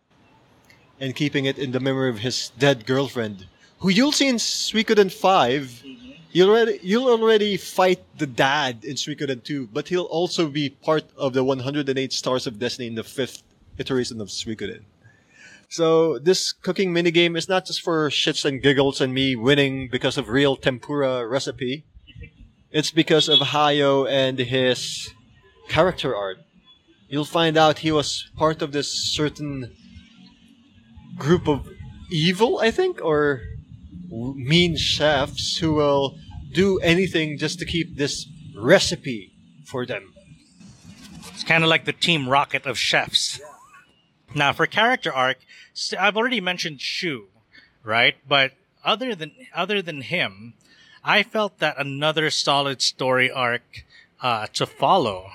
and 1.00 1.16
keeping 1.16 1.46
it 1.46 1.58
in 1.58 1.72
the 1.72 1.80
memory 1.80 2.10
of 2.10 2.20
his 2.20 2.52
dead 2.58 2.86
girlfriend, 2.86 3.46
who 3.80 3.90
you'll 3.90 4.12
see 4.12 4.28
in 4.28 4.36
Suikoden 4.38 5.12
5. 5.12 5.62
Mm-hmm. 5.64 6.12
You'll 6.32 6.50
already 6.50 6.80
you'll 6.84 7.10
already 7.10 7.58
fight 7.58 8.04
the 8.18 8.28
dad 8.28 8.84
in 8.84 8.96
Suikoden 8.96 9.44
2, 9.44 9.68
but 9.68 9.88
he'll 9.88 10.04
also 10.04 10.50
be 10.50 10.70
part 10.70 11.06
of 11.18 11.34
the 11.34 11.44
108 11.44 12.14
Stars 12.14 12.48
of 12.48 12.60
Destiny 12.60 12.88
in 12.88 12.96
the 12.96 13.04
fifth 13.04 13.44
iteration 13.78 14.22
of 14.22 14.28
Suikoden. 14.28 14.84
So 15.70 16.18
this 16.20 16.54
cooking 16.54 16.94
minigame 16.94 17.38
is 17.38 17.50
not 17.50 17.66
just 17.66 17.82
for 17.82 18.10
shits 18.10 18.46
and 18.46 18.62
giggles 18.62 19.02
and 19.02 19.14
me 19.14 19.36
winning 19.36 19.90
because 19.90 20.18
of 20.18 20.30
real 20.30 20.56
tempura 20.56 21.28
recipe. 21.28 21.86
It's 22.72 22.92
because 22.92 23.28
of 23.28 23.40
Hai 23.40 23.72
Yo 23.72 24.06
and 24.06 24.40
his 24.40 25.10
character 25.68 26.16
art. 26.16 26.38
You'll 27.10 27.26
find 27.26 27.58
out 27.58 27.80
he 27.80 27.92
was 27.92 28.30
part 28.38 28.62
of 28.62 28.72
this 28.72 28.92
certain 28.92 29.76
group 31.18 31.48
of 31.48 31.68
evil, 32.12 32.60
I 32.60 32.72
think, 32.72 33.04
or 33.04 33.42
mean 34.10 34.76
chefs 34.78 35.58
who 35.58 35.74
will 35.74 36.18
do 36.52 36.80
anything 36.80 37.38
just 37.38 37.60
to 37.60 37.66
keep 37.66 37.98
this 37.98 38.28
recipe 38.56 39.34
for 39.66 39.86
them. 39.86 40.14
It's 41.34 41.44
kind 41.44 41.64
of 41.64 41.70
like 41.70 41.86
the 41.86 41.94
Team 41.94 42.30
Rocket 42.30 42.66
of 42.66 42.80
chefs. 42.80 43.40
Now, 44.34 44.54
for 44.54 44.66
character 44.66 45.14
arc, 45.14 45.38
I've 45.98 46.18
already 46.18 46.42
mentioned 46.42 46.82
Shu, 46.82 47.28
right? 47.84 48.16
But 48.28 48.54
other 48.84 49.16
than 49.16 49.32
other 49.54 49.82
than 49.82 50.02
him, 50.02 50.54
I 51.04 51.24
felt 51.24 51.60
that 51.60 51.80
another 51.80 52.30
solid 52.30 52.82
story 52.82 53.32
arc 53.32 53.86
uh, 54.22 54.48
to 54.54 54.66
follow 54.66 55.32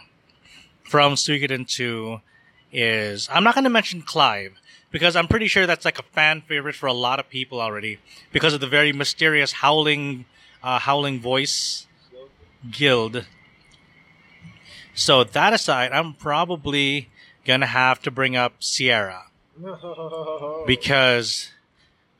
from 0.83 1.15
Suikoden 1.15 1.69
2 1.69 2.21
is 2.73 3.29
I'm 3.33 3.45
not 3.45 3.55
going 3.55 3.65
to 3.65 3.71
mention 3.71 4.03
Clive 4.03 4.59
because 4.92 5.16
I'm 5.16 5.26
pretty 5.26 5.48
sure 5.48 5.66
that's 5.66 5.85
like 5.85 5.98
a 5.98 6.02
fan 6.02 6.42
favorite 6.42 6.76
for 6.76 6.87
a 6.87 6.92
lot 6.92 7.18
of 7.18 7.28
people 7.28 7.61
already 7.61 7.98
because 8.31 8.55
of 8.55 8.61
the 8.61 8.68
very 8.68 8.92
mysterious 8.92 9.52
howling 9.52 10.26
uh, 10.62 10.78
howling 10.78 11.20
voice 11.20 11.88
guild. 12.70 13.24
So 14.95 15.24
that 15.24 15.53
aside, 15.53 15.90
I'm 15.90 16.14
probably 16.14 17.09
gonna 17.45 17.66
have 17.66 18.01
to 18.03 18.11
bring 18.11 18.36
up 18.36 18.62
Sierra 18.62 19.24
because 20.66 21.51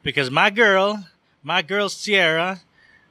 because 0.03 0.31
my 0.31 0.51
girl, 0.51 1.07
my 1.43 1.63
girl 1.63 1.89
Sierra, 1.89 2.63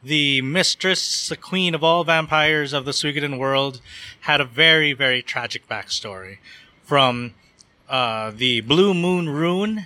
the 0.03 0.41
mistress, 0.41 1.29
the 1.29 1.37
queen 1.37 1.75
of 1.75 1.83
all 1.83 2.03
vampires 2.03 2.73
of 2.73 2.85
the 2.85 2.91
Suikoden 2.91 3.37
world, 3.37 3.79
had 4.21 4.41
a 4.41 4.45
very 4.45 4.93
very 4.93 5.21
tragic 5.21 5.69
backstory 5.69 6.39
from 6.83 7.35
uh, 7.91 8.31
the 8.33 8.61
Blue 8.61 8.93
Moon 8.93 9.27
Rune, 9.27 9.85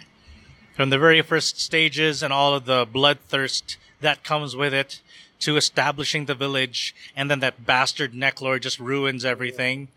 from 0.76 0.92
the 0.92 1.00
very 1.00 1.24
first 1.24 1.60
stages 1.60 2.22
and 2.22 2.32
all 2.32 2.54
of 2.54 2.66
the 2.66 2.86
bloodthirst 2.86 3.78
that 4.00 4.24
comes 4.24 4.56
with 4.56 4.76
it, 4.76 5.02
to 5.40 5.58
establishing 5.58 6.26
the 6.26 6.36
village, 6.36 6.94
and 7.16 7.32
then 7.32 7.40
that 7.40 7.66
bastard 7.66 8.14
Neclord 8.14 8.62
just 8.62 8.80
ruins 8.80 9.26
everything, 9.26 9.88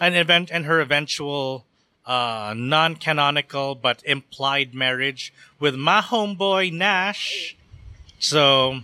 and 0.00 0.16
event 0.16 0.50
and 0.52 0.66
her 0.66 0.80
eventual 0.80 1.64
uh, 2.06 2.54
non-canonical 2.56 3.76
but 3.76 4.02
implied 4.04 4.74
marriage 4.74 5.32
with 5.60 5.76
my 5.76 6.00
homeboy 6.00 6.72
Nash. 6.72 7.56
So 8.18 8.80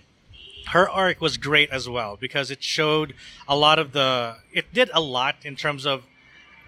her 0.68 0.88
arc 0.88 1.20
was 1.20 1.38
great 1.38 1.70
as 1.70 1.88
well 1.88 2.16
because 2.16 2.52
it 2.52 2.62
showed 2.62 3.14
a 3.48 3.56
lot 3.56 3.80
of 3.80 3.90
the. 3.90 4.36
It 4.52 4.72
did 4.72 4.90
a 4.94 5.00
lot 5.00 5.36
in 5.42 5.56
terms 5.56 5.84
of 5.84 6.04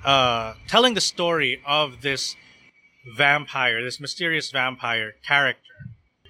uh, 0.04 0.54
telling 0.66 0.94
the 0.94 1.00
story 1.00 1.60
of 1.66 2.02
this 2.02 2.36
vampire, 3.16 3.82
this 3.82 4.00
mysterious 4.00 4.50
vampire 4.50 5.12
character. 5.26 5.62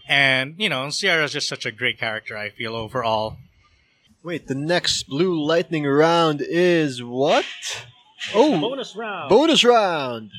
And, 0.09 0.55
you 0.59 0.69
know, 0.69 0.91
Sierra's 0.91 1.33
just 1.33 1.49
such 1.49 1.65
a 1.67 1.71
great 1.71 1.99
character, 1.99 2.37
I 2.37 2.51
feel, 2.51 2.75
overall. 2.75 3.37
Wait, 4.23 4.49
the 4.49 4.55
next 4.55 5.05
Blue 5.05 5.41
Lightning 5.41 5.85
round 5.85 6.43
is 6.43 7.03
what? 7.03 7.45
Oh, 8.35 8.61
Bonus 8.61 8.95
round! 8.95 9.31
bonus 9.31 9.65
round! 9.65 10.31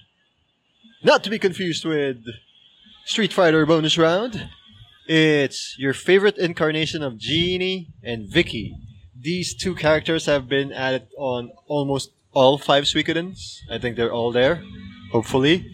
Not 1.03 1.23
to 1.23 1.29
be 1.31 1.39
confused 1.39 1.83
with 1.83 2.17
Street 3.05 3.33
Fighter 3.33 3.65
bonus 3.65 3.97
round. 3.97 4.49
It's 5.07 5.75
your 5.79 5.93
favorite 5.93 6.37
incarnation 6.37 7.01
of 7.01 7.17
Genie 7.17 7.87
and 8.03 8.29
Vicky. 8.29 8.75
These 9.19 9.55
two 9.55 9.73
characters 9.73 10.27
have 10.27 10.47
been 10.47 10.71
added 10.71 11.07
on 11.17 11.51
almost 11.67 12.11
all 12.33 12.57
five 12.57 12.85
Suikodens. 12.85 13.59
I 13.69 13.77
think 13.77 13.95
they're 13.95 14.11
all 14.11 14.31
there, 14.31 14.63
hopefully. 15.11 15.65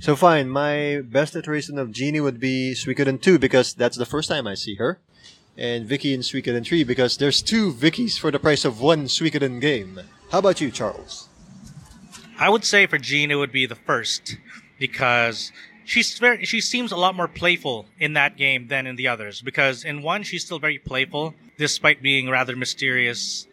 So 0.00 0.16
fine, 0.16 0.48
my 0.48 1.02
best 1.04 1.36
iteration 1.36 1.78
of 1.78 1.92
Genie 1.92 2.20
would 2.20 2.40
be 2.40 2.74
Suikoden 2.74 3.20
2 3.20 3.38
because 3.38 3.74
that's 3.74 3.98
the 3.98 4.06
first 4.06 4.28
time 4.30 4.46
I 4.46 4.54
see 4.54 4.76
her. 4.76 4.98
And 5.58 5.86
Vicky 5.86 6.14
in 6.14 6.20
Suikoden 6.20 6.64
3 6.64 6.84
because 6.84 7.18
there's 7.18 7.42
two 7.42 7.72
Vickies 7.72 8.18
for 8.18 8.30
the 8.30 8.38
price 8.38 8.64
of 8.64 8.80
one 8.80 9.06
Suikoden 9.06 9.60
game. 9.60 10.00
How 10.30 10.38
about 10.38 10.60
you, 10.60 10.70
Charles? 10.70 11.28
I 12.38 12.48
would 12.48 12.64
say 12.64 12.86
for 12.86 12.96
Jean 12.96 13.30
it 13.30 13.34
would 13.34 13.52
be 13.52 13.66
the 13.66 13.74
first 13.74 14.38
because 14.78 15.52
she's 15.84 16.18
very 16.18 16.46
she 16.46 16.62
seems 16.62 16.92
a 16.92 16.96
lot 16.96 17.14
more 17.14 17.28
playful 17.28 17.84
in 17.98 18.14
that 18.14 18.38
game 18.38 18.68
than 18.68 18.86
in 18.86 18.96
the 18.96 19.08
others 19.08 19.42
because 19.42 19.84
in 19.84 20.00
one 20.00 20.22
she's 20.22 20.46
still 20.46 20.58
very 20.58 20.78
playful 20.78 21.34
despite 21.58 22.00
being 22.00 22.30
rather 22.30 22.56
mysterious 22.56 23.46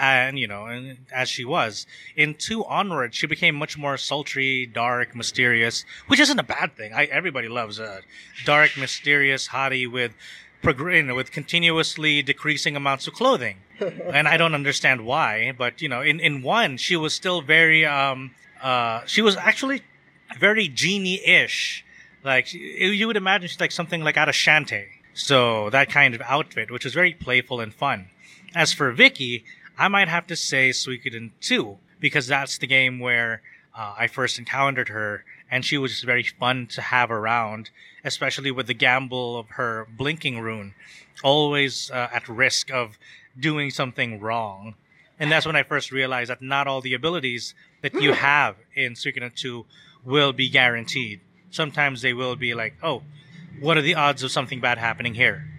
and 0.00 0.38
you 0.38 0.48
know 0.48 0.66
and 0.66 0.96
as 1.12 1.28
she 1.28 1.44
was 1.44 1.86
in 2.16 2.34
2 2.34 2.64
onward 2.64 3.14
she 3.14 3.26
became 3.26 3.54
much 3.54 3.76
more 3.76 3.96
sultry 3.96 4.66
dark 4.66 5.14
mysterious 5.14 5.84
which 6.06 6.18
isn't 6.18 6.38
a 6.38 6.42
bad 6.42 6.74
thing 6.76 6.92
I, 6.94 7.04
everybody 7.04 7.48
loves 7.48 7.78
a 7.78 8.00
dark 8.44 8.76
mysterious 8.76 9.48
hottie 9.48 9.90
with 9.90 10.14
you 10.62 11.02
know, 11.02 11.14
with 11.14 11.30
continuously 11.30 12.22
decreasing 12.22 12.76
amounts 12.76 13.06
of 13.06 13.14
clothing 13.14 13.56
and 13.80 14.28
I 14.28 14.36
don't 14.36 14.54
understand 14.54 15.04
why. 15.04 15.52
But 15.56 15.80
you 15.80 15.88
know, 15.88 16.02
in 16.02 16.20
in 16.20 16.42
one, 16.42 16.76
she 16.76 16.96
was 16.96 17.14
still 17.14 17.40
very 17.40 17.84
um 17.86 18.32
uh 18.62 19.02
she 19.06 19.22
was 19.22 19.36
actually 19.36 19.82
very 20.38 20.68
genie-ish. 20.68 21.84
Like 22.22 22.52
you 22.52 23.06
would 23.06 23.16
imagine 23.16 23.48
she's 23.48 23.60
like 23.60 23.72
something 23.72 24.02
like 24.04 24.16
out 24.16 24.28
of 24.28 24.34
Shantae. 24.34 24.86
So 25.14 25.70
that 25.70 25.88
kind 25.88 26.14
of 26.14 26.20
outfit, 26.22 26.70
which 26.70 26.84
was 26.84 26.94
very 26.94 27.14
playful 27.14 27.60
and 27.60 27.74
fun. 27.74 28.08
As 28.54 28.72
for 28.72 28.92
Vicky, 28.92 29.44
I 29.80 29.88
might 29.88 30.08
have 30.08 30.26
to 30.26 30.36
say 30.36 30.70
Suikoden 30.70 31.30
2 31.40 31.78
because 32.00 32.26
that's 32.26 32.58
the 32.58 32.66
game 32.66 33.00
where 33.00 33.40
uh, 33.74 33.94
I 33.98 34.08
first 34.08 34.38
encountered 34.38 34.90
her, 34.90 35.24
and 35.50 35.64
she 35.64 35.78
was 35.78 35.92
just 35.92 36.04
very 36.04 36.22
fun 36.22 36.66
to 36.72 36.82
have 36.82 37.10
around, 37.10 37.70
especially 38.04 38.50
with 38.50 38.66
the 38.66 38.74
gamble 38.74 39.38
of 39.38 39.48
her 39.52 39.88
blinking 39.96 40.40
rune, 40.40 40.74
always 41.24 41.90
uh, 41.90 42.08
at 42.12 42.28
risk 42.28 42.70
of 42.70 42.98
doing 43.38 43.70
something 43.70 44.20
wrong. 44.20 44.74
And 45.18 45.32
that's 45.32 45.46
when 45.46 45.56
I 45.56 45.62
first 45.62 45.90
realized 45.90 46.28
that 46.28 46.42
not 46.42 46.66
all 46.66 46.82
the 46.82 46.92
abilities 46.92 47.54
that 47.80 47.94
you 47.94 48.12
have 48.12 48.56
in 48.74 48.92
Suikoden 48.92 49.34
2 49.34 49.64
will 50.04 50.34
be 50.34 50.50
guaranteed. 50.50 51.20
Sometimes 51.50 52.02
they 52.02 52.12
will 52.12 52.36
be 52.36 52.52
like, 52.52 52.74
oh, 52.82 53.02
what 53.60 53.78
are 53.78 53.82
the 53.82 53.94
odds 53.94 54.22
of 54.22 54.30
something 54.30 54.60
bad 54.60 54.76
happening 54.76 55.14
here? 55.14 55.49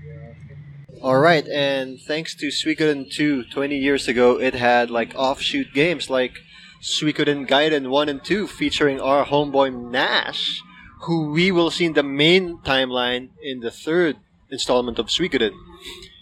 Alright, 1.01 1.47
and 1.47 1.99
thanks 1.99 2.35
to 2.35 2.49
Suikoden 2.49 3.11
2 3.11 3.45
20 3.45 3.75
years 3.75 4.07
ago, 4.07 4.39
it 4.39 4.53
had 4.53 4.91
like 4.91 5.15
offshoot 5.15 5.73
games 5.73 6.11
like 6.11 6.37
Suikoden 6.79 7.47
Gaiden 7.47 7.89
1 7.89 8.07
and 8.07 8.23
2 8.23 8.45
featuring 8.45 9.01
our 9.01 9.25
homeboy 9.25 9.73
Nash, 9.89 10.61
who 11.01 11.31
we 11.31 11.51
will 11.51 11.71
see 11.71 11.85
in 11.85 11.93
the 11.93 12.03
main 12.03 12.59
timeline 12.59 13.29
in 13.41 13.61
the 13.61 13.71
third 13.71 14.17
installment 14.51 14.99
of 14.99 15.07
Suikoden. 15.07 15.53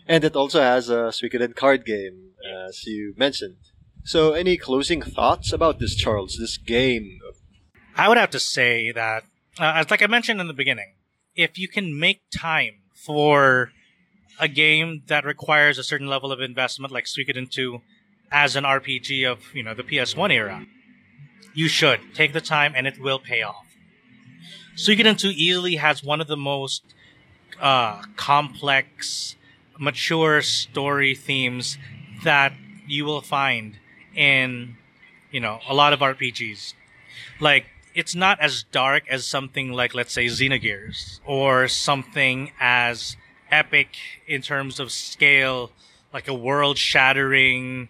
And 0.08 0.24
it 0.24 0.38
also 0.38 0.62
has 0.62 0.88
a 0.88 1.12
Suikoden 1.12 1.58
card 1.58 1.86
game, 1.86 2.32
as 2.66 2.86
you 2.86 3.14
mentioned. 3.18 3.58
So, 4.06 4.32
any 4.32 4.56
closing 4.56 5.02
thoughts 5.02 5.52
about 5.52 5.80
this, 5.80 5.94
Charles? 5.94 6.38
This 6.40 6.58
game? 6.58 7.20
I 7.98 8.08
would 8.08 8.18
have 8.18 8.32
to 8.32 8.40
say 8.40 8.94
that, 8.94 9.24
uh, 9.60 9.74
as 9.76 9.92
like 9.92 10.02
I 10.02 10.08
mentioned 10.08 10.40
in 10.40 10.48
the 10.48 10.54
beginning, 10.54 10.94
if 11.36 11.60
you 11.60 11.68
can 11.68 12.00
make 12.00 12.22
time 12.34 12.76
for 12.96 13.74
a 14.40 14.48
game 14.48 15.04
that 15.08 15.26
requires 15.26 15.78
a 15.78 15.84
certain 15.84 16.08
level 16.08 16.32
of 16.32 16.40
investment, 16.42 16.94
like 16.94 17.06
Suikoden 17.06 17.50
2, 17.50 17.82
as 18.32 18.56
an 18.56 18.64
RPG 18.64 19.30
of 19.30 19.54
you 19.54 19.64
know 19.64 19.74
the 19.74 19.84
PS1 19.84 20.32
era, 20.32 20.66
you 21.54 21.68
should 21.68 22.00
take 22.14 22.34
the 22.34 22.42
time, 22.42 22.74
and 22.76 22.88
it 22.88 23.00
will 23.00 23.20
pay 23.20 23.42
off. 23.42 23.66
Suikoden 24.76 25.18
2 25.18 25.30
easily 25.30 25.76
has 25.76 26.04
one 26.04 26.22
of 26.22 26.28
the 26.28 26.38
most 26.38 26.84
uh, 27.60 28.02
complex, 28.16 29.36
mature 29.78 30.42
story 30.42 31.16
themes 31.16 31.78
that 32.24 32.54
you 32.88 33.06
will 33.06 33.22
find 33.22 33.78
in 34.16 34.78
you 35.32 35.40
know 35.40 35.60
a 35.68 35.74
lot 35.74 35.94
of 35.94 36.00
RPGs. 36.00 36.74
Like 37.40 37.66
it's 37.94 38.16
not 38.16 38.40
as 38.40 38.64
dark 38.64 39.04
as 39.10 39.26
something 39.26 39.72
like 39.72 39.94
let's 39.94 40.14
say 40.14 40.28
Xenogears 40.28 41.20
or 41.26 41.68
something 41.68 42.52
as 42.60 43.18
epic 43.52 43.98
in 44.28 44.42
terms 44.42 44.80
of 44.80 44.92
scale 44.92 45.72
like 46.14 46.28
a 46.28 46.34
world-shattering 46.34 47.90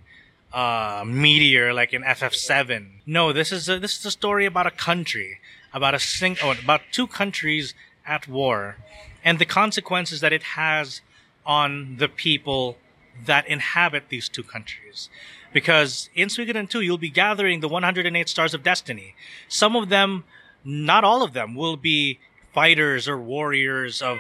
uh, 0.54 1.04
meteor 1.06 1.74
like 1.74 1.94
in 1.94 2.02
FF7. 2.04 2.88
No, 3.06 3.32
this 3.32 3.52
is 3.52 3.70
a, 3.70 3.80
this 3.80 3.98
is 3.98 4.06
a 4.06 4.12
story 4.12 4.46
about 4.46 4.68
a 4.68 4.72
country, 4.72 5.40
about 5.74 5.94
a 5.94 6.00
sing- 6.00 6.38
oh, 6.44 6.52
about 6.52 6.82
two 6.92 7.08
countries 7.08 7.74
at 8.06 8.28
war, 8.28 8.78
and 9.24 9.40
the 9.40 9.46
consequences 9.46 10.22
that 10.22 10.34
it 10.34 10.44
has 10.44 11.02
on 11.46 11.98
the 11.98 12.08
people 12.08 12.78
that 13.26 13.48
inhabit 13.48 14.04
these 14.10 14.30
two 14.30 14.44
countries. 14.44 15.10
Because 15.52 16.10
in 16.16 16.30
Suikoden 16.30 16.70
2, 16.70 16.82
you'll 16.82 16.98
be 16.98 17.10
gathering 17.10 17.60
the 17.60 17.68
108 17.68 18.30
stars 18.30 18.54
of 18.54 18.64
destiny. 18.64 19.16
Some 19.48 19.76
of 19.76 19.90
them, 19.90 20.24
not 20.64 21.04
all 21.04 21.24
of 21.24 21.34
them, 21.34 21.56
will 21.56 21.76
be 21.76 22.20
fighters 22.54 23.08
or 23.08 23.18
warriors 23.18 24.02
of 24.02 24.20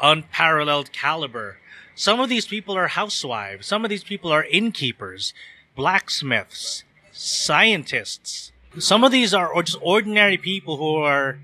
unparalleled 0.00 0.92
caliber. 0.92 1.58
Some 1.94 2.20
of 2.20 2.28
these 2.28 2.46
people 2.46 2.76
are 2.76 2.88
housewives. 2.88 3.66
Some 3.66 3.84
of 3.84 3.90
these 3.90 4.04
people 4.04 4.32
are 4.32 4.44
innkeepers, 4.44 5.32
blacksmiths, 5.76 6.84
scientists. 7.12 8.52
Some 8.78 9.04
of 9.04 9.12
these 9.12 9.32
are 9.32 9.62
just 9.62 9.78
ordinary 9.80 10.36
people 10.36 10.76
who 10.76 10.96
are, 10.96 11.38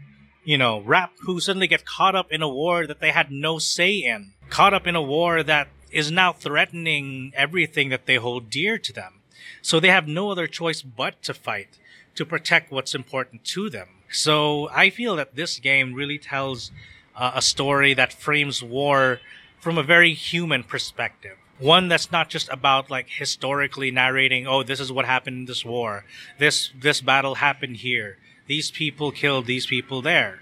you 0.44 0.58
know, 0.58 0.80
rap 0.80 1.12
who 1.20 1.38
suddenly 1.38 1.68
get 1.68 1.84
caught 1.84 2.16
up 2.16 2.32
in 2.32 2.42
a 2.42 2.48
war 2.48 2.86
that 2.86 3.00
they 3.00 3.12
had 3.12 3.30
no 3.30 3.58
say 3.58 3.92
in. 3.94 4.32
Caught 4.48 4.74
up 4.74 4.86
in 4.86 4.96
a 4.96 5.02
war 5.02 5.42
that 5.44 5.68
is 5.92 6.10
now 6.10 6.32
threatening 6.32 7.32
everything 7.36 7.88
that 7.90 8.06
they 8.06 8.16
hold 8.16 8.50
dear 8.50 8.78
to 8.78 8.92
them. 8.92 9.20
So 9.62 9.78
they 9.78 9.88
have 9.88 10.08
no 10.08 10.30
other 10.30 10.46
choice 10.46 10.82
but 10.82 11.22
to 11.22 11.34
fight 11.34 11.78
to 12.14 12.26
protect 12.26 12.72
what's 12.72 12.94
important 12.94 13.44
to 13.44 13.70
them. 13.70 13.88
So 14.10 14.68
I 14.70 14.90
feel 14.90 15.16
that 15.16 15.36
this 15.36 15.58
game 15.58 15.94
really 15.94 16.18
tells 16.18 16.72
uh, 17.20 17.32
a 17.34 17.42
story 17.42 17.92
that 17.94 18.12
frames 18.12 18.62
war 18.62 19.20
from 19.60 19.76
a 19.76 19.82
very 19.82 20.14
human 20.14 20.64
perspective. 20.64 21.36
One 21.58 21.88
that's 21.88 22.10
not 22.10 22.30
just 22.30 22.48
about 22.48 22.90
like 22.90 23.08
historically 23.10 23.90
narrating, 23.90 24.46
oh, 24.46 24.62
this 24.62 24.80
is 24.80 24.90
what 24.90 25.04
happened 25.04 25.36
in 25.40 25.44
this 25.44 25.64
war. 25.64 26.04
This 26.38 26.70
this 26.74 27.02
battle 27.02 27.36
happened 27.36 27.76
here. 27.76 28.16
These 28.46 28.70
people 28.70 29.12
killed 29.12 29.44
these 29.44 29.66
people 29.66 30.00
there. 30.00 30.40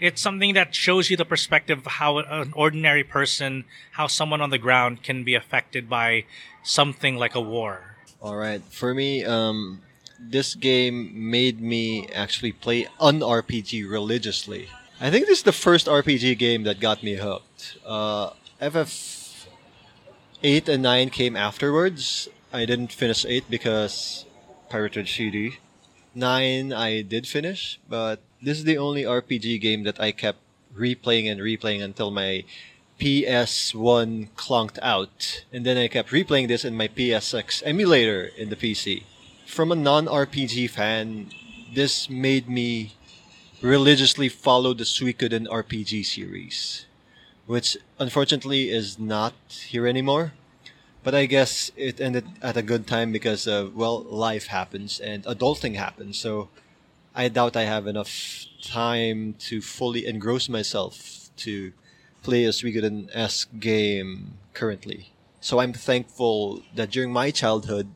It's 0.00 0.22
something 0.22 0.54
that 0.54 0.74
shows 0.74 1.10
you 1.10 1.16
the 1.16 1.24
perspective 1.24 1.78
of 1.78 1.86
how 1.86 2.18
an 2.18 2.52
ordinary 2.54 3.02
person, 3.02 3.64
how 3.92 4.06
someone 4.06 4.40
on 4.40 4.50
the 4.50 4.58
ground 4.58 5.02
can 5.02 5.24
be 5.24 5.34
affected 5.34 5.88
by 5.88 6.24
something 6.62 7.16
like 7.16 7.34
a 7.34 7.40
war. 7.40 7.96
Alright, 8.22 8.62
for 8.70 8.94
me, 8.94 9.24
um, 9.24 9.82
this 10.20 10.54
game 10.54 11.30
made 11.30 11.60
me 11.60 12.08
actually 12.14 12.52
play 12.52 12.86
un 13.00 13.20
RPG 13.20 13.90
religiously. 13.90 14.68
I 15.00 15.10
think 15.10 15.26
this 15.26 15.38
is 15.38 15.44
the 15.44 15.52
first 15.52 15.86
RPG 15.86 16.38
game 16.38 16.62
that 16.64 16.78
got 16.78 17.02
me 17.02 17.14
hooked. 17.16 17.78
Uh, 17.84 18.30
FF 18.60 19.48
8 20.42 20.68
and 20.68 20.82
9 20.82 21.10
came 21.10 21.36
afterwards. 21.36 22.28
I 22.52 22.64
didn't 22.64 22.92
finish 22.92 23.24
8 23.24 23.50
because 23.50 24.24
pirated 24.68 25.08
CD. 25.08 25.58
9 26.14 26.72
I 26.72 27.02
did 27.02 27.26
finish, 27.26 27.80
but 27.88 28.20
this 28.40 28.58
is 28.58 28.64
the 28.64 28.78
only 28.78 29.02
RPG 29.02 29.60
game 29.60 29.82
that 29.82 30.00
I 30.00 30.12
kept 30.12 30.38
replaying 30.76 31.30
and 31.30 31.40
replaying 31.40 31.82
until 31.82 32.12
my 32.12 32.44
PS1 33.00 34.28
clunked 34.36 34.78
out, 34.80 35.44
and 35.52 35.66
then 35.66 35.76
I 35.76 35.88
kept 35.88 36.10
replaying 36.10 36.46
this 36.46 36.64
in 36.64 36.76
my 36.76 36.86
PSX 36.86 37.62
emulator 37.66 38.30
in 38.38 38.50
the 38.50 38.56
PC. 38.56 39.02
From 39.46 39.72
a 39.72 39.76
non 39.76 40.06
RPG 40.06 40.70
fan, 40.70 41.30
this 41.74 42.08
made 42.08 42.48
me 42.48 42.94
religiously 43.64 44.28
follow 44.28 44.74
the 44.74 44.84
Suikoden 44.84 45.46
RPG 45.46 46.04
series, 46.04 46.84
which 47.46 47.78
unfortunately 47.98 48.68
is 48.68 48.98
not 48.98 49.32
here 49.48 49.86
anymore. 49.86 50.34
But 51.02 51.14
I 51.14 51.24
guess 51.24 51.70
it 51.74 51.98
ended 51.98 52.26
at 52.42 52.58
a 52.58 52.62
good 52.62 52.86
time 52.86 53.10
because 53.10 53.46
of 53.46 53.74
well, 53.74 54.02
life 54.02 54.48
happens 54.48 55.00
and 55.00 55.24
adulting 55.24 55.76
happens. 55.76 56.18
So 56.18 56.50
I 57.14 57.28
doubt 57.28 57.56
I 57.56 57.64
have 57.64 57.86
enough 57.86 58.44
time 58.62 59.34
to 59.48 59.62
fully 59.62 60.06
engross 60.06 60.48
myself 60.48 61.30
to 61.38 61.72
play 62.22 62.44
a 62.44 62.50
Suikoden 62.50 63.08
esque 63.14 63.48
game 63.58 64.34
currently. 64.52 65.10
So 65.40 65.58
I'm 65.60 65.72
thankful 65.72 66.62
that 66.74 66.90
during 66.90 67.12
my 67.12 67.30
childhood, 67.30 67.88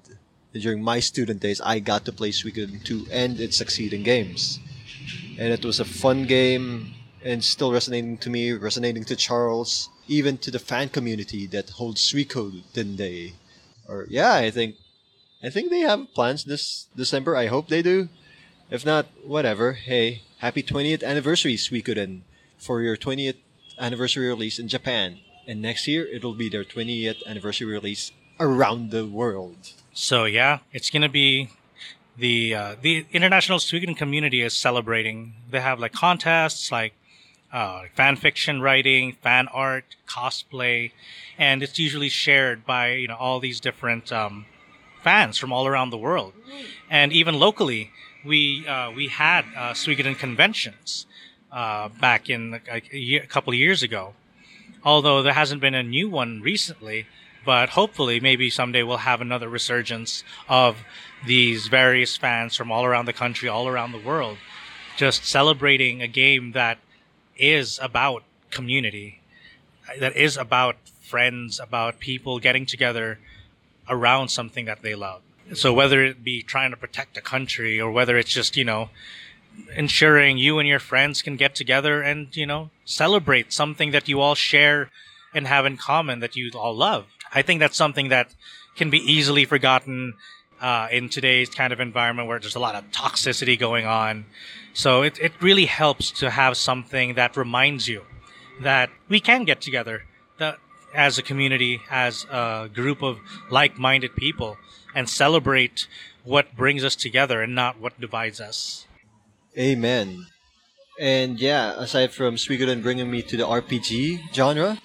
during 0.53 0.83
my 0.83 1.01
student 1.01 1.41
days, 1.41 1.61
I 1.61 1.79
got 1.79 2.07
to 2.07 2.12
play 2.12 2.31
Suikoden 2.31 2.83
2 2.85 3.09
and 3.11 3.39
its 3.39 3.57
succeeding 3.57 4.03
games. 4.03 4.61
And 5.39 5.53
it 5.53 5.64
was 5.64 5.78
a 5.78 5.84
fun 5.84 6.24
game 6.24 6.95
and 7.24 7.43
still 7.45 7.72
resonating 7.72 8.18
to 8.18 8.30
me, 8.30 8.53
resonating 8.53 9.05
to 9.05 9.16
Charles, 9.16 9.89
even 10.09 10.36
to 10.39 10.51
the 10.51 10.59
fan 10.59 10.89
community 10.89 11.47
that 11.47 11.70
holds 11.70 12.01
Suikoden 12.03 12.97
Day. 12.97 13.34
Or 13.89 14.07
yeah, 14.11 14.34
I 14.34 14.51
think 14.51 14.74
I 15.43 15.51
think 15.51 15.70
they 15.70 15.80
have 15.80 16.12
plans 16.14 16.45
this 16.45 16.89
December. 16.97 17.36
I 17.36 17.47
hope 17.47 17.68
they 17.68 17.82
do. 17.82 18.09
If 18.70 18.84
not, 18.84 19.07
whatever. 19.24 19.74
Hey, 19.74 20.22
happy 20.39 20.62
20th 20.62 21.03
anniversary, 21.03 21.55
Suikoden, 21.57 22.22
for 22.59 22.82
your 22.82 22.97
20th 22.97 23.36
anniversary 23.78 24.26
release 24.26 24.59
in 24.59 24.68
Japan. 24.68 25.20
And 25.47 25.62
next 25.62 25.86
year, 25.86 26.05
it'll 26.07 26.34
be 26.34 26.51
their 26.51 26.64
20th 26.64 27.24
anniversary 27.24 27.66
release 27.66 28.12
around 28.39 28.91
the 28.91 29.07
world. 29.07 29.72
So 29.95 30.24
yeah, 30.24 30.59
it's 30.72 30.91
gonna 30.91 31.09
be 31.09 31.51
the 32.19 32.55
uh, 32.55 32.77
the 32.81 33.07
international 33.12 33.59
Suikoden 33.59 33.97
community 33.97 34.43
is 34.43 34.55
celebrating. 34.55 35.35
They 35.51 35.61
have 35.61 35.79
like 35.79 35.93
contests 35.93 36.73
like 36.73 36.95
uh, 37.53 37.83
fan 37.95 38.16
fiction 38.16 38.61
writing, 38.61 39.16
fan 39.23 39.49
art, 39.49 39.97
cosplay, 40.07 40.93
and 41.39 41.62
it's 41.62 41.79
usually 41.79 42.09
shared 42.09 42.66
by 42.66 42.93
you 42.93 43.09
know 43.09 43.16
all 43.16 43.39
these 43.41 43.61
different 43.61 44.12
um, 44.12 44.47
fans 45.03 45.39
from 45.39 45.53
all 45.53 45.66
around 45.66 45.91
the 45.91 45.99
world, 45.99 46.33
and 46.91 47.12
even 47.12 47.39
locally. 47.39 47.91
We 48.25 48.66
uh, 48.66 48.91
we 48.91 49.07
had 49.07 49.45
uh, 49.57 49.75
conventions 49.75 51.07
uh, 51.53 51.89
back 51.89 52.29
in 52.29 52.51
like, 52.51 52.93
a, 52.93 52.99
year, 52.99 53.23
a 53.23 53.27
couple 53.29 53.53
of 53.53 53.59
years 53.59 53.85
ago, 53.85 54.14
although 54.85 55.23
there 55.23 55.33
hasn't 55.33 55.61
been 55.61 55.75
a 55.75 55.85
new 55.85 56.11
one 56.11 56.41
recently. 56.43 57.07
But 57.45 57.70
hopefully, 57.70 58.20
maybe 58.20 58.51
someday 58.51 58.82
we'll 58.82 58.99
have 58.99 59.20
another 59.20 59.49
resurgence 59.49 60.22
of 60.49 60.78
these 61.26 61.68
various 61.68 62.16
fans 62.16 62.57
from 62.57 62.70
all 62.70 62.84
around 62.84 63.07
the 63.07 63.12
country, 63.12 63.49
all 63.49 63.66
around 63.66 63.93
the 63.93 63.99
world, 63.99 64.39
just 64.97 65.24
celebrating 65.24 66.03
a 66.03 66.09
game 66.09 66.53
that 66.53 66.78
is 67.36 67.78
about 67.82 68.22
community, 68.51 69.20
that 69.99 70.16
is 70.16 70.36
about 70.36 70.76
friends, 71.01 71.59
about 71.59 72.01
people 72.01 72.39
getting 72.39 72.66
together 72.66 73.18
around 73.89 74.28
something 74.28 74.66
that 74.66 74.82
they 74.82 74.95
love. 74.95 75.22
So 75.55 75.72
whether 75.72 76.05
it 76.05 76.22
be 76.22 76.43
trying 76.43 76.72
to 76.72 76.76
protect 76.76 77.16
a 77.16 77.22
country 77.22 77.80
or 77.80 77.91
whether 77.91 78.18
it's 78.18 78.32
just, 78.32 78.57
you 78.57 78.64
know, 78.64 78.91
ensuring 79.74 80.36
you 80.36 80.59
and 80.59 80.68
your 80.68 80.78
friends 80.78 81.22
can 81.22 81.36
get 81.36 81.55
together 81.55 82.03
and, 82.03 82.36
you 82.36 82.45
know, 82.45 82.70
celebrate 82.84 83.53
something 83.53 83.91
that 83.93 84.09
you 84.09 84.20
all 84.20 84.34
share 84.34 84.91
and 85.34 85.47
have 85.47 85.64
in 85.64 85.76
common 85.76 86.20
that 86.20 86.36
you 86.36 86.51
all 86.55 86.76
love. 86.76 87.07
I 87.35 87.43
think 87.43 87.61
that's 87.61 87.76
something 87.76 88.09
that 88.09 88.35
can 88.76 88.91
be 88.91 88.99
easily 88.99 89.45
forgotten 89.45 90.14
uh, 90.61 90.89
in 90.91 91.09
today's 91.09 91.49
kind 91.49 91.72
of 91.72 91.81
environment 91.81 92.29
where 92.29 92.39
there's 92.39 92.57
a 92.57 92.61
lot 92.61 92.74
of 92.74 92.91
toxicity 92.91 93.59
going 93.59 93.87
on. 93.87 94.26
So 94.72 95.03
it, 95.03 95.18
it 95.18 95.33
really 95.41 95.66
helps 95.66 96.11
to 96.12 96.31
have 96.31 96.57
something 96.57 97.14
that 97.14 97.37
reminds 97.37 97.89
you 97.89 98.05
that 98.61 98.91
we 99.09 99.20
can 99.20 99.45
get 99.45 99.61
together 99.61 100.05
that 100.39 100.59
as 100.95 101.18
a 101.18 101.22
community, 101.22 101.81
as 101.91 102.24
a 102.31 102.68
group 102.72 103.03
of 103.03 103.18
like-minded 103.51 104.16
people 104.16 104.57
and 104.95 105.09
celebrate 105.09 105.87
what 106.24 106.57
brings 106.57 106.85
us 106.85 106.97
together 106.97 107.43
and 107.43 107.55
not 107.55 107.81
what 107.81 108.01
divides 108.01 108.41
us. 108.41 108.87
Amen. 109.57 110.26
And 110.99 111.39
yeah, 111.39 111.74
aside 111.76 112.12
from 112.12 112.35
Suikoden 112.35 112.83
bringing 112.83 113.11
me 113.11 113.22
to 113.22 113.37
the 113.37 113.45
RPG 113.45 114.35
genre, 114.35 114.79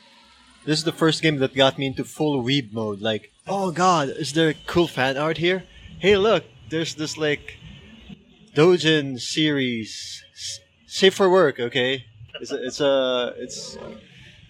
this 0.65 0.79
is 0.79 0.83
the 0.85 0.91
first 0.91 1.21
game 1.21 1.37
that 1.37 1.53
got 1.53 1.77
me 1.77 1.87
into 1.87 2.03
full 2.03 2.43
weeb 2.43 2.73
mode. 2.73 3.01
Like, 3.01 3.31
oh 3.47 3.71
god, 3.71 4.09
is 4.09 4.33
there 4.33 4.53
cool 4.67 4.87
fan 4.87 5.17
art 5.17 5.37
here? 5.37 5.63
Hey, 5.99 6.17
look, 6.17 6.43
there's 6.69 6.95
this 6.95 7.17
like 7.17 7.57
Dojin 8.55 9.19
series, 9.19 10.23
safe 10.87 11.15
for 11.15 11.29
work. 11.29 11.59
Okay, 11.59 12.05
it's 12.39 12.51
a, 12.51 12.65
it's 12.65 12.79
a 12.79 13.33
it's 13.37 13.77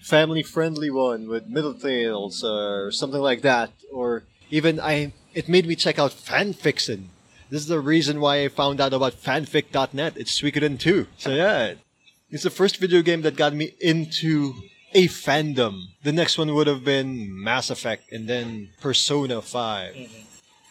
family 0.01 0.43
friendly 0.43 0.89
one 0.89 1.27
with 1.27 1.47
middle 1.47 1.73
tails 1.73 2.43
or 2.43 2.91
something 2.91 3.21
like 3.21 3.41
that. 3.41 3.71
Or 3.91 4.23
even 4.51 4.79
I, 4.79 5.13
it 5.33 5.47
made 5.47 5.65
me 5.65 5.75
check 5.75 5.97
out 5.97 6.11
fanfiction. 6.11 7.05
This 7.49 7.61
is 7.61 7.67
the 7.67 7.79
reason 7.79 8.19
why 8.19 8.43
I 8.43 8.47
found 8.47 8.81
out 8.81 8.93
about 8.93 9.13
fanfic.net. 9.13 10.17
It's 10.17 10.39
Suikoden 10.39 10.79
2. 10.79 11.07
So 11.17 11.29
yeah, 11.29 11.75
it's 12.29 12.43
the 12.43 12.49
first 12.49 12.77
video 12.77 13.01
game 13.01 13.21
that 13.21 13.35
got 13.35 13.53
me 13.53 13.73
into 13.79 14.55
a 14.93 15.07
fandom. 15.07 15.87
The 16.03 16.11
next 16.11 16.37
one 16.37 16.53
would 16.53 16.67
have 16.67 16.83
been 16.83 17.43
Mass 17.43 17.69
Effect 17.69 18.11
and 18.11 18.27
then 18.27 18.69
Persona 18.81 19.41
5. 19.41 19.93
Mm-hmm. 19.93 20.21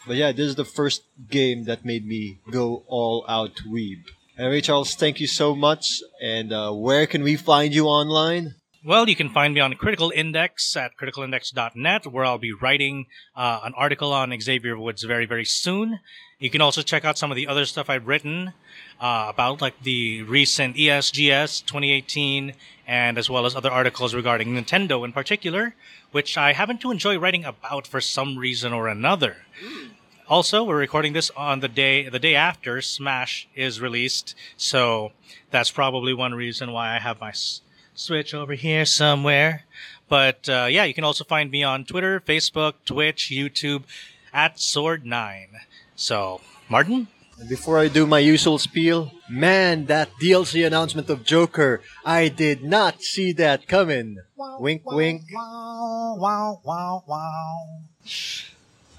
But 0.05 0.15
yeah, 0.17 0.31
this 0.31 0.47
is 0.47 0.55
the 0.55 0.65
first 0.65 1.03
game 1.29 1.63
that 1.65 1.85
made 1.85 2.05
me 2.05 2.39
go 2.51 2.83
all 2.87 3.25
out 3.27 3.55
weeb. 3.67 4.03
Anyway, 4.37 4.61
Charles, 4.61 4.95
thank 4.95 5.19
you 5.19 5.27
so 5.27 5.55
much. 5.55 6.01
And 6.21 6.51
uh, 6.51 6.71
where 6.73 7.07
can 7.07 7.23
we 7.23 7.35
find 7.35 7.73
you 7.73 7.85
online? 7.85 8.55
Well, 8.85 9.07
you 9.07 9.15
can 9.15 9.29
find 9.29 9.53
me 9.53 9.61
on 9.61 9.75
Critical 9.75 10.11
Index 10.13 10.75
at 10.75 10.97
criticalindex.net, 11.01 12.07
where 12.07 12.25
I'll 12.25 12.37
be 12.37 12.51
writing 12.51 13.05
uh, 13.33 13.61
an 13.63 13.73
article 13.77 14.11
on 14.11 14.37
Xavier 14.37 14.77
Woods 14.77 15.03
very, 15.03 15.25
very 15.25 15.45
soon. 15.45 15.99
You 16.37 16.49
can 16.49 16.59
also 16.59 16.81
check 16.81 17.05
out 17.05 17.17
some 17.17 17.31
of 17.31 17.37
the 17.37 17.47
other 17.47 17.65
stuff 17.65 17.89
I've 17.89 18.07
written 18.07 18.51
uh, 18.99 19.27
about, 19.29 19.61
like 19.61 19.81
the 19.83 20.23
recent 20.23 20.75
ESGS 20.75 21.65
2018, 21.65 22.55
and 22.87 23.17
as 23.17 23.29
well 23.29 23.45
as 23.45 23.55
other 23.55 23.71
articles 23.71 24.13
regarding 24.13 24.49
Nintendo 24.49 25.05
in 25.05 25.11
particular, 25.11 25.75
which 26.11 26.37
I 26.37 26.53
happen 26.53 26.77
to 26.79 26.91
enjoy 26.91 27.17
writing 27.17 27.45
about 27.45 27.87
for 27.87 28.01
some 28.01 28.37
reason 28.37 28.73
or 28.73 28.87
another. 28.87 29.37
Also, 30.27 30.63
we're 30.63 30.77
recording 30.77 31.13
this 31.13 31.29
on 31.31 31.59
the 31.59 31.67
day 31.67 32.07
the 32.07 32.19
day 32.19 32.35
after 32.35 32.81
Smash 32.81 33.47
is 33.55 33.81
released, 33.81 34.35
so 34.55 35.11
that's 35.51 35.71
probably 35.71 36.13
one 36.13 36.33
reason 36.33 36.71
why 36.71 36.95
I 36.95 36.99
have 36.99 37.19
my 37.19 37.33
switch 37.93 38.33
over 38.33 38.53
here 38.53 38.85
somewhere. 38.85 39.65
But 40.09 40.47
uh, 40.47 40.67
yeah, 40.69 40.83
you 40.83 40.93
can 40.93 41.03
also 41.03 41.23
find 41.23 41.51
me 41.51 41.63
on 41.63 41.85
Twitter, 41.85 42.19
Facebook, 42.19 42.73
Twitch, 42.85 43.29
YouTube 43.31 43.83
at 44.33 44.57
Sword9. 44.57 45.47
So, 45.95 46.41
Martin? 46.69 47.07
Before 47.49 47.79
I 47.79 47.87
do 47.87 48.05
my 48.05 48.19
usual 48.19 48.57
spiel, 48.57 49.11
man, 49.29 49.85
that 49.87 50.09
DLC 50.21 50.65
announcement 50.65 51.09
of 51.09 51.23
Joker, 51.23 51.81
I 52.05 52.29
did 52.29 52.63
not 52.63 53.01
see 53.01 53.33
that 53.33 53.67
coming. 53.67 54.17
Wow, 54.35 54.57
wink, 54.59 54.85
wow, 54.85 54.95
wink. 54.95 55.23
Wow, 55.33 56.15
wow, 56.19 56.61
wow, 56.63 57.03
wow. 57.07 57.67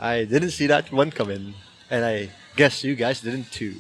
I 0.01 0.24
didn't 0.24 0.51
see 0.51 0.66
that 0.66 0.93
one 0.93 1.11
coming, 1.11 1.55
and 1.91 2.05
I 2.05 2.30
guess 2.57 2.85
you 2.85 2.97
guys 2.97 3.20
didn't 3.20 3.51
too. 3.53 3.76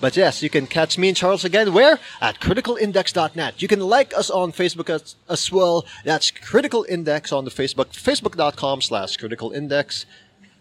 But 0.00 0.16
yes, 0.16 0.42
you 0.42 0.48
can 0.48 0.66
catch 0.66 0.96
me 0.96 1.08
and 1.08 1.16
Charles 1.16 1.44
again. 1.44 1.74
Where? 1.74 1.98
At 2.22 2.40
criticalindex.net. 2.40 3.60
You 3.60 3.68
can 3.68 3.80
like 3.80 4.16
us 4.16 4.30
on 4.30 4.52
Facebook 4.52 4.88
as, 4.88 5.14
as 5.28 5.52
well. 5.52 5.84
That's 6.04 6.30
Critical 6.30 6.86
Index 6.88 7.32
on 7.32 7.44
the 7.44 7.50
Facebook, 7.50 7.92
facebook.com 7.92 8.80
slash 8.80 9.18
criticalindex. 9.18 10.06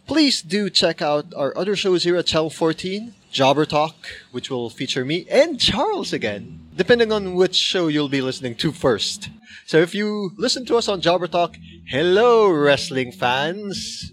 Please 0.07 0.41
do 0.41 0.69
check 0.69 1.01
out 1.01 1.34
our 1.36 1.55
other 1.57 1.75
shows 1.75 2.03
here 2.03 2.17
at 2.17 2.25
Channel 2.25 2.49
14. 2.49 3.13
Jobber 3.32 3.65
Talk, 3.65 3.95
which 4.32 4.49
will 4.49 4.69
feature 4.69 5.05
me 5.05 5.25
and 5.30 5.59
Charles 5.59 6.13
again, 6.13 6.67
depending 6.75 7.11
on 7.11 7.36
which 7.36 7.55
show 7.55 7.88
you'll 7.88 8.09
be 8.09 8.21
listening 8.21 8.55
to 8.55 8.71
first. 8.71 9.30
So 9.65 9.77
if 9.77 9.93
you 9.93 10.32
listen 10.38 10.65
to 10.65 10.77
us 10.77 10.88
on 10.88 11.01
Jobber 11.01 11.27
Talk, 11.27 11.55
hello, 11.88 12.49
wrestling 12.49 13.11
fans. 13.11 14.11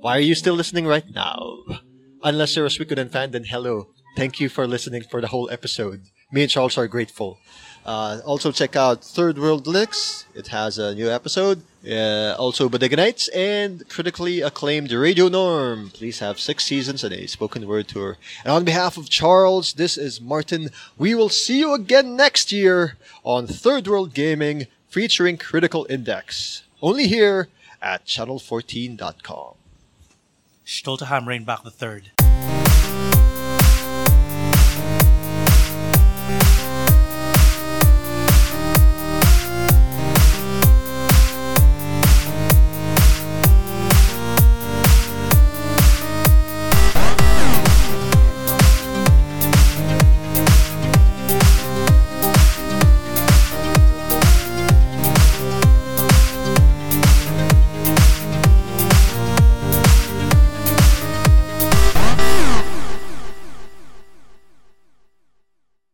Why 0.00 0.18
are 0.18 0.20
you 0.20 0.34
still 0.34 0.54
listening 0.54 0.86
right 0.86 1.08
now? 1.14 1.58
Unless 2.22 2.56
you're 2.56 2.66
a 2.66 2.68
Suikoden 2.68 3.10
fan, 3.10 3.30
then 3.30 3.44
hello. 3.44 3.88
Thank 4.16 4.40
you 4.40 4.48
for 4.48 4.66
listening 4.66 5.02
for 5.02 5.20
the 5.20 5.28
whole 5.28 5.48
episode. 5.50 6.02
Me 6.30 6.42
and 6.42 6.50
Charles 6.50 6.76
are 6.76 6.88
grateful. 6.88 7.38
Uh, 7.88 8.20
also 8.26 8.52
check 8.52 8.76
out 8.76 9.02
Third 9.02 9.38
World 9.38 9.66
Licks. 9.66 10.26
It 10.34 10.48
has 10.48 10.76
a 10.76 10.94
new 10.94 11.10
episode. 11.10 11.62
Uh, 11.90 12.34
also 12.38 12.68
Bodega 12.68 12.96
Nights 12.96 13.28
and 13.28 13.88
critically 13.88 14.42
acclaimed 14.42 14.92
Radio 14.92 15.28
Norm. 15.28 15.88
Please 15.94 16.18
have 16.18 16.38
six 16.38 16.66
seasons 16.66 17.02
and 17.02 17.14
a 17.14 17.26
spoken 17.26 17.66
word 17.66 17.88
tour. 17.88 18.18
And 18.44 18.52
on 18.52 18.64
behalf 18.66 18.98
of 18.98 19.08
Charles, 19.08 19.72
this 19.72 19.96
is 19.96 20.20
Martin. 20.20 20.68
We 20.98 21.14
will 21.14 21.30
see 21.30 21.60
you 21.60 21.72
again 21.72 22.14
next 22.14 22.52
year 22.52 22.98
on 23.24 23.46
Third 23.46 23.88
World 23.88 24.12
Gaming 24.12 24.66
featuring 24.90 25.38
Critical 25.38 25.86
Index. 25.88 26.64
Only 26.82 27.06
here 27.06 27.48
at 27.80 28.04
channel14.com. 28.04 29.54
Stolterheim 30.66 31.24
Rainbach 31.24 31.64
the 31.64 31.70
Third. 31.70 32.10